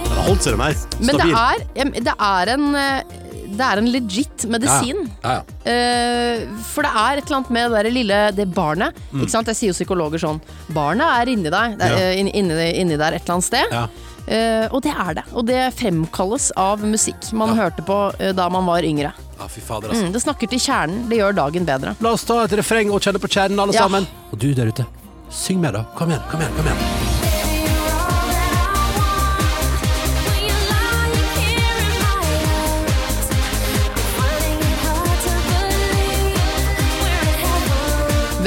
Det 0.07 0.15
har 0.15 0.25
holdt 0.25 0.47
seg, 0.47 0.57
de 0.57 0.63
her. 0.63 0.79
Men 0.97 1.11
det 1.13 1.27
Stabil. 1.27 1.35
er, 1.37 1.91
det 2.07 2.15
er 2.17 2.51
en 2.55 2.65
eh, 2.81 3.16
Det 3.57 3.65
er 3.67 3.81
en 3.81 3.89
legit 3.91 4.45
medisin. 4.51 5.03
Ja, 5.23 5.37
ja. 5.39 5.43
Uh, 5.67 6.57
for 6.71 6.85
det 6.85 6.91
er 6.93 7.19
et 7.21 7.25
eller 7.27 7.39
annet 7.41 7.53
med 7.57 7.71
det 7.71 7.77
der 7.83 7.91
lille 7.93 8.19
Det 8.37 8.45
barnet. 8.55 8.97
Ikke 9.13 9.31
sant? 9.33 9.47
Jeg 9.51 9.57
sier 9.59 9.71
jo 9.73 9.77
psykologer 9.77 10.21
sånn 10.21 10.41
Barnet 10.75 11.07
er 11.21 11.31
inni 11.33 11.49
deg. 11.53 11.77
Er, 11.77 11.87
Mm. 11.87 11.89
Ja. 11.89 11.97
eh, 11.97 12.19
inni, 12.19 12.67
inni, 12.81 12.97
der 12.99 13.15
et 13.17 13.23
eller 13.23 13.37
annet 13.37 13.47
sted. 13.47 13.77
Eh, 14.27 14.67
og 14.75 14.81
det 14.83 14.91
er 14.91 15.13
det. 15.15 15.23
Og 15.33 15.45
det 15.47 15.61
fremkalles 15.79 16.49
av 16.59 16.81
musikk 16.83 17.29
man 17.33 17.55
hørte 17.57 17.81
på 17.87 17.97
uh, 18.11 18.31
da 18.35 18.49
man 18.51 18.65
var 18.67 18.83
yngre. 18.83 19.13
ja, 19.39 19.47
fy 19.47 19.61
fader, 19.61 19.89
altså. 19.93 20.03
Mm, 20.09 20.11
det 20.13 20.21
snakker 20.25 20.49
til 20.51 20.59
kjernen. 20.59 21.07
Det 21.09 21.17
gjør 21.21 21.35
dagen 21.37 21.65
bedre. 21.65 21.95
La 22.03 22.11
oss 22.11 22.25
ta 22.27 22.41
et 22.43 22.51
refreng 22.59 22.91
og 22.91 22.99
kjenne 23.01 23.21
på 23.23 23.29
kjernen, 23.31 23.59
alle 23.59 23.73
sammen. 23.73 24.07
Og 24.31 24.39
du 24.39 24.51
der 24.53 24.67
ute, 24.73 24.85
syng 25.31 25.61
med, 25.63 25.73
da. 25.73 25.85
Kom 25.95 26.09
igjen, 26.11 26.23
kom 26.31 26.41
igjen. 26.43 26.55
kom 26.59 26.65
igjen 26.71 26.96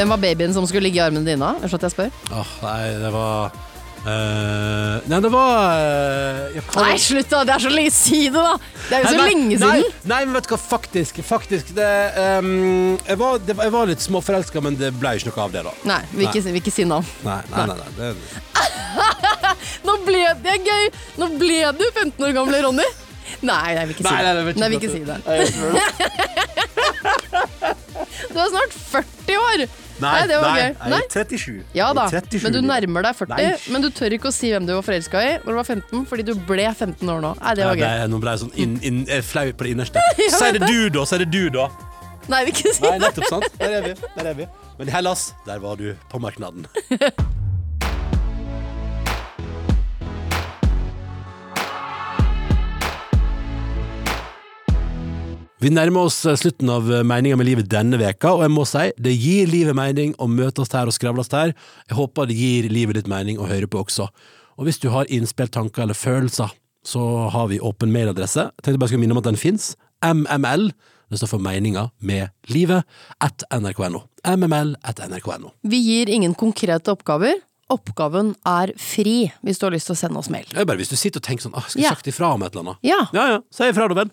Hvem 0.01 0.09
var 0.15 0.21
babyen 0.23 0.55
som 0.57 0.65
skulle 0.69 0.87
ligge 0.89 0.97
i 0.97 1.03
armene 1.05 1.27
dine? 1.29 1.51
Er 1.61 1.69
sånn 1.69 1.77
at 1.83 1.91
jeg 1.91 1.93
spør? 1.93 2.15
Åh, 2.33 2.53
Nei, 2.65 2.85
det 3.03 3.11
var 3.13 3.51
eh, 4.09 4.95
Nei, 5.13 5.19
det 5.27 5.31
var 5.35 5.57
eh, 5.77 6.55
jeg 6.57 6.63
kan- 6.71 6.87
Nei, 6.87 6.95
slutt 7.05 7.29
da! 7.35 7.43
Det 7.45 7.53
er 7.59 7.65
så 7.67 7.73
lenge 7.75 7.93
siden, 7.93 8.39
da! 8.39 8.55
Det 8.89 8.97
er 8.97 9.03
jo 9.05 9.11
så 9.11 9.19
Nei, 9.19 9.27
lenge 9.29 9.59
nei, 9.61 9.75
siden! 9.83 10.09
Nei, 10.15 10.21
men 10.25 10.33
vet 10.39 10.49
du 10.49 10.55
hva, 10.55 10.61
faktisk, 10.71 11.21
faktisk 11.27 11.75
det, 11.77 11.91
ehm, 12.17 12.97
jeg, 13.05 13.19
var, 13.21 13.37
det, 13.45 13.57
var- 13.59 13.69
jeg 13.69 13.75
var 13.77 13.85
litt 13.93 14.07
småforelska, 14.07 14.63
men 14.65 14.79
det 14.81 14.89
ble 14.97 15.13
ikke 15.21 15.29
noe 15.35 15.45
av 15.45 15.53
det, 15.59 15.67
da. 15.69 15.75
Nei, 15.93 16.01
vil 16.15 16.25
ikke, 16.31 16.43
vil 16.49 16.63
ikke 16.63 16.75
si 16.79 16.89
navn. 16.89 17.05
Nei, 17.27 17.37
nei, 17.53 17.67
nei, 17.69 17.77
nei 17.77 17.91
det, 18.01 18.09
Nå 19.87 19.99
ble 20.09 20.25
det 20.49 20.57
gøy! 20.65 20.89
Nå 21.21 21.29
ble 21.37 21.61
du 21.77 21.85
15 21.93 22.25
år 22.25 22.33
gamle 22.41 22.57
Ronny! 22.65 22.89
Nei, 23.47 23.61
jeg 23.77 23.85
vil 23.87 23.95
ikke 23.99 24.09
si 24.09 24.09
Nei, 24.09 24.23
det. 24.25 24.25
nei, 24.25 24.33
nei, 24.41 24.53
Nei, 24.57 24.65
jeg 24.65 24.71
vil 24.73 24.81
ikke 24.81 24.95
si 24.97 25.05
det. 25.05 25.19
Du 28.31 28.39
er 28.39 28.49
snart 28.53 28.75
40 28.75 29.39
år! 29.41 29.63
Nei, 30.01 30.21
det 30.31 30.39
var 30.41 30.59
gøy. 30.59 30.71
Nei, 30.93 31.01
er 31.01 31.13
37. 31.15 31.59
Ja 31.77 31.91
da, 31.97 32.07
er 32.09 32.25
37. 32.25 32.45
men 32.47 32.57
du 32.57 32.61
nærmer 32.65 33.07
deg 33.09 33.19
40. 33.19 33.35
Nei. 33.37 33.51
Men 33.75 33.85
du 33.85 33.91
tør 33.95 34.17
ikke 34.17 34.31
å 34.31 34.35
si 34.35 34.53
hvem 34.53 34.69
du 34.69 34.75
var 34.77 34.87
forelska 34.87 35.23
i 35.27 35.35
når 35.43 35.51
du 35.51 35.59
var 35.61 35.69
15, 35.77 36.07
fordi 36.11 36.27
du 36.31 36.35
ble 36.49 36.67
15 36.71 37.13
år 37.15 37.23
nå. 37.25 37.35
Nei, 37.41 37.55
det 37.59 37.69
var 37.69 37.81
gøy. 37.81 37.87
Nei, 37.87 38.09
nå 38.13 38.23
ble 38.23 38.35
jeg 38.37 38.45
sånn 38.45 38.57
inn, 38.65 38.79
inn, 38.87 39.03
er 39.11 39.27
flau 39.27 39.47
på 39.53 39.69
det 39.69 39.77
innerste. 39.77 40.07
Si 40.41 40.53
det 40.57 40.65
du, 40.65 40.89
da! 40.95 41.05
Si 41.09 41.21
det 41.21 41.29
du, 41.33 41.43
da! 41.55 41.69
Nei, 42.31 42.45
vi 42.47 42.53
vil 42.53 42.57
ikke 42.61 42.75
si 42.77 42.85
Nei, 42.87 42.97
nettopp, 43.03 43.29
sant? 43.33 43.61
Der 43.61 43.79
er 43.81 43.87
vi. 43.89 43.95
Der 44.17 44.33
er 44.33 44.39
vi. 44.39 44.49
Men 44.79 44.93
Hellas, 44.93 45.31
der 45.49 45.63
var 45.63 45.81
du 45.81 45.93
på 46.13 46.23
marknaden. 46.23 46.69
Vi 55.61 55.69
nærmer 55.69 56.07
oss 56.09 56.23
eh, 56.25 56.37
slutten 56.41 56.71
av 56.73 56.87
eh, 56.89 57.03
Meninga 57.05 57.37
med 57.37 57.45
livet 57.49 57.67
denne 57.69 57.99
veka, 58.01 58.31
og 58.33 58.45
jeg 58.47 58.53
må 58.55 58.63
si, 58.69 58.87
det 58.97 59.13
gir 59.13 59.51
livet 59.51 59.77
mening 59.77 60.15
å 60.17 60.29
møtes 60.31 60.71
her 60.73 60.89
og 60.89 60.95
skravles 60.97 61.29
her. 61.35 61.53
Jeg 61.91 61.99
håper 61.99 62.31
det 62.31 62.37
gir 62.39 62.69
livet 62.73 62.97
ditt 62.97 63.11
mening 63.11 63.37
å 63.41 63.49
høre 63.51 63.69
på 63.69 63.83
også. 63.83 64.07
Og 64.57 64.65
hvis 64.69 64.81
du 64.81 64.89
har 64.95 65.09
innspill, 65.13 65.51
tanker 65.53 65.85
eller 65.85 65.97
følelser, 65.99 66.53
så 66.85 67.03
har 67.35 67.51
vi 67.51 67.59
åpen 67.61 67.93
mailadresse. 67.93 68.47
Jeg 68.49 68.65
tenkte 68.65 68.81
bare 68.81 68.89
jeg 68.89 68.95
skulle 68.95 69.05
minne 69.05 69.17
om 69.19 69.21
at 69.21 69.29
den 69.29 69.41
fins. 69.41 69.75
MML. 70.01 70.71
Det 71.13 71.19
står 71.21 71.29
for 71.35 71.43
Meninga 71.45 71.89
med 72.09 72.31
livet. 72.55 72.87
At 73.21 73.45
nrk.no. 73.53 74.01
MML 74.25 74.77
at 74.87 75.03
nrk.no. 75.11 75.53
Vi 75.69 75.81
gir 75.85 76.09
ingen 76.13 76.33
konkrete 76.41 76.95
oppgaver. 76.95 77.37
Oppgaven 77.71 78.33
er 78.49 78.73
fri, 78.81 79.27
hvis 79.45 79.61
du 79.61 79.67
har 79.69 79.75
lyst 79.77 79.91
til 79.91 79.97
å 79.99 80.01
sende 80.01 80.23
oss 80.23 80.31
mail. 80.33 80.49
Det 80.49 80.65
er 80.65 80.71
bare 80.71 80.81
hvis 80.81 80.91
du 80.95 80.97
sitter 80.97 81.21
og 81.21 81.27
tenker 81.29 81.45
sånn 81.47 81.59
ah, 81.59 81.69
Skal 81.69 81.83
jeg 81.85 81.87
Ja. 81.91 81.93
sagt 81.99 82.09
ifra 82.11 82.33
om 82.35 82.43
et 82.49 82.55
eller 82.57 82.65
annet? 82.65 82.81
Ja. 82.89 83.01
Ja 83.15 83.27
ja, 83.35 83.43
si 83.55 83.69
ifra, 83.71 83.87
da 83.93 84.01
vel. 84.01 84.11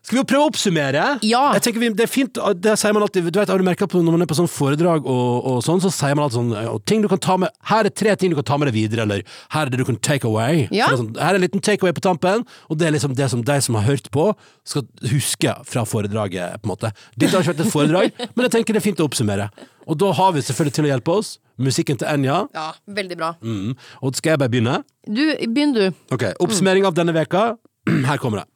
Skal 0.00 0.16
vi 0.16 0.20
jo 0.22 0.26
prøve 0.30 0.46
å 0.46 0.50
oppsummere? 0.50 1.04
Ja. 1.26 1.42
Jeg 1.56 1.64
tenker 1.66 1.82
vi, 1.82 1.90
Det 1.96 2.04
er 2.06 2.10
fint, 2.10 2.38
det 2.64 2.72
sier 2.80 2.94
man 2.96 3.04
alltid 3.04 3.26
Du 3.28 3.38
vet, 3.38 3.50
har 3.52 3.60
du 3.60 3.66
merka 3.66 3.88
på 3.90 4.00
Når 4.00 4.16
man 4.16 4.24
er 4.24 4.30
på 4.30 4.36
sånn 4.38 4.48
foredrag 4.50 5.04
og, 5.04 5.48
og 5.50 5.58
sånn, 5.64 5.82
så 5.84 5.90
sier 5.92 6.16
man 6.16 6.24
alltid 6.24 6.38
sånn 6.38 6.54
ja, 6.56 6.72
ting 6.88 7.04
du 7.04 7.08
kan 7.12 7.20
ta 7.20 7.36
med 7.42 7.52
Her 7.68 7.88
er 7.88 7.92
tre 7.92 8.14
ting 8.20 8.32
du 8.32 8.38
kan 8.38 8.46
ta 8.48 8.56
med 8.60 8.70
deg 8.70 8.78
videre, 8.78 9.04
eller 9.04 9.24
her 9.52 9.68
er 9.68 9.72
det 9.72 9.80
du 9.80 9.84
kan 9.86 9.98
take 10.00 10.26
away. 10.28 10.64
Ja. 10.74 10.88
Er 10.90 11.00
sånn, 11.00 11.12
her 11.18 11.34
er 11.34 11.38
en 11.38 11.44
liten 11.44 11.62
take 11.64 11.84
away 11.84 11.92
på 11.96 12.02
tampen, 12.04 12.44
og 12.70 12.80
det 12.80 12.88
er 12.88 12.94
liksom 12.94 13.14
det 13.18 13.28
som 13.32 13.42
de 13.46 13.56
som 13.64 13.76
har 13.78 13.84
hørt 13.86 14.08
på, 14.14 14.26
skal 14.68 14.86
huske 15.10 15.54
fra 15.68 15.84
foredraget, 15.88 16.60
på 16.62 16.68
en 16.68 16.72
måte. 16.72 16.92
Dette 17.16 17.34
har 17.34 17.44
ikke 17.44 17.54
vært 17.54 17.64
et 17.66 17.72
foredrag, 17.72 18.20
men 18.34 18.46
jeg 18.46 18.54
tenker 18.56 18.76
det 18.76 18.82
er 18.82 18.86
fint 18.88 19.02
å 19.02 19.08
oppsummere. 19.08 19.50
Og 19.90 19.98
da 20.00 20.12
har 20.16 20.34
vi 20.36 20.44
selvfølgelig 20.46 20.76
til 20.76 20.88
å 20.88 20.92
hjelpe 20.92 21.16
oss 21.20 21.34
musikken 21.60 22.00
til 22.00 22.10
Enja. 22.10 22.44
Ja, 22.56 22.70
veldig 23.00 23.18
bra. 23.20 23.34
Mm. 23.42 23.74
Og 24.00 24.16
skal 24.18 24.34
jeg 24.34 24.42
bare 24.42 24.52
begynne? 24.52 24.80
Du, 25.06 25.24
begynn 25.50 25.76
du. 25.76 25.84
Ok, 26.14 26.30
Oppsummering 26.42 26.88
av 26.88 26.96
denne 26.96 27.14
veka 27.16 27.52
Her 28.10 28.20
kommer 28.22 28.44
det. 28.44 28.50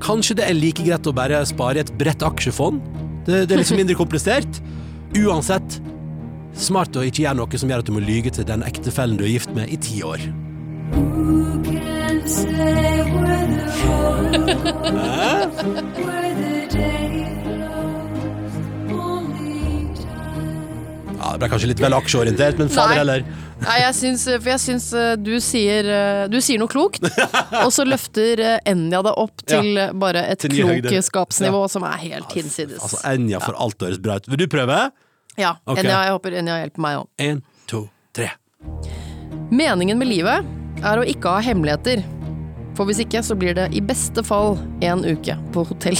Kanskje 0.00 0.36
det 0.40 0.46
er 0.48 0.56
like 0.56 0.84
greit 0.84 1.06
å 1.06 1.12
bare 1.14 1.42
spare 1.48 1.78
i 1.80 1.84
et 1.84 1.92
bredt 2.00 2.24
aksjefond? 2.24 2.80
Det, 3.26 3.44
det 3.46 3.54
er 3.54 3.60
liksom 3.60 3.78
mindre 3.80 3.96
komplisert. 3.98 4.60
Uansett, 5.20 5.76
smart 6.56 6.96
å 6.96 7.04
ikke 7.06 7.26
gjøre 7.26 7.38
noe 7.42 7.60
som 7.60 7.70
gjør 7.70 7.84
at 7.84 7.90
du 7.90 7.94
må 7.94 8.02
lyge 8.04 8.32
til 8.34 8.48
den 8.48 8.64
ektefellen 8.66 9.20
du 9.20 9.26
er 9.26 9.34
gift 9.34 9.52
med 9.56 9.70
i 9.70 9.78
ti 9.80 10.00
år. 10.06 10.24
Ja, 21.20 21.32
Det 21.34 21.40
ble 21.42 21.48
kanskje 21.52 21.70
litt 21.70 21.82
vel 21.84 21.94
aksjeorientert, 21.96 22.58
men 22.58 22.72
fader 22.72 23.02
heller. 23.02 23.24
Nei, 23.60 23.76
jeg 23.82 23.94
syns, 23.98 24.22
for 24.40 24.48
jeg 24.50 24.60
syns 24.62 24.86
eh, 24.96 25.10
du 25.20 25.34
sier, 25.44 25.84
eh, 25.84 26.22
du 26.32 26.38
sier 26.42 26.58
noe 26.62 26.70
klokt, 26.72 27.04
og 27.64 27.70
så 27.74 27.84
løfter 27.84 28.40
eh, 28.40 28.56
Enja 28.72 29.02
det 29.04 29.12
opp 29.20 29.44
til 29.46 29.74
Ja. 29.76 29.90
bare 29.92 30.22
et 30.32 30.40
Til 30.46 30.54
klokskapsnivå 30.56 31.60
som 31.70 31.84
er 31.88 31.98
helt 32.00 32.32
hinsides. 32.36 32.80
Altså, 32.80 33.00
Enja 33.12 33.40
får 33.44 33.58
alt 33.66 33.84
høres 33.84 34.00
bra 34.02 34.16
ut. 34.20 34.28
Vil 34.32 34.40
du 34.44 34.46
prøve? 34.50 34.78
Ja, 35.38 35.54
Ok. 35.66 35.78
Enja, 35.84 35.98
jeg 36.08 36.16
håper 36.16 36.38
Enja 36.40 36.56
hjelper 36.62 36.84
meg 36.86 37.02
òg. 37.02 37.10
En, 37.26 37.42
to, 37.70 37.84
tre. 38.16 38.32
Meningen 39.50 39.98
med 40.00 40.08
livet 40.08 40.48
er 40.86 41.00
å 41.00 41.04
ikke 41.06 41.36
ha 41.36 41.44
hemmeligheter. 41.44 42.02
For 42.78 42.88
hvis 42.88 43.00
ikke, 43.02 43.20
så 43.26 43.34
blir 43.36 43.52
det 43.58 43.68
i 43.76 43.80
beste 43.84 44.22
fall 44.24 44.54
en 44.86 45.04
uke 45.04 45.34
på 45.52 45.64
hotell. 45.68 45.98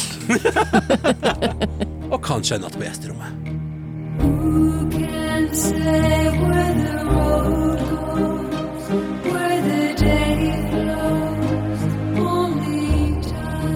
Og 2.14 2.20
kanskje 2.25 2.57
en 2.57 2.64
natt 2.64 2.79
på 2.79 2.87
gjesterommet. 2.87 3.31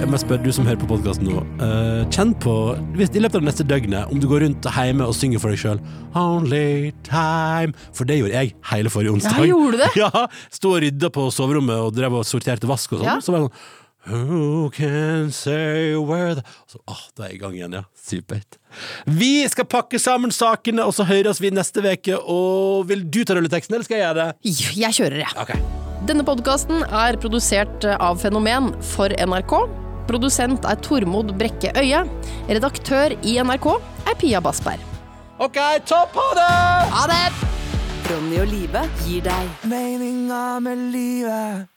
Jeg 0.04 0.10
må 0.10 0.18
spørre 0.20 0.44
du 0.44 0.50
som 0.52 0.66
hører 0.68 0.78
på 0.78 0.86
podkasten 0.90 1.26
nå. 1.26 1.40
Uh, 1.58 2.04
kjenn 2.12 2.34
på, 2.38 2.52
hvis 2.98 3.10
i 3.16 3.22
løpet 3.22 3.38
av 3.38 3.42
det 3.42 3.48
neste 3.48 3.64
døgnet, 3.66 4.12
om 4.12 4.20
du 4.20 4.26
går 4.30 4.44
rundt 4.44 4.68
hjemme 4.68 5.06
og 5.08 5.16
synger 5.16 5.40
for 5.42 5.54
deg 5.54 5.62
sjøl 5.62 5.80
Only 6.14 6.92
time 7.08 7.72
For 7.96 8.06
det 8.06 8.20
gjorde 8.20 8.36
jeg 8.36 8.52
hele 8.70 8.92
forrige 8.92 9.14
onsdag. 9.16 9.40
Ja, 9.40 9.48
gjorde 9.54 9.72
du 9.72 9.80
det? 9.80 9.88
Ja, 10.04 10.26
Sto 10.52 10.74
og 10.76 10.84
rydda 10.84 11.10
på 11.14 11.24
soverommet 11.34 11.80
og 11.86 11.96
drev 11.96 12.20
og 12.20 12.28
sorterte 12.28 12.68
vask 12.70 12.92
og 12.92 13.00
sånn. 13.00 13.08
Ja. 13.08 13.16
Så 13.24 13.32
var 13.32 13.42
jeg 13.42 13.48
sånn 13.48 13.83
Who 14.06 14.68
can 14.70 15.30
say 15.32 15.96
where 15.96 16.34
the 16.34 16.42
så, 16.68 16.78
ah, 16.86 17.00
Da 17.16 17.24
er 17.24 17.28
jeg 17.32 17.38
i 17.38 17.40
gang 17.40 17.54
igjen, 17.56 17.76
ja. 17.78 17.82
Supert. 17.96 18.58
Vi 19.08 19.46
skal 19.48 19.64
pakke 19.64 19.98
sammen 20.02 20.34
sakene, 20.34 20.84
og 20.84 20.92
så 20.92 21.06
høres 21.08 21.40
vi 21.40 21.52
neste 21.54 21.80
uke. 21.80 22.18
Og 22.20 22.84
vil 22.90 23.06
du 23.08 23.22
ta 23.24 23.38
rulleteksten, 23.38 23.74
eller 23.74 23.88
skal 23.88 23.98
jeg 23.98 24.04
gjøre 24.04 24.20
det? 24.20 24.52
Jeg 24.76 24.98
kjører, 24.98 25.18
jeg. 25.24 25.32
Ok. 25.40 25.54
Denne 26.04 26.26
podkasten 26.26 26.84
er 26.84 27.16
produsert 27.16 27.88
av 27.96 28.20
Fenomen 28.20 28.74
for 28.92 29.08
NRK. 29.08 29.56
Produsent 30.04 30.66
er 30.68 30.76
Tormod 30.84 31.32
Brekke 31.40 31.72
Øie. 31.80 32.04
Redaktør 32.50 33.16
i 33.24 33.38
NRK 33.40 33.70
er 34.04 34.18
Pia 34.20 34.44
Bassberg. 34.44 34.84
OK, 35.40 35.56
topp! 35.88 36.12
Ha 36.20 36.30
det! 36.36 36.50
Ha 36.92 37.06
det! 37.10 37.52
Ronny 38.04 38.36
og 38.42 38.50
Live 38.52 38.82
gir 39.06 39.24
deg 39.24 39.64
Meninga 39.70 40.60
med 40.60 40.90
livet 40.92 41.73